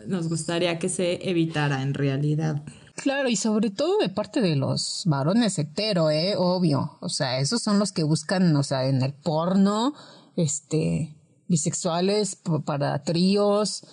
nos 0.07 0.31
gustaría 0.31 0.79
que 0.79 0.89
se 0.89 1.29
evitara 1.29 1.83
en 1.83 1.93
realidad. 1.93 2.65
Claro, 2.97 3.29
y 3.29 3.37
sobre 3.37 3.69
todo 3.69 3.99
de 3.99 4.09
parte 4.09 4.41
de 4.41 4.57
los 4.57 5.03
varones 5.05 5.59
hetero, 5.59 6.11
¿eh? 6.11 6.37
Obvio. 6.39 6.97
O 7.01 7.11
sea, 7.11 7.39
esos 7.39 7.63
son 7.63 7.79
los 7.79 7.93
que 7.93 8.03
buscan, 8.03 8.57
o 8.57 8.63
sea, 8.63 8.87
en 8.87 9.03
el 9.03 9.13
porno, 9.13 9.93
este, 10.37 11.15
bisexuales 11.49 12.39
para 12.65 13.03
tríos, 13.03 13.85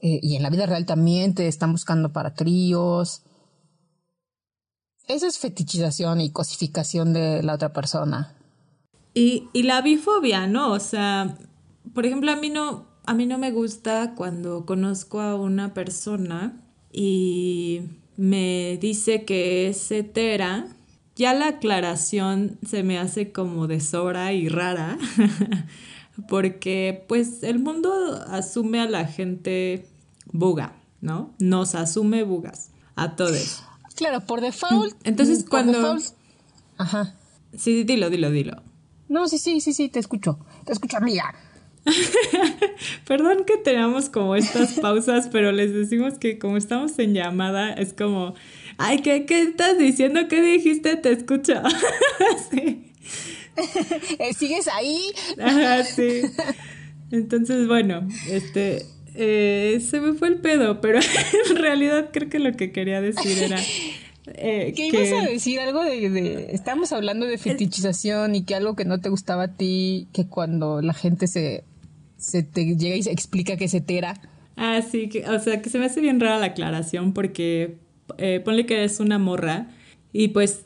eh, 0.00 0.20
y 0.22 0.36
en 0.36 0.42
la 0.42 0.50
vida 0.50 0.66
real 0.66 0.86
también 0.86 1.34
te 1.34 1.48
están 1.48 1.72
buscando 1.72 2.12
para 2.12 2.34
tríos. 2.34 3.22
Eso 5.06 5.26
es 5.26 5.38
fetichización 5.38 6.20
y 6.20 6.30
cosificación 6.30 7.12
de 7.12 7.42
la 7.42 7.54
otra 7.54 7.72
persona. 7.72 8.34
Y, 9.14 9.48
y 9.52 9.62
la 9.62 9.80
bifobia, 9.80 10.46
¿no? 10.46 10.72
O 10.72 10.80
sea, 10.80 11.38
por 11.94 12.06
ejemplo, 12.06 12.32
a 12.32 12.36
mí 12.36 12.50
no, 12.50 12.86
a 13.06 13.14
mí 13.14 13.24
no 13.26 13.38
me 13.38 13.52
gusta 13.52 14.14
cuando 14.16 14.66
conozco 14.66 15.20
a 15.20 15.36
una 15.36 15.74
persona 15.74 16.60
y 16.92 17.82
me 18.16 18.78
dice 18.80 19.24
que 19.24 19.68
es 19.68 19.90
hetera. 19.90 20.66
Ya 21.14 21.32
la 21.32 21.48
aclaración 21.48 22.58
se 22.66 22.82
me 22.82 22.98
hace 22.98 23.32
como 23.32 23.68
de 23.68 23.80
sobra 23.80 24.32
y 24.32 24.48
rara, 24.48 24.98
porque 26.28 27.04
pues 27.08 27.42
el 27.42 27.58
mundo 27.58 28.22
asume 28.28 28.80
a 28.80 28.86
la 28.86 29.06
gente 29.06 29.86
buga, 30.30 30.76
¿no? 31.00 31.32
Nos 31.38 31.74
asume 31.74 32.22
bugas, 32.22 32.70
a 32.96 33.16
todos. 33.16 33.62
Claro, 33.96 34.20
por 34.20 34.40
default. 34.40 34.94
Entonces, 35.04 35.40
por 35.40 35.50
cuando- 35.50 35.72
default- 35.96 36.12
Ajá. 36.78 37.14
Sí, 37.56 37.82
dilo, 37.84 38.08
dilo, 38.10 38.30
dilo. 38.30 38.62
No, 39.08 39.26
sí, 39.28 39.38
sí, 39.38 39.60
sí, 39.60 39.72
sí, 39.72 39.88
te 39.88 39.98
escucho. 39.98 40.38
Te 40.64 40.72
escucho, 40.72 40.96
amiga. 40.98 41.34
Perdón 43.06 43.44
que 43.46 43.56
tenemos 43.56 44.08
como 44.08 44.34
estas 44.36 44.74
pausas, 44.80 45.28
pero 45.30 45.52
les 45.52 45.72
decimos 45.72 46.18
que 46.18 46.38
como 46.38 46.56
estamos 46.56 46.98
en 46.98 47.14
llamada, 47.14 47.72
es 47.72 47.92
como, 47.92 48.34
ay, 48.78 49.00
¿qué, 49.02 49.24
qué 49.26 49.42
estás 49.42 49.78
diciendo? 49.78 50.28
¿Qué 50.28 50.42
dijiste? 50.42 50.96
Te 50.96 51.12
escucho. 51.12 51.54
sí. 52.50 52.92
Eh, 54.18 54.34
¿Sigues 54.34 54.68
ahí? 54.68 55.00
Ajá, 55.40 55.84
sí. 55.84 56.22
Entonces, 57.10 57.66
bueno, 57.68 58.06
este, 58.28 58.84
eh, 59.16 59.80
se 59.80 60.00
me 60.00 60.12
fue 60.14 60.28
el 60.28 60.36
pedo, 60.36 60.80
pero 60.80 60.98
en 61.50 61.56
realidad 61.56 62.10
creo 62.12 62.28
que 62.28 62.38
lo 62.38 62.52
que 62.52 62.72
quería 62.72 63.00
decir 63.00 63.38
era... 63.42 63.58
eh, 64.34 64.72
¿Qué 64.76 64.90
que- 64.90 64.96
ibas 65.08 65.22
a 65.22 65.26
decir? 65.30 65.60
Algo 65.60 65.82
de, 65.84 66.10
de- 66.10 66.48
Estamos 66.52 66.92
hablando 66.92 67.26
de 67.26 67.38
fetichización 67.38 68.34
y 68.34 68.44
que 68.44 68.54
algo 68.54 68.76
que 68.76 68.84
no 68.84 69.00
te 69.00 69.08
gustaba 69.08 69.44
a 69.44 69.56
ti, 69.56 70.06
que 70.12 70.26
cuando 70.26 70.82
la 70.82 70.92
gente 70.94 71.26
se, 71.26 71.64
se 72.18 72.42
te 72.42 72.76
llega 72.76 72.96
y 72.96 73.02
se 73.02 73.12
explica 73.12 73.56
que 73.56 73.68
se 73.68 73.80
tera. 73.80 74.20
Ah, 74.56 74.80
sí, 74.82 75.08
que, 75.08 75.24
o 75.28 75.38
sea, 75.38 75.60
que 75.62 75.68
se 75.70 75.78
me 75.78 75.86
hace 75.86 76.00
bien 76.00 76.18
rara 76.20 76.38
la 76.38 76.46
aclaración 76.46 77.12
porque 77.12 77.76
eh, 78.18 78.40
ponle 78.44 78.64
que 78.66 78.74
eres 78.74 79.00
una 79.00 79.18
morra 79.18 79.68
y 80.12 80.28
pues 80.28 80.62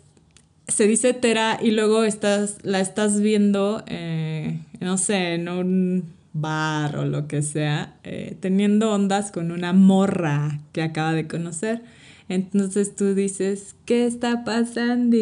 se 0.68 0.86
dice 0.86 1.12
tera 1.14 1.58
y 1.60 1.72
luego 1.72 2.04
estás, 2.04 2.58
la 2.62 2.78
estás 2.80 3.20
viendo, 3.20 3.82
eh, 3.88 4.60
no 4.78 4.96
sé, 4.98 5.34
en 5.34 5.48
un 5.48 6.04
bar 6.32 6.96
o 6.96 7.04
lo 7.04 7.26
que 7.26 7.42
sea, 7.42 7.98
eh, 8.04 8.36
teniendo 8.40 8.92
ondas 8.92 9.30
con 9.30 9.50
una 9.50 9.72
morra 9.72 10.60
que 10.72 10.82
acaba 10.82 11.12
de 11.12 11.26
conocer. 11.26 11.82
Entonces 12.28 12.94
tú 12.94 13.14
dices, 13.14 13.74
¿qué 13.84 14.06
está 14.06 14.44
pasando? 14.44 15.16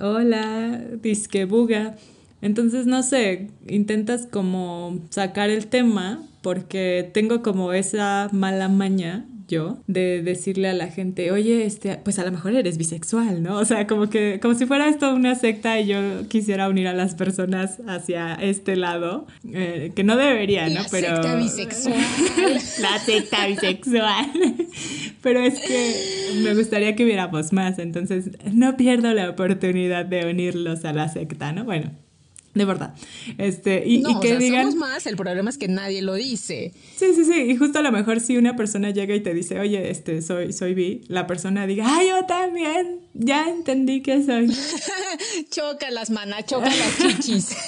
Hola, 0.00 0.82
disque 1.02 1.44
buga. 1.44 1.96
Entonces, 2.40 2.86
no 2.86 3.02
sé, 3.02 3.50
intentas 3.66 4.26
como 4.26 5.00
sacar 5.10 5.50
el 5.50 5.66
tema 5.66 6.22
porque 6.42 7.10
tengo 7.14 7.42
como 7.42 7.72
esa 7.72 8.28
mala 8.32 8.68
maña 8.68 9.24
yo 9.48 9.78
de 9.86 10.22
decirle 10.22 10.68
a 10.68 10.72
la 10.72 10.88
gente, 10.88 11.30
oye, 11.32 11.64
este, 11.64 11.96
pues 11.96 12.18
a 12.18 12.24
lo 12.24 12.32
mejor 12.32 12.54
eres 12.54 12.78
bisexual, 12.78 13.42
¿no? 13.42 13.58
O 13.58 13.64
sea, 13.64 13.86
como 13.86 14.08
que, 14.08 14.38
como 14.40 14.54
si 14.54 14.66
fuera 14.66 14.88
esto 14.88 15.14
una 15.14 15.34
secta 15.34 15.78
y 15.80 15.86
yo 15.86 16.28
quisiera 16.28 16.68
unir 16.68 16.88
a 16.88 16.92
las 16.92 17.14
personas 17.14 17.78
hacia 17.86 18.34
este 18.34 18.76
lado, 18.76 19.26
eh, 19.52 19.92
que 19.94 20.04
no 20.04 20.16
debería, 20.16 20.68
¿no? 20.68 20.74
La 20.74 20.88
secta 20.88 21.36
bisexual. 21.36 21.94
la 22.80 22.98
secta 22.98 23.46
bisexual. 23.46 24.30
Pero 25.22 25.40
es 25.40 25.58
que 25.60 26.40
me 26.42 26.54
gustaría 26.54 26.94
que 26.94 27.04
hubiéramos 27.04 27.52
más, 27.52 27.78
entonces 27.78 28.30
no 28.52 28.76
pierdo 28.76 29.12
la 29.14 29.30
oportunidad 29.30 30.04
de 30.04 30.26
unirlos 30.26 30.84
a 30.84 30.92
la 30.92 31.08
secta, 31.08 31.52
¿no? 31.52 31.64
Bueno, 31.64 31.90
de 32.58 32.64
verdad. 32.64 32.94
Este, 33.38 33.82
y, 33.86 33.98
no, 33.98 34.10
y 34.10 34.14
o 34.14 34.20
que 34.20 34.28
sea, 34.28 34.38
digan. 34.38 34.72
somos 34.72 34.76
más, 34.76 35.06
el 35.06 35.16
problema 35.16 35.50
es 35.50 35.58
que 35.58 35.68
nadie 35.68 36.02
lo 36.02 36.14
dice. 36.14 36.72
Sí, 36.96 37.06
sí, 37.14 37.24
sí. 37.24 37.40
Y 37.50 37.56
justo 37.56 37.80
a 37.80 37.82
lo 37.82 37.92
mejor 37.92 38.20
si 38.20 38.36
una 38.36 38.56
persona 38.56 38.90
llega 38.90 39.14
y 39.14 39.20
te 39.20 39.34
dice, 39.34 39.58
oye, 39.58 39.90
este, 39.90 40.22
soy, 40.22 40.52
soy 40.52 40.74
bi, 40.74 41.02
la 41.08 41.26
persona 41.26 41.66
diga, 41.66 41.84
ah, 41.86 42.02
yo 42.02 42.26
también, 42.26 43.00
ya 43.14 43.48
entendí 43.48 44.00
que 44.02 44.22
soy. 44.22 44.48
choca 45.50 45.90
las 45.90 46.10
manas, 46.10 46.46
choca 46.46 46.70
las 46.70 46.98
chichis. 46.98 47.56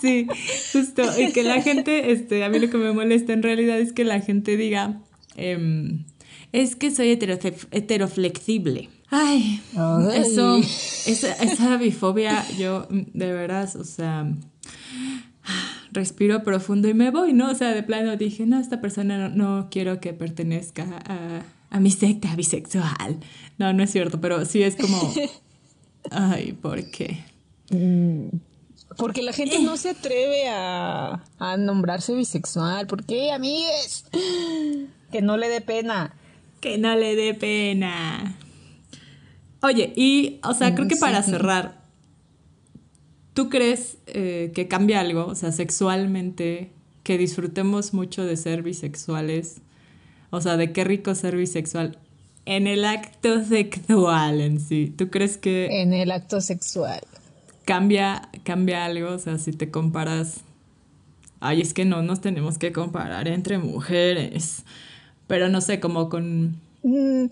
Sí, 0.00 0.28
justo. 0.72 1.02
Y 1.20 1.32
que 1.32 1.42
la 1.42 1.60
gente, 1.60 2.12
este, 2.12 2.44
a 2.44 2.48
mí 2.48 2.60
lo 2.60 2.70
que 2.70 2.78
me 2.78 2.92
molesta 2.92 3.32
en 3.32 3.42
realidad 3.42 3.80
es 3.80 3.92
que 3.92 4.04
la 4.04 4.20
gente 4.20 4.56
diga, 4.56 5.00
em, 5.34 6.04
es 6.52 6.76
que 6.76 6.92
soy 6.92 7.10
heteroflexible. 7.10 8.88
Ay, 9.14 9.60
Ay. 9.76 10.20
eso, 10.22 10.56
esa, 10.56 11.34
esa 11.34 11.76
bifobia, 11.76 12.46
yo, 12.56 12.86
mm, 12.88 13.00
de 13.12 13.32
veras, 13.34 13.76
o 13.76 13.84
sea, 13.84 14.26
respiro 15.90 16.42
profundo 16.42 16.88
y 16.88 16.94
me 16.94 17.10
voy, 17.10 17.34
¿no? 17.34 17.50
O 17.50 17.54
sea, 17.54 17.74
de 17.74 17.82
plano 17.82 18.16
dije, 18.16 18.46
no, 18.46 18.58
esta 18.58 18.80
persona 18.80 19.28
no, 19.28 19.28
no 19.28 19.68
quiero 19.70 20.00
que 20.00 20.14
pertenezca 20.14 20.86
a, 21.06 21.42
a 21.68 21.80
mi 21.80 21.90
secta 21.90 22.34
bisexual. 22.34 23.20
No, 23.58 23.74
no 23.74 23.82
es 23.82 23.92
cierto, 23.92 24.18
pero 24.18 24.46
sí 24.46 24.62
es 24.62 24.76
como, 24.76 25.12
ay, 26.10 26.54
¿por 26.54 26.90
qué? 26.90 27.22
Porque 28.96 29.20
la 29.20 29.34
gente 29.34 29.60
no 29.60 29.76
se 29.76 29.90
atreve 29.90 30.48
a, 30.48 31.22
a 31.38 31.56
nombrarse 31.58 32.14
bisexual. 32.14 32.86
¿Por 32.86 33.04
qué, 33.04 33.30
amigues? 33.30 34.06
Que 35.10 35.20
no 35.20 35.36
le 35.36 35.50
dé 35.50 35.60
pena. 35.60 36.14
Que 36.60 36.78
no 36.78 36.94
le 36.96 37.14
dé 37.14 37.34
pena. 37.34 38.38
Oye, 39.62 39.92
y, 39.96 40.40
o 40.42 40.54
sea, 40.54 40.74
creo 40.74 40.88
que 40.88 40.96
para 40.96 41.22
cerrar, 41.22 41.82
¿tú 43.32 43.48
crees 43.48 43.96
eh, 44.06 44.52
que 44.54 44.68
cambia 44.68 45.00
algo, 45.00 45.26
o 45.26 45.34
sea, 45.34 45.52
sexualmente, 45.52 46.70
que 47.04 47.16
disfrutemos 47.18 47.94
mucho 47.94 48.24
de 48.24 48.36
ser 48.36 48.62
bisexuales? 48.62 49.60
O 50.30 50.40
sea, 50.40 50.56
de 50.56 50.72
qué 50.72 50.84
rico 50.84 51.14
ser 51.14 51.36
bisexual 51.36 51.98
en 52.44 52.66
el 52.66 52.84
acto 52.84 53.44
sexual 53.44 54.40
en 54.40 54.60
sí. 54.60 54.92
¿Tú 54.96 55.10
crees 55.10 55.38
que 55.38 55.82
En 55.82 55.92
el 55.92 56.10
acto 56.10 56.40
sexual. 56.40 57.00
cambia, 57.64 58.28
cambia 58.44 58.84
algo? 58.84 59.10
O 59.10 59.18
sea, 59.18 59.38
si 59.38 59.52
te 59.52 59.70
comparas... 59.70 60.40
Ay, 61.40 61.60
es 61.60 61.74
que 61.74 61.84
no 61.84 62.02
nos 62.02 62.20
tenemos 62.20 62.58
que 62.58 62.72
comparar 62.72 63.28
entre 63.28 63.58
mujeres. 63.58 64.64
Pero 65.26 65.48
no 65.48 65.60
sé, 65.60 65.80
como 65.80 66.08
con 66.08 66.60
Mm, 66.84 67.26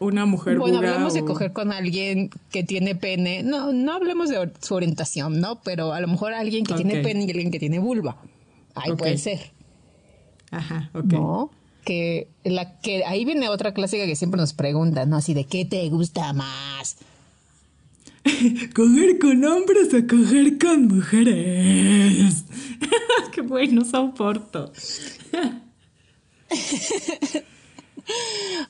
una 0.00 0.26
mujer 0.26 0.58
bueno, 0.58 0.78
buga 0.78 0.88
hablemos 0.88 1.14
de 1.14 1.24
coger 1.24 1.52
con 1.52 1.72
alguien 1.72 2.30
que 2.50 2.64
tiene 2.64 2.94
pene. 2.94 3.42
No, 3.42 3.72
no 3.72 3.92
hablemos 3.92 4.28
de 4.28 4.50
su 4.60 4.74
orientación, 4.74 5.40
¿no? 5.40 5.60
Pero 5.62 5.92
a 5.92 6.00
lo 6.00 6.08
mejor 6.08 6.32
alguien 6.32 6.64
que 6.64 6.74
tiene 6.74 7.02
pene 7.02 7.24
y 7.24 7.30
alguien 7.30 7.50
que 7.50 7.58
tiene 7.58 7.78
vulva. 7.78 8.16
Ahí 8.74 8.92
puede 8.96 9.18
ser. 9.18 9.52
Ajá, 10.50 10.90
ok. 10.94 11.04
¿no? 11.04 11.50
Que, 11.84 12.28
la, 12.44 12.80
que 12.80 13.04
ahí 13.04 13.24
viene 13.24 13.48
otra 13.48 13.72
clásica 13.72 14.06
que 14.06 14.16
siempre 14.16 14.40
nos 14.40 14.52
preguntan, 14.52 15.08
¿no? 15.10 15.16
Así 15.16 15.34
de 15.34 15.44
¿qué 15.44 15.64
te 15.64 15.88
gusta 15.88 16.32
más? 16.32 16.96
¿Coger 18.74 19.18
con 19.18 19.44
hombres 19.44 19.94
o 19.94 20.06
coger 20.06 20.58
con 20.58 20.88
mujeres? 20.88 22.44
Qué 23.32 23.40
bueno, 23.42 23.84
soporto. 23.84 24.72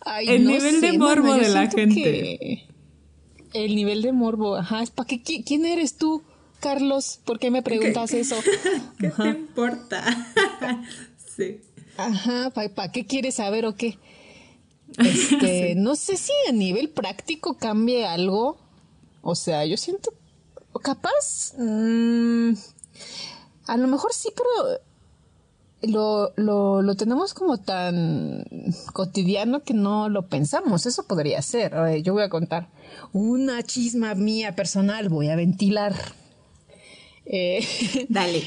Ay, 0.04 0.28
El 0.28 0.46
nivel 0.46 0.80
de 0.80 0.98
morbo 0.98 1.28
mana, 1.28 1.42
de 1.42 1.48
la 1.48 1.70
gente. 1.70 2.66
El 3.52 3.74
nivel 3.74 4.02
de 4.02 4.12
morbo, 4.12 4.56
ajá, 4.56 4.82
es 4.82 4.90
para 4.90 5.06
qué 5.06 5.22
quién 5.22 5.64
eres 5.64 5.96
tú, 5.96 6.22
Carlos? 6.60 7.20
¿Por 7.24 7.38
qué 7.38 7.50
me 7.50 7.62
preguntas 7.62 8.12
eso? 8.12 8.36
¿Qué 8.98 9.08
te 9.08 9.28
importa? 9.28 10.04
sí. 11.36 11.60
Ajá, 11.96 12.50
¿para 12.50 12.92
qué 12.92 13.06
quieres 13.06 13.36
saber 13.36 13.66
o 13.66 13.74
qué? 13.76 13.98
Este, 14.98 15.76
no 15.76 15.94
sé 15.94 16.16
si 16.16 16.32
a 16.48 16.52
nivel 16.52 16.90
práctico 16.90 17.56
cambie 17.56 18.06
algo. 18.06 18.58
O 19.22 19.36
sea, 19.36 19.64
yo 19.64 19.76
siento 19.76 20.12
capaz. 20.82 21.54
mm, 21.58 22.54
a 23.66 23.76
lo 23.76 23.86
mejor 23.86 24.12
sí, 24.12 24.30
pero 24.34 24.80
lo, 25.82 26.32
lo, 26.36 26.82
lo 26.82 26.94
tenemos 26.94 27.34
como 27.34 27.58
tan 27.58 28.44
cotidiano 28.92 29.62
que 29.62 29.74
no 29.74 30.08
lo 30.08 30.28
pensamos. 30.28 30.86
Eso 30.86 31.04
podría 31.06 31.40
ser. 31.42 31.72
Ver, 31.74 32.02
yo 32.02 32.12
voy 32.12 32.22
a 32.22 32.28
contar 32.28 32.68
una 33.12 33.62
chisma 33.62 34.14
mía 34.14 34.54
personal. 34.54 35.08
Voy 35.08 35.28
a 35.30 35.36
ventilar. 35.36 35.94
Eh, 37.26 37.66
Dale. 38.08 38.42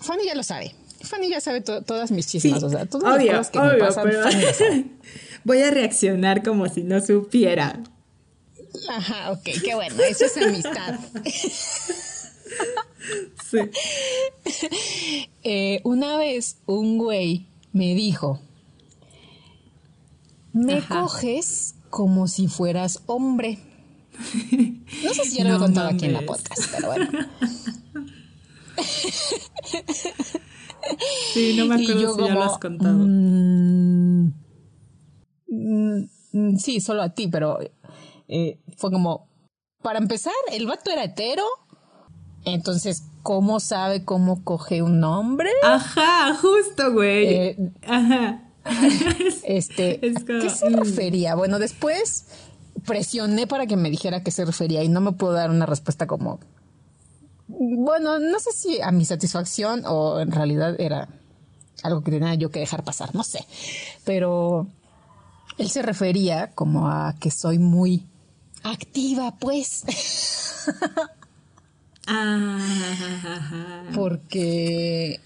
Fanny 0.00 0.24
ya 0.26 0.34
lo 0.34 0.42
sabe. 0.42 0.74
Fanny 1.02 1.30
ya 1.30 1.40
sabe 1.40 1.60
to- 1.60 1.82
todas 1.82 2.10
mis 2.10 2.26
chismas. 2.26 2.62
o 2.62 2.70
sea, 2.70 2.86
todas 2.86 3.16
obvio, 3.16 3.32
las 3.32 3.50
cosas 3.50 3.50
que 3.50 3.58
me 3.58 3.68
obvio, 3.74 3.86
pasan. 3.86 4.04
pero 4.04 4.22
Fanny 4.22 4.42
ya 4.42 4.54
sabe. 4.54 4.84
voy 5.44 5.62
a 5.62 5.70
reaccionar 5.70 6.42
como 6.42 6.68
si 6.68 6.82
no 6.82 7.00
supiera. 7.00 7.80
Ajá, 8.90 9.32
ok, 9.32 9.44
qué 9.64 9.74
bueno. 9.74 9.96
Eso 10.02 10.26
es 10.26 10.36
amistad. 10.36 10.98
Sí. 13.50 13.58
Eh, 15.48 15.80
una 15.84 16.16
vez 16.16 16.58
un 16.66 16.98
güey 16.98 17.46
me 17.72 17.94
dijo, 17.94 18.40
me 20.52 20.78
Ajá. 20.78 21.02
coges 21.02 21.76
como 21.90 22.26
si 22.26 22.48
fueras 22.48 23.02
hombre. 23.06 23.58
No 25.04 25.14
sé 25.14 25.24
si 25.24 25.36
ya 25.36 25.44
lo 25.44 25.50
No 25.50 25.56
he 25.56 25.58
contado 25.60 25.88
aquí 25.88 26.06
en 26.06 26.14
la 26.14 26.22
podcast, 26.22 26.62
pero 26.72 26.88
bueno. 26.88 27.08
Sí, 31.32 31.54
no 31.56 31.66
me 31.66 31.74
acuerdo 31.74 32.00
yo 32.00 32.14
si 32.14 32.24
ya 32.24 32.34
lo 32.34 32.42
has 32.44 32.58
contado. 32.58 32.98
Mm, 32.98 34.32
mm, 36.32 36.56
sí, 36.58 36.80
solo 36.80 37.02
a 37.02 37.10
ti, 37.10 37.28
pero 37.28 37.58
eh, 38.28 38.60
fue 38.76 38.90
como, 38.90 39.28
para 39.82 39.98
empezar, 39.98 40.32
el 40.52 40.66
vato 40.66 40.90
era 40.90 41.04
hetero, 41.04 41.44
entonces, 42.44 43.02
¿cómo 43.26 43.58
sabe 43.58 44.04
cómo 44.04 44.44
coge 44.44 44.82
un 44.82 45.02
hombre? 45.02 45.50
Ajá, 45.64 46.36
justo, 46.36 46.92
güey. 46.92 47.26
Eh, 47.26 47.72
Ajá. 47.84 48.42
Este, 49.42 50.06
Es 50.06 50.16
¿a 50.16 50.26
como, 50.26 50.40
qué 50.40 50.50
se 50.50 50.70
mm. 50.70 50.74
refería? 50.74 51.34
Bueno, 51.34 51.58
después 51.58 52.26
presioné 52.86 53.48
para 53.48 53.66
que 53.66 53.76
me 53.76 53.90
dijera 53.90 54.18
a 54.18 54.22
qué 54.22 54.30
se 54.30 54.44
refería 54.44 54.84
y 54.84 54.88
no 54.88 55.00
me 55.00 55.10
puedo 55.10 55.32
dar 55.32 55.50
una 55.50 55.66
respuesta 55.66 56.06
como 56.06 56.38
bueno, 57.48 58.20
no 58.20 58.38
sé 58.38 58.52
si 58.52 58.80
a 58.80 58.92
mi 58.92 59.04
satisfacción 59.04 59.82
o 59.86 60.20
en 60.20 60.30
realidad 60.30 60.80
era 60.80 61.08
algo 61.82 62.02
que 62.02 62.12
tenía 62.12 62.34
yo 62.34 62.50
que 62.50 62.60
dejar 62.60 62.84
pasar, 62.84 63.14
no 63.14 63.24
sé. 63.24 63.44
Pero 64.04 64.68
él 65.58 65.70
se 65.70 65.82
refería 65.82 66.50
como 66.54 66.88
a 66.88 67.14
que 67.18 67.30
soy 67.30 67.58
muy 67.58 68.06
activa, 68.62 69.34
pues. 69.38 69.84
Ah, 72.06 73.84
Porque... 73.94 75.20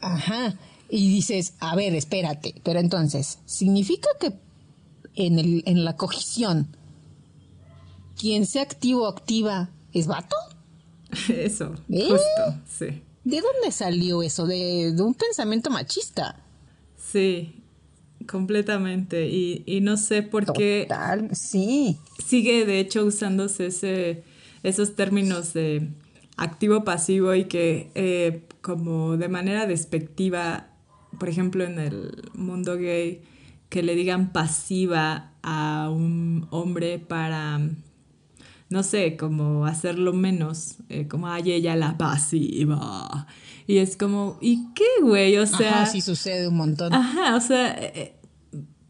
Ajá. 0.00 0.54
Y 0.88 1.08
dices, 1.08 1.54
a 1.60 1.74
ver, 1.76 1.94
espérate. 1.94 2.54
Pero 2.62 2.78
entonces, 2.80 3.38
¿significa 3.46 4.08
que 4.20 4.34
en, 5.14 5.38
el, 5.38 5.62
en 5.66 5.84
la 5.84 5.96
cogición, 5.96 6.68
quien 8.18 8.46
sea 8.46 8.62
activo 8.62 9.04
o 9.04 9.08
activa 9.08 9.70
es 9.92 10.06
vato? 10.06 10.36
Eso, 11.28 11.74
¿Eh? 11.90 12.06
justo, 12.08 12.60
sí. 12.68 13.02
¿De 13.24 13.40
dónde 13.40 13.72
salió 13.72 14.22
eso? 14.22 14.46
De, 14.46 14.92
de 14.92 15.02
un 15.02 15.14
pensamiento 15.14 15.70
machista. 15.70 16.44
Sí, 16.98 17.62
completamente. 18.28 19.28
Y, 19.28 19.62
y 19.64 19.80
no 19.80 19.96
sé 19.96 20.22
por 20.22 20.52
qué 20.52 20.84
Total, 20.86 21.34
sí. 21.34 21.96
sigue 22.26 22.66
de 22.66 22.80
hecho 22.80 23.02
usándose 23.06 23.66
ese, 23.68 24.24
esos 24.64 24.96
términos 24.96 25.52
de 25.52 25.90
activo 26.36 26.82
pasivo 26.82 27.34
y 27.34 27.44
que 27.44 27.90
eh, 27.94 28.48
como 28.60 29.16
de 29.16 29.28
manera 29.28 29.66
despectiva, 29.66 30.68
por 31.20 31.28
ejemplo 31.28 31.64
en 31.64 31.78
el 31.78 32.30
mundo 32.34 32.76
gay, 32.76 33.22
que 33.68 33.82
le 33.82 33.94
digan 33.94 34.32
pasiva 34.32 35.32
a 35.42 35.90
un 35.90 36.48
hombre 36.50 36.98
para, 36.98 37.60
no 38.70 38.82
sé, 38.82 39.16
como 39.16 39.66
hacerlo 39.66 40.12
menos, 40.12 40.76
eh, 40.88 41.06
como 41.08 41.28
ay 41.28 41.52
ella 41.52 41.76
la 41.76 41.96
pasiva. 41.98 43.26
Y 43.66 43.78
es 43.78 43.96
como, 43.96 44.38
¿y 44.40 44.72
qué, 44.74 45.02
güey? 45.02 45.36
O 45.38 45.46
sea... 45.46 45.82
Ajá, 45.82 45.86
sí 45.86 46.00
sucede 46.00 46.48
un 46.48 46.56
montón. 46.56 46.92
Ajá, 46.92 47.36
o 47.36 47.40
sea, 47.40 47.74
eh, 47.78 48.14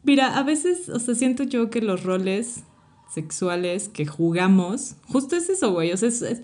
mira, 0.02 0.38
a 0.38 0.42
veces, 0.42 0.88
o 0.88 0.98
sea, 0.98 1.14
siento 1.14 1.42
yo 1.42 1.70
que 1.70 1.80
los 1.80 2.04
roles 2.04 2.64
sexuales 3.14 3.88
que 3.88 4.06
jugamos, 4.06 4.96
justo 5.08 5.36
es 5.36 5.48
eso, 5.48 5.72
güey, 5.72 5.92
o 5.92 5.96
sea, 5.96 6.08
es, 6.08 6.22
es, 6.22 6.42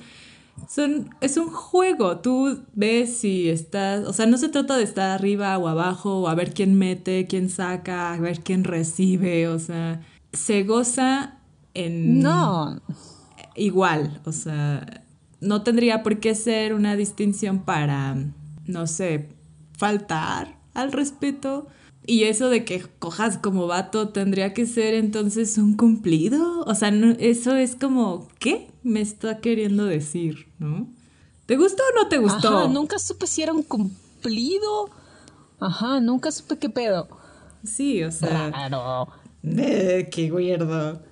son, 0.68 1.10
es 1.20 1.36
un 1.36 1.50
juego, 1.50 2.18
tú 2.18 2.60
ves 2.74 3.16
si 3.18 3.48
estás, 3.48 4.06
o 4.06 4.12
sea, 4.12 4.26
no 4.26 4.38
se 4.38 4.48
trata 4.48 4.76
de 4.76 4.84
estar 4.84 5.10
arriba 5.10 5.56
o 5.58 5.68
abajo, 5.68 6.20
o 6.20 6.28
a 6.28 6.34
ver 6.34 6.54
quién 6.54 6.78
mete, 6.78 7.26
quién 7.26 7.48
saca, 7.48 8.12
a 8.12 8.18
ver 8.18 8.40
quién 8.40 8.64
recibe, 8.64 9.48
o 9.48 9.58
sea, 9.58 10.00
se 10.32 10.64
goza 10.64 11.38
en... 11.74 12.20
No, 12.20 12.80
Igual, 13.60 14.20
o 14.24 14.32
sea, 14.32 15.04
no 15.40 15.62
tendría 15.62 16.02
por 16.02 16.20
qué 16.20 16.34
ser 16.34 16.72
una 16.72 16.96
distinción 16.96 17.60
para, 17.60 18.16
no 18.64 18.86
sé, 18.86 19.28
faltar 19.76 20.56
al 20.72 20.92
respeto. 20.92 21.66
Y 22.07 22.24
eso 22.24 22.48
de 22.48 22.64
que 22.64 22.82
cojas 22.98 23.38
como 23.38 23.66
vato 23.66 24.09
tendría 24.09 24.55
que 24.55 24.66
ser 24.66 24.94
entonces 24.94 25.59
un 25.59 25.76
cumplido. 25.76 26.61
O 26.62 26.74
sea, 26.74 26.90
no- 26.90 27.14
eso 27.18 27.55
es 27.57 27.76
como, 27.76 28.26
¿qué 28.38 28.70
me 28.82 29.01
está 29.01 29.38
queriendo 29.40 29.84
decir? 29.84 30.48
¿No? 30.59 30.88
¿Te 31.46 31.57
gustó 31.57 31.82
o 31.82 32.03
no 32.03 32.09
te 32.09 32.18
gustó? 32.18 32.48
Ajá, 32.59 32.68
nunca 32.68 32.98
supe 32.98 33.26
si 33.26 33.42
era 33.42 33.53
un 33.53 33.62
cumplido. 33.62 34.88
Ajá, 35.61 36.01
nunca 36.01 36.30
supe 36.32 36.57
qué 36.59 36.70
pedo. 36.70 37.09
Sí, 37.64 38.03
o 38.03 38.11
sea, 38.11 38.51
Raro. 38.51 39.09
eh, 39.42 40.09
qué 40.11 40.32
weirdo. 40.32 41.03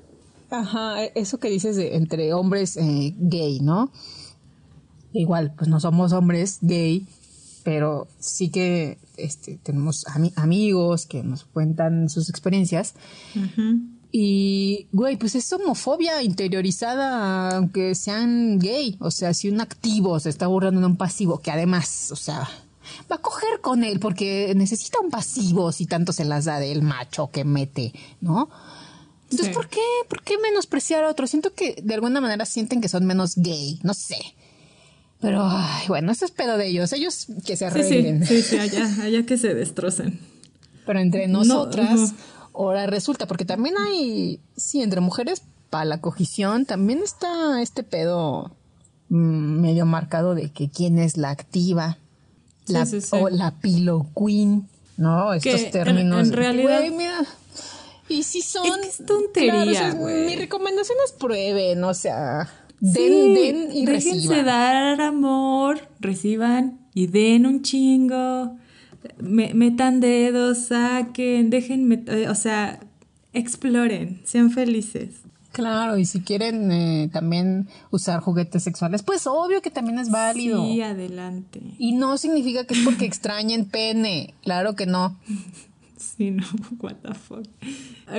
Ajá, 0.50 1.04
e- 1.04 1.12
eso 1.14 1.38
que 1.38 1.50
dices 1.50 1.76
de 1.76 1.96
entre 1.96 2.32
hombres 2.32 2.76
eh, 2.78 3.14
gay, 3.18 3.60
¿no? 3.60 3.92
Igual, 5.12 5.52
pues 5.56 5.68
no 5.68 5.80
somos 5.80 6.12
hombres 6.12 6.58
gay, 6.62 7.06
pero 7.64 8.06
sí 8.18 8.50
que 8.50 8.98
este, 9.18 9.58
tenemos 9.62 10.04
ami- 10.06 10.32
amigos 10.36 11.06
que 11.06 11.22
nos 11.22 11.44
cuentan 11.44 12.08
sus 12.08 12.30
experiencias. 12.30 12.94
Y, 14.10 14.88
güey, 14.92 15.16
pues 15.16 15.34
es 15.34 15.52
homofobia 15.52 16.22
interiorizada, 16.22 17.50
aunque 17.56 17.94
sean 17.94 18.58
gay. 18.58 18.96
O 19.00 19.10
sea, 19.10 19.34
si 19.34 19.48
un 19.50 19.60
activo 19.60 20.18
se 20.18 20.30
está 20.30 20.46
burlando 20.46 20.80
de 20.80 20.86
un 20.86 20.96
pasivo, 20.96 21.40
que 21.40 21.50
además, 21.50 22.10
o 22.10 22.16
sea, 22.16 22.48
va 23.10 23.16
a 23.16 23.20
coger 23.20 23.60
con 23.60 23.84
él 23.84 24.00
porque 24.00 24.52
necesita 24.56 24.98
un 25.00 25.10
pasivo 25.10 25.72
si 25.72 25.84
tanto 25.84 26.12
se 26.14 26.24
las 26.24 26.46
da 26.46 26.58
del 26.58 26.80
macho 26.80 27.30
que 27.30 27.44
mete, 27.44 27.92
¿no? 28.22 28.48
Entonces, 29.24 29.48
Sí. 29.48 29.52
¿por 29.52 29.68
qué? 29.68 29.80
¿Por 30.08 30.22
qué 30.22 30.38
menospreciar 30.38 31.04
a 31.04 31.10
otro? 31.10 31.26
Siento 31.26 31.52
que 31.52 31.76
de 31.82 31.92
alguna 31.94 32.22
manera 32.22 32.46
sienten 32.46 32.80
que 32.80 32.88
son 32.88 33.04
menos 33.04 33.34
gay, 33.36 33.78
no 33.82 33.92
sé. 33.92 34.16
Pero, 35.20 35.42
ay, 35.50 35.86
bueno, 35.88 36.12
eso 36.12 36.24
es 36.24 36.30
pedo 36.30 36.56
de 36.56 36.68
ellos. 36.68 36.92
Ellos 36.92 37.26
que 37.44 37.56
se 37.56 37.66
arreglen. 37.66 38.24
sí, 38.26 38.40
sí, 38.42 38.50
sí, 38.50 38.58
allá, 38.58 38.88
allá 39.02 39.26
que 39.26 39.36
se 39.36 39.52
destrocen. 39.54 40.20
Pero 40.86 41.00
entre 41.00 41.26
No, 41.26 41.38
nosotras, 41.44 42.14
ahora 42.54 42.86
resulta, 42.86 43.26
porque 43.26 43.44
también 43.44 43.74
hay, 43.78 44.40
sí, 44.56 44.80
entre 44.80 45.00
mujeres 45.00 45.42
para 45.70 45.84
la 45.84 46.00
cogición, 46.00 46.64
también 46.66 47.00
está 47.02 47.60
este 47.60 47.82
pedo 47.82 48.52
mm, 49.08 49.60
medio 49.60 49.86
marcado 49.86 50.34
de 50.34 50.50
que 50.50 50.70
quién 50.70 50.98
es 50.98 51.16
la 51.16 51.30
activa, 51.30 51.98
la, 52.66 52.86
sí, 52.86 53.00
sí. 53.00 53.08
o 53.12 53.28
la 53.28 53.50
pillow 53.60 54.06
queen, 54.16 54.68
¿no? 54.96 55.32
Estos 55.34 55.52
Que 55.56 55.66
en- 55.66 55.70
términos. 55.72 56.26
en 56.28 56.32
realidad- 56.32 56.82
mira, 56.96 57.24
y 58.08 58.22
si 58.22 58.40
son... 58.40 58.64
Es 58.66 58.76
que 58.76 58.88
es 58.88 59.06
tontería, 59.06 59.52
Claro, 59.52 59.70
o 59.70 59.74
sea, 59.74 59.92
güey. 59.94 60.26
Mi 60.26 60.36
recomendación 60.36 60.96
es 61.04 61.12
prueben, 61.12 61.84
o 61.84 61.92
sea, 61.92 62.48
den, 62.80 62.94
Sí, 62.94 63.34
den 63.34 63.72
y 63.72 63.86
déjense 63.86 64.12
reciban. 64.28 64.46
dar 64.46 65.00
amor, 65.00 65.88
reciban 66.00 66.78
y 66.94 67.06
den 67.06 67.46
un 67.46 67.62
chingo. 67.62 68.56
Me- 69.20 69.54
metan 69.54 70.00
dedos, 70.00 70.58
saquen, 70.66 71.50
dejen, 71.50 71.88
met- 71.88 72.08
eh, 72.08 72.28
o 72.28 72.34
sea, 72.34 72.80
exploren, 73.32 74.20
sean 74.24 74.50
felices. 74.50 75.20
Claro, 75.52 75.96
y 75.98 76.04
si 76.04 76.20
quieren 76.20 76.70
eh, 76.70 77.08
también 77.12 77.68
usar 77.90 78.20
juguetes 78.20 78.62
sexuales, 78.62 79.02
pues 79.02 79.26
obvio 79.26 79.60
que 79.62 79.70
también 79.70 79.98
es 79.98 80.10
válido. 80.10 80.64
Sí, 80.64 80.82
adelante. 80.82 81.60
Y 81.78 81.92
no 81.92 82.16
significa 82.18 82.64
que 82.64 82.74
es 82.74 82.80
porque 82.84 83.06
extrañen 83.06 83.64
pene. 83.64 84.34
Claro 84.42 84.76
que 84.76 84.86
no. 84.86 85.16
Sí, 85.98 86.30
no, 86.30 86.44
what 86.80 86.96
the 87.02 87.14
fuck. 87.14 87.44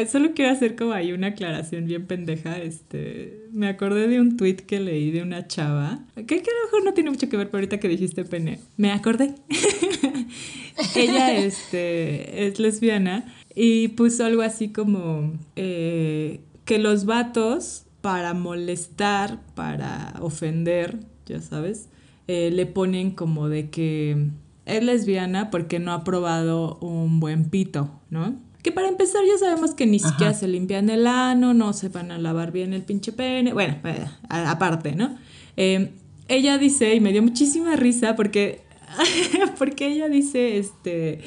Solo 0.09 0.34
quiero 0.34 0.51
hacer 0.51 0.75
como 0.75 0.91
ahí 0.91 1.13
una 1.13 1.27
aclaración 1.27 1.86
bien 1.86 2.05
pendeja. 2.05 2.59
Este, 2.59 3.47
me 3.51 3.67
acordé 3.67 4.07
de 4.07 4.19
un 4.19 4.38
tweet 4.38 4.57
que 4.57 4.80
leí 4.80 5.11
de 5.11 5.21
una 5.21 5.47
chava, 5.47 5.99
que, 6.15 6.25
que 6.25 6.36
a 6.36 6.59
lo 6.59 6.65
mejor 6.65 6.84
no 6.84 6.93
tiene 6.93 7.09
mucho 7.09 7.30
que 7.30 7.38
ver, 7.38 7.47
pero 7.47 7.59
ahorita 7.59 7.80
que 7.80 7.88
dijiste 7.88 8.25
pene, 8.25 8.59
me 8.77 8.91
acordé. 8.91 9.36
Ella 10.95 11.36
este, 11.38 12.47
es 12.47 12.59
lesbiana 12.59 13.34
y 13.55 13.89
puso 13.89 14.25
algo 14.25 14.41
así 14.41 14.69
como 14.69 15.34
eh, 15.55 16.41
que 16.65 16.80
los 16.80 17.05
vatos, 17.05 17.86
para 18.01 18.34
molestar, 18.34 19.39
para 19.55 20.15
ofender, 20.21 20.99
ya 21.25 21.41
sabes, 21.41 21.89
eh, 22.27 22.51
le 22.51 22.65
ponen 22.65 23.11
como 23.11 23.49
de 23.49 23.69
que 23.69 24.30
es 24.70 24.84
lesbiana 24.84 25.49
porque 25.49 25.80
no 25.80 25.91
ha 25.93 26.03
probado 26.03 26.78
un 26.82 27.20
buen 27.20 27.49
pito, 27.49 27.89
¿no? 28.09 28.36
Que 28.61 28.72
para 28.72 28.89
empezar 28.89 29.22
ya 29.26 29.38
sabemos 29.38 29.74
que 29.74 29.86
ni 29.86 29.99
siquiera 29.99 30.34
se 30.34 30.47
limpian 30.47 30.89
el 30.89 31.07
ano, 31.07 31.53
no 31.53 31.72
se 31.74 31.89
van 31.89 32.11
a 32.11 32.17
lavar 32.17 32.51
bien 32.51 32.74
el 32.74 32.84
pinche 32.84 33.11
pene, 33.13 33.53
bueno, 33.53 33.78
eh, 33.86 34.05
aparte, 34.30 34.95
¿no? 34.95 35.17
Eh, 35.55 35.91
ella 36.28 36.57
dice, 36.57 36.93
y 36.93 36.99
me 36.99 37.11
dio 37.11 37.24
muchísima 37.24 37.76
risa 37.76 38.15
porque, 38.15 38.61
porque 39.57 39.88
ella 39.88 40.09
dice, 40.09 40.57
este, 40.57 41.22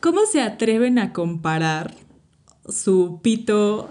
¿cómo 0.00 0.26
se 0.30 0.42
atreven 0.42 0.98
a 0.98 1.12
comparar 1.12 1.94
su 2.68 3.20
pito? 3.22 3.90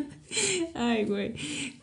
Ay, 0.74 1.04
güey. 1.06 1.34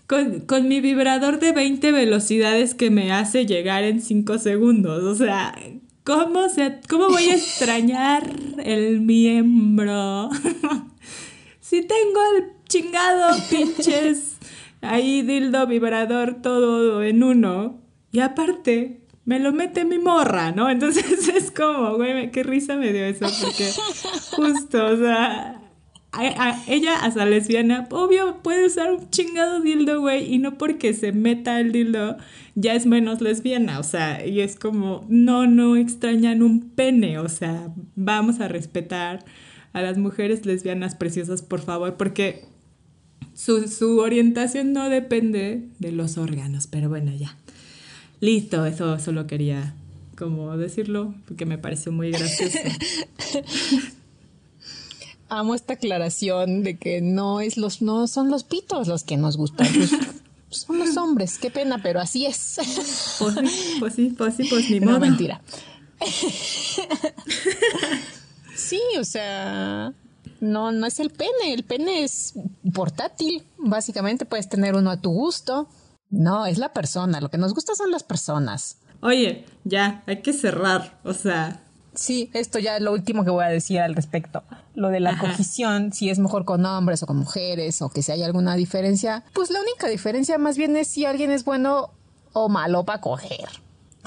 Con, 0.08 0.42
con 0.42 0.68
mi 0.68 0.80
vibrador 0.80 1.40
de 1.40 1.52
20 1.52 1.92
velocidades 1.92 2.74
que 2.74 2.90
me 2.90 3.12
hace 3.12 3.46
llegar 3.46 3.84
en 3.84 4.02
5 4.02 4.40
segundos. 4.40 5.04
O 5.04 5.16
sea, 5.16 5.54
¿cómo, 6.04 6.48
se, 6.48 6.80
¿cómo 6.88 7.10
voy 7.10 7.26
a 7.26 7.36
extrañar 7.36 8.34
el 8.64 9.02
miembro? 9.02 10.30
si 11.60 11.82
tengo 11.82 12.22
el 12.38 12.46
chingado 12.70 13.38
pinches 13.50 14.38
ahí 14.82 15.22
dildo 15.22 15.68
vibrador 15.68 16.42
todo 16.42 17.04
en 17.04 17.24
uno. 17.24 17.82
Y 18.12 18.20
aparte, 18.20 19.02
me 19.26 19.40
lo 19.40 19.52
mete 19.52 19.86
mi 19.86 20.00
morra, 20.00 20.52
¿no? 20.52 20.70
Entonces 20.70 21.28
es 21.36 21.52
como, 21.52 21.96
güey, 21.96 22.32
qué 22.32 22.44
risa 22.44 22.76
me 22.76 22.94
dio 22.94 23.06
eso, 23.06 23.28
porque 23.42 23.70
justo, 24.32 24.86
o 24.86 24.98
sea, 24.98 25.62
ella 26.68 27.00
hasta 27.00 27.26
lesbiana, 27.26 27.88
obvio, 27.92 28.38
puede 28.44 28.66
usar 28.66 28.92
un 28.92 29.10
chingado 29.10 29.62
dildo, 29.62 30.02
güey, 30.02 30.34
y 30.34 30.38
no 30.38 30.58
porque 30.58 30.94
se 30.94 31.12
meta 31.12 31.60
el 31.60 31.72
dildo 31.72 32.18
ya 32.56 32.74
es 32.74 32.88
menos 32.88 33.22
lesbiana, 33.22 33.80
o 33.80 33.84
sea, 33.84 34.26
y 34.26 34.42
es 34.42 34.56
como, 34.56 35.06
no, 35.10 35.46
no 35.46 35.76
extrañan 35.76 36.42
un 36.42 36.70
pene, 36.72 37.20
o 37.20 37.30
sea, 37.30 37.72
vamos 37.96 38.40
a 38.40 38.48
respetar 38.48 39.24
a 39.74 39.82
las 39.84 40.00
mujeres 40.00 40.46
lesbianas 40.46 40.96
preciosas, 40.96 41.44
por 41.44 41.62
favor, 41.62 41.98
porque 41.98 42.46
su, 43.36 43.68
su 43.68 44.00
orientación 44.00 44.74
no 44.74 44.90
depende 44.90 45.68
de 45.78 45.92
los 45.92 46.18
órganos, 46.18 46.66
pero 46.66 46.90
bueno, 46.90 47.14
ya. 47.16 47.38
Listo, 48.22 48.66
eso 48.66 48.98
solo 48.98 49.28
quería 49.28 49.76
como 50.18 50.58
decirlo, 50.58 51.14
porque 51.28 51.46
me 51.46 51.60
pareció 51.60 51.92
muy 51.92 52.10
gracioso. 52.10 52.58
Amo 55.30 55.56
esta 55.56 55.74
aclaración 55.74 56.64
de 56.64 56.78
que 56.78 57.02
no 57.02 57.42
es 57.42 57.58
los 57.58 57.82
no 57.82 58.08
son 58.08 58.30
los 58.30 58.44
pitos 58.44 58.88
los 58.88 59.04
que 59.04 59.18
nos 59.18 59.38
gustan. 59.38 59.68
Pues, 59.74 59.92
son 60.50 60.80
los 60.80 60.96
hombres, 60.98 61.38
qué 61.38 61.52
pena, 61.52 61.82
pero 61.84 62.00
así 62.00 62.26
es. 62.26 62.56
Pues 63.20 63.36
sí, 63.36 63.76
pues 63.80 63.94
sí, 63.96 64.16
pues 64.18 64.36
sí, 64.36 64.44
pues 64.50 64.70
ni 64.70 64.80
No, 64.80 64.92
modo. 64.92 65.00
mentira. 65.02 65.42
sí, 68.56 68.82
o 69.00 69.04
sea, 69.04 69.94
no, 70.40 70.72
no 70.72 70.86
es 70.86 71.00
el 71.00 71.10
pene. 71.10 71.54
El 71.54 71.64
pene 71.64 72.04
es 72.04 72.34
portátil. 72.74 73.44
Básicamente 73.58 74.26
puedes 74.26 74.50
tener 74.50 74.76
uno 74.76 74.92
a 74.92 75.02
tu 75.02 75.12
gusto. 75.12 75.68
No, 76.10 76.46
es 76.46 76.58
la 76.58 76.74
persona. 76.74 77.22
Lo 77.22 77.30
que 77.30 77.38
nos 77.38 77.54
gusta 77.54 77.76
son 77.76 77.92
las 77.92 78.04
personas. 78.04 78.78
Oye, 79.02 79.46
ya, 79.64 80.04
hay 80.08 80.22
que 80.22 80.34
cerrar, 80.34 81.00
o 81.04 81.14
sea, 81.14 81.62
Sí, 81.94 82.30
esto 82.34 82.60
ya 82.60 82.76
es 82.78 82.82
lo 82.84 82.94
último 82.94 83.24
que 83.24 83.32
voy 83.32 83.44
a 83.44 83.48
decir 83.48 83.80
al 83.80 83.96
respecto. 83.96 84.44
Lo 84.78 84.90
de 84.90 85.00
la 85.00 85.10
Ajá. 85.10 85.32
cogición, 85.32 85.92
si 85.92 86.10
es 86.12 86.20
mejor 86.20 86.46
con 86.46 86.64
hombres 86.64 87.02
o 87.02 87.08
con 87.08 87.18
mujeres 87.18 87.82
o 87.82 87.90
que 87.90 88.04
si 88.04 88.12
hay 88.12 88.22
alguna 88.22 88.56
diferencia, 88.56 89.24
pues 89.34 89.50
la 89.50 89.60
única 89.60 89.88
diferencia 89.88 90.38
más 90.38 90.56
bien 90.56 90.78
es 90.78 90.88
si 90.88 91.04
alguien 91.04 91.32
es 91.32 91.44
bueno 91.44 91.90
o 92.34 92.48
malo 92.48 92.86
para 92.86 93.02
coger. 93.02 93.48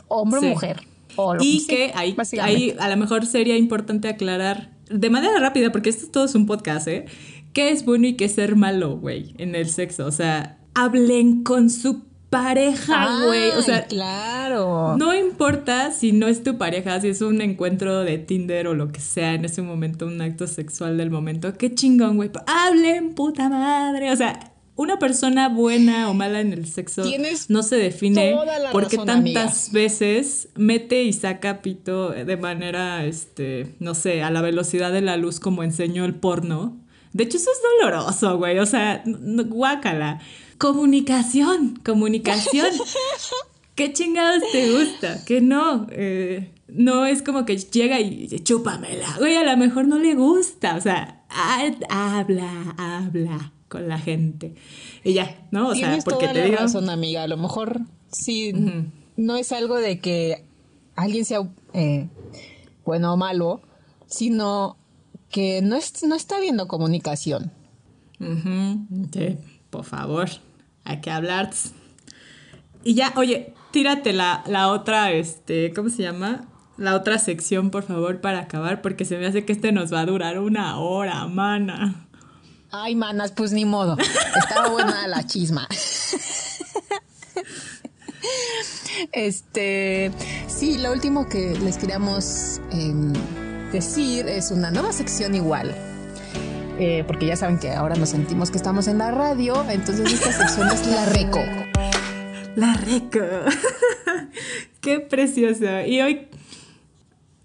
Hombre 0.07 0.39
o 0.39 0.43
mujer. 0.43 0.81
O 1.17 1.35
lo- 1.35 1.43
Y 1.43 1.59
sí, 1.61 1.67
que 1.67 1.93
ahí, 1.97 2.17
ahí 2.41 2.77
a 2.79 2.89
lo 2.89 2.97
mejor 2.97 3.27
sería 3.27 3.57
importante 3.57 4.09
aclarar 4.09 4.71
de 4.89 5.11
manera 5.11 5.39
rápida, 5.41 5.73
porque 5.73 5.91
esto 5.91 6.07
todo 6.13 6.25
es 6.27 6.37
un 6.37 6.47
podcast, 6.47 6.87
¿eh? 6.87 7.07
¿Qué 7.53 7.71
es 7.71 7.85
bueno 7.85 8.07
y 8.07 8.15
qué 8.17 8.27
es 8.27 8.35
ser 8.37 8.55
malo, 8.55 8.97
güey, 8.97 9.35
en 9.39 9.57
el 9.57 9.69
sexo? 9.69 10.07
O 10.07 10.13
sea, 10.13 10.61
hablen 10.75 11.43
con 11.43 11.69
su 11.69 12.05
pareja, 12.31 13.27
güey. 13.27 13.51
O 13.51 13.63
sea, 13.63 13.85
claro. 13.87 14.97
no 14.97 15.15
importa 15.15 15.91
si 15.91 16.13
no 16.13 16.29
es 16.29 16.43
tu 16.43 16.57
pareja, 16.57 17.01
si 17.01 17.09
es 17.09 17.21
un 17.21 17.41
encuentro 17.43 18.01
de 18.01 18.19
Tinder 18.19 18.69
o 18.69 18.75
lo 18.75 18.93
que 18.93 19.01
sea 19.01 19.35
en 19.35 19.45
ese 19.45 19.63
momento, 19.63 20.07
un 20.07 20.21
acto 20.23 20.47
sexual 20.47 20.97
del 20.97 21.11
momento. 21.11 21.53
Qué 21.59 21.75
chingón, 21.75 22.17
güey. 22.17 22.31
Hablen, 22.47 23.15
puta 23.15 23.49
madre. 23.49 24.13
O 24.13 24.17
sea, 24.17 24.53
una 24.77 24.99
persona 24.99 25.49
buena 25.49 26.09
o 26.09 26.15
mala 26.15 26.41
en 26.41 26.55
el 26.55 26.67
sexo 26.67 27.03
Tienes 27.03 27.51
no 27.51 27.63
se 27.63 27.77
define 27.77 28.35
porque 28.73 28.97
razón, 28.97 29.07
tantas 29.07 29.73
veces 29.73 30.49
mete 30.55 31.03
y 31.03 31.13
saca 31.13 31.61
pito 31.61 32.11
de 32.11 32.37
manera, 32.39 33.05
este, 33.05 33.75
no 33.79 33.95
sé, 33.95 34.23
a 34.23 34.31
la 34.31 34.41
velocidad 34.41 34.91
de 34.91 35.03
la 35.03 35.19
luz 35.19 35.39
como 35.41 35.65
enseñó 35.65 36.07
el 36.07 36.15
porno. 36.15 36.79
De 37.13 37.25
hecho, 37.25 37.37
eso 37.39 37.51
es 37.51 37.61
doloroso, 37.81 38.39
güey. 38.39 38.59
O 38.59 38.67
sea, 38.67 39.03
guácala. 39.05 40.21
Comunicación, 40.61 41.81
comunicación. 41.85 42.69
¿Qué 43.75 43.95
chingados 43.95 44.43
te 44.53 44.71
gusta? 44.71 45.25
Que 45.25 45.41
no, 45.41 45.87
eh, 45.91 46.53
no 46.69 47.07
es 47.07 47.23
como 47.23 47.47
que 47.47 47.57
llega 47.57 47.99
y 47.99 48.29
chúpamela. 48.41 49.17
Güey, 49.19 49.37
a 49.37 49.45
lo 49.45 49.57
mejor 49.57 49.89
no 49.89 49.99
le 49.99 50.15
gusta. 50.15 50.77
O 50.77 50.81
sea, 50.83 51.25
ha- 51.31 52.19
habla, 52.19 52.75
habla 52.77 53.53
con 53.69 53.89
la 53.89 53.99
gente. 53.99 54.55
Y 55.03 55.15
ya, 55.15 55.47
¿no? 55.51 55.69
O 55.71 55.75
sea, 55.75 55.99
porque 56.05 56.27
toda 56.27 56.33
te 56.35 56.41
la 56.41 56.45
digo. 56.45 56.59
razón, 56.59 56.91
amiga. 56.91 57.23
A 57.23 57.27
lo 57.29 57.39
mejor 57.39 57.81
sí, 58.13 58.53
no 59.17 59.37
es 59.37 59.53
algo 59.53 59.77
de 59.77 59.99
que 59.99 60.45
alguien 60.95 61.25
sea 61.25 61.49
eh, 61.73 62.07
bueno 62.85 63.15
o 63.15 63.17
malo, 63.17 63.63
sino 64.09 64.77
que 65.31 65.63
no, 65.63 65.77
es, 65.77 66.03
no 66.03 66.15
está 66.17 66.39
viendo 66.39 66.69
comunicación. 66.69 67.51
Sí, 68.19 69.39
por 69.71 69.85
favor, 69.85 70.29
hay 70.85 71.01
que 71.01 71.11
hablar. 71.11 71.51
Y 72.83 72.95
ya, 72.95 73.13
oye, 73.17 73.55
tírate 73.71 74.13
la, 74.13 74.43
la 74.47 74.69
otra, 74.69 75.13
este, 75.13 75.73
¿cómo 75.73 75.89
se 75.91 76.03
llama? 76.03 76.47
La 76.77 76.95
otra 76.95 77.19
sección, 77.19 77.71
por 77.71 77.83
favor, 77.83 78.21
para 78.21 78.41
acabar, 78.41 78.81
porque 78.81 79.05
se 79.05 79.19
me 79.19 79.27
hace 79.27 79.45
que 79.45 79.53
este 79.53 79.73
nos 79.73 79.93
va 79.93 80.01
a 80.01 80.07
durar 80.07 80.39
una 80.39 80.79
hora, 80.79 81.27
mana. 81.27 82.07
Ay, 82.71 82.95
manas, 82.95 83.33
pues 83.33 83.53
ni 83.53 83.65
modo. 83.65 83.97
Estaba 84.37 84.69
buena 84.69 85.07
la 85.09 85.27
chisma. 85.27 85.69
Este, 89.13 90.11
sí, 90.47 90.79
lo 90.79 90.93
último 90.93 91.29
que 91.29 91.59
les 91.61 91.79
queríamos 91.79 92.61
em, 92.71 93.13
decir 93.73 94.27
es 94.29 94.51
una 94.51 94.71
nueva 94.71 94.93
sección 94.93 95.35
igual. 95.35 95.75
Eh, 96.83 97.05
porque 97.07 97.27
ya 97.27 97.37
saben 97.37 97.59
que 97.59 97.73
ahora 97.73 97.95
nos 97.95 98.09
sentimos 98.09 98.51
que 98.51 98.57
estamos 98.57 98.89
en 98.89 98.97
la 98.97 99.11
radio, 99.11 99.69
entonces 99.69 100.11
esta 100.11 100.33
sección 100.33 100.67
es 100.69 100.87
la 100.87 101.05
reco. 101.05 101.41
La 102.57 102.73
reco. 102.73 103.21
Qué 104.81 105.01
precioso. 105.01 105.83
Y 105.87 106.01
hoy, 106.01 106.29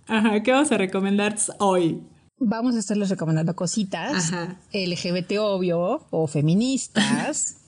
ajá, 0.08 0.42
¿qué 0.42 0.54
vamos 0.54 0.72
a 0.72 0.78
recomendar 0.78 1.36
hoy? 1.60 2.02
Vamos 2.38 2.76
a 2.76 2.80
estarles 2.80 3.10
recomendando 3.10 3.56
cositas 3.56 4.32
Ajá. 4.32 4.56
LGBT 4.72 5.34
obvio 5.40 6.06
o 6.10 6.28
feministas. 6.28 7.58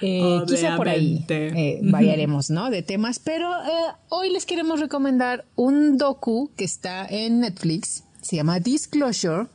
Eh, 0.00 0.42
quizá 0.46 0.76
por 0.76 0.88
ahí 0.88 1.24
eh, 1.28 1.80
variaremos, 1.82 2.50
¿no? 2.50 2.68
De 2.68 2.82
temas, 2.82 3.20
pero 3.20 3.48
eh, 3.54 3.94
hoy 4.10 4.30
les 4.30 4.44
queremos 4.44 4.80
recomendar 4.80 5.46
un 5.54 5.96
docu 5.96 6.50
que 6.56 6.64
está 6.64 7.06
en 7.06 7.40
Netflix, 7.40 8.02
se 8.20 8.36
llama 8.36 8.58
Disclosure, 8.58 9.46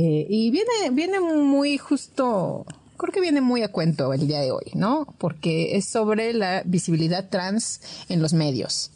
eh, 0.00 0.26
y 0.30 0.50
viene, 0.50 0.70
viene 0.92 1.18
muy 1.18 1.76
justo, 1.76 2.64
creo 2.96 3.12
que 3.12 3.20
viene 3.20 3.40
muy 3.40 3.62
a 3.64 3.72
cuento 3.72 4.12
el 4.12 4.28
día 4.28 4.40
de 4.40 4.52
hoy, 4.52 4.70
¿no? 4.74 5.12
Porque 5.18 5.76
es 5.76 5.86
sobre 5.88 6.32
la 6.34 6.62
visibilidad 6.64 7.28
trans 7.28 7.80
en 8.08 8.22
los 8.22 8.32
medios. 8.32 8.92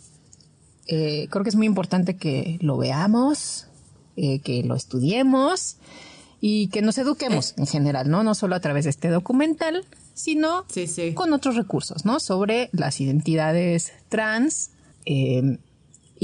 Eh, 0.86 1.26
creo 1.30 1.42
que 1.42 1.50
es 1.50 1.56
muy 1.56 1.66
importante 1.66 2.16
que 2.16 2.58
lo 2.60 2.76
veamos, 2.76 3.66
eh, 4.16 4.38
que 4.40 4.62
lo 4.62 4.74
estudiemos 4.76 5.76
y 6.40 6.68
que 6.68 6.82
nos 6.82 6.98
eduquemos 6.98 7.54
en 7.56 7.66
general, 7.66 8.08
¿no? 8.08 8.22
No 8.22 8.34
solo 8.34 8.54
a 8.54 8.60
través 8.60 8.84
de 8.84 8.90
este 8.90 9.08
documental, 9.08 9.84
sino 10.14 10.64
Sí, 10.68 10.86
sí. 10.86 11.14
con 11.14 11.32
otros 11.32 11.56
recursos, 11.56 12.04
¿no? 12.04 12.20
Sobre 12.20 12.68
las 12.72 13.00
identidades 13.00 13.92
trans. 14.08 14.70
eh, 15.04 15.58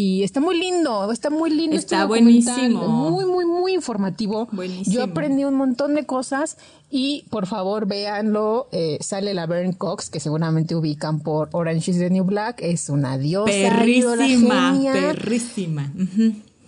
y 0.01 0.23
está 0.23 0.39
muy 0.39 0.57
lindo, 0.57 1.11
está 1.11 1.29
muy 1.29 1.51
lindo. 1.51 1.75
este 1.75 1.97
Está 1.97 2.03
documental, 2.07 2.55
buenísimo. 2.55 2.87
Muy, 2.87 3.25
muy, 3.25 3.45
muy 3.45 3.73
informativo. 3.75 4.47
Buenísimo. 4.53 4.95
Yo 4.95 5.03
aprendí 5.03 5.43
un 5.43 5.55
montón 5.57 5.97
de 5.97 6.07
cosas 6.07 6.57
y 6.89 7.25
por 7.31 7.49
favor 7.49 7.89
véanlo. 7.89 8.69
eh, 8.71 8.99
sale 9.01 9.35
la 9.35 9.47
Vern 9.47 9.73
Cox, 9.73 10.09
que 10.09 10.21
seguramente 10.21 10.77
ubican 10.77 11.19
por 11.19 11.49
Orange 11.51 11.91
is 11.91 11.99
the 11.99 12.11
New 12.11 12.23
Black. 12.23 12.61
Es 12.63 12.89
una 12.91 13.19
diosa. 13.19 13.51
ídola, 13.51 14.25
Perrísima, 14.25 14.79
perrísima. 14.93 15.93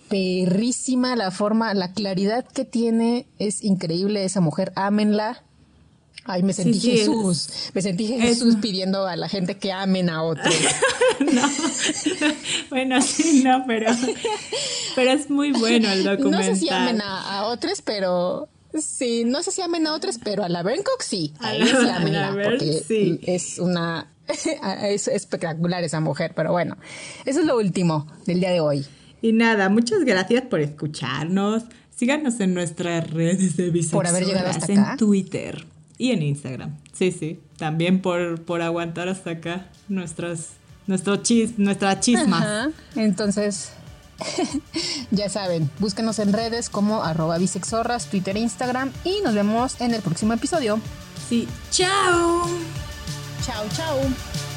Perrísima 0.09 1.15
la 1.15 1.31
forma, 1.31 1.73
la 1.73 1.93
claridad 1.93 2.45
que 2.45 2.65
tiene 2.65 3.27
es 3.39 3.63
increíble 3.63 4.25
esa 4.25 4.41
mujer, 4.41 4.73
ámenla. 4.75 5.41
Ay, 6.23 6.43
me 6.43 6.53
sentí 6.53 6.79
sí, 6.79 6.91
es- 6.91 6.99
Jesús, 6.99 7.49
me 7.73 7.81
sentí 7.81 8.05
Jesús 8.07 8.55
pidiendo 8.61 9.07
a 9.07 9.15
la 9.15 9.27
gente 9.27 9.57
que 9.57 9.71
amen 9.71 10.09
a 10.09 10.23
otros. 10.23 10.53
No. 11.21 11.41
bueno, 12.69 12.99
sí, 13.01 13.43
no, 13.43 13.63
pero, 13.67 13.91
pero 14.95 15.11
es 15.11 15.29
muy 15.29 15.51
bueno 15.51 15.91
el 15.91 16.03
No 16.03 16.11
documental. 16.17 16.55
sé 16.55 16.55
si 16.61 16.69
amen 16.69 16.99
a, 17.01 17.37
a 17.39 17.43
otros, 17.45 17.81
pero 17.83 18.49
sí, 18.77 19.23
no 19.25 19.43
sé 19.43 19.51
si 19.51 19.61
amen 19.61 19.85
a 19.87 19.93
otros, 19.93 20.17
pero 20.23 20.43
a 20.43 20.49
la 20.49 20.63
Berncock 20.63 21.01
sí, 21.01 21.33
a 21.39 21.49
A 21.49 21.55
ella 21.55 21.65
la- 21.65 21.79
sí 21.81 21.87
a 21.89 21.95
ámenla, 21.97 22.21
la 22.21 22.31
Vern, 22.35 22.49
porque 22.57 22.83
sí. 22.87 23.19
es 23.23 23.59
una 23.59 24.11
es 24.83 25.07
espectacular 25.07 25.83
esa 25.83 25.99
mujer, 25.99 26.33
pero 26.35 26.51
bueno, 26.51 26.77
eso 27.25 27.39
es 27.41 27.45
lo 27.45 27.57
último 27.57 28.07
del 28.25 28.39
día 28.39 28.49
de 28.51 28.59
hoy. 28.61 28.85
Y 29.21 29.31
nada, 29.33 29.69
muchas 29.69 30.03
gracias 30.03 30.43
por 30.43 30.59
escucharnos. 30.61 31.63
Síganos 31.95 32.39
en 32.39 32.55
nuestras 32.55 33.11
redes 33.11 33.57
de 33.57 33.69
bisexuales. 33.69 33.91
Por 33.91 34.07
haber 34.07 34.25
llegado 34.25 34.47
hasta 34.49 34.71
En 34.73 34.79
acá. 34.79 34.97
Twitter 34.97 35.65
y 36.01 36.11
en 36.11 36.23
Instagram. 36.23 36.77
Sí, 36.93 37.11
sí. 37.11 37.39
También 37.57 38.01
por, 38.01 38.41
por 38.41 38.63
aguantar 38.63 39.07
hasta 39.07 39.29
acá 39.29 39.67
nuestras, 39.87 40.53
nuestro 40.87 41.17
chis, 41.17 41.59
nuestra 41.59 41.99
chisma. 41.99 42.37
Ajá. 42.37 42.69
Entonces, 42.95 43.71
ya 45.11 45.29
saben, 45.29 45.69
búsquenos 45.77 46.17
en 46.17 46.33
redes 46.33 46.71
como 46.71 47.03
arroba 47.03 47.37
bisexorras, 47.37 48.07
Twitter 48.07 48.35
e 48.35 48.39
Instagram 48.39 48.91
y 49.03 49.21
nos 49.23 49.35
vemos 49.35 49.79
en 49.79 49.93
el 49.93 50.01
próximo 50.01 50.33
episodio. 50.33 50.79
Sí. 51.29 51.47
¡Chao! 51.69 52.47
Chao, 53.45 53.65
chao. 53.75 54.50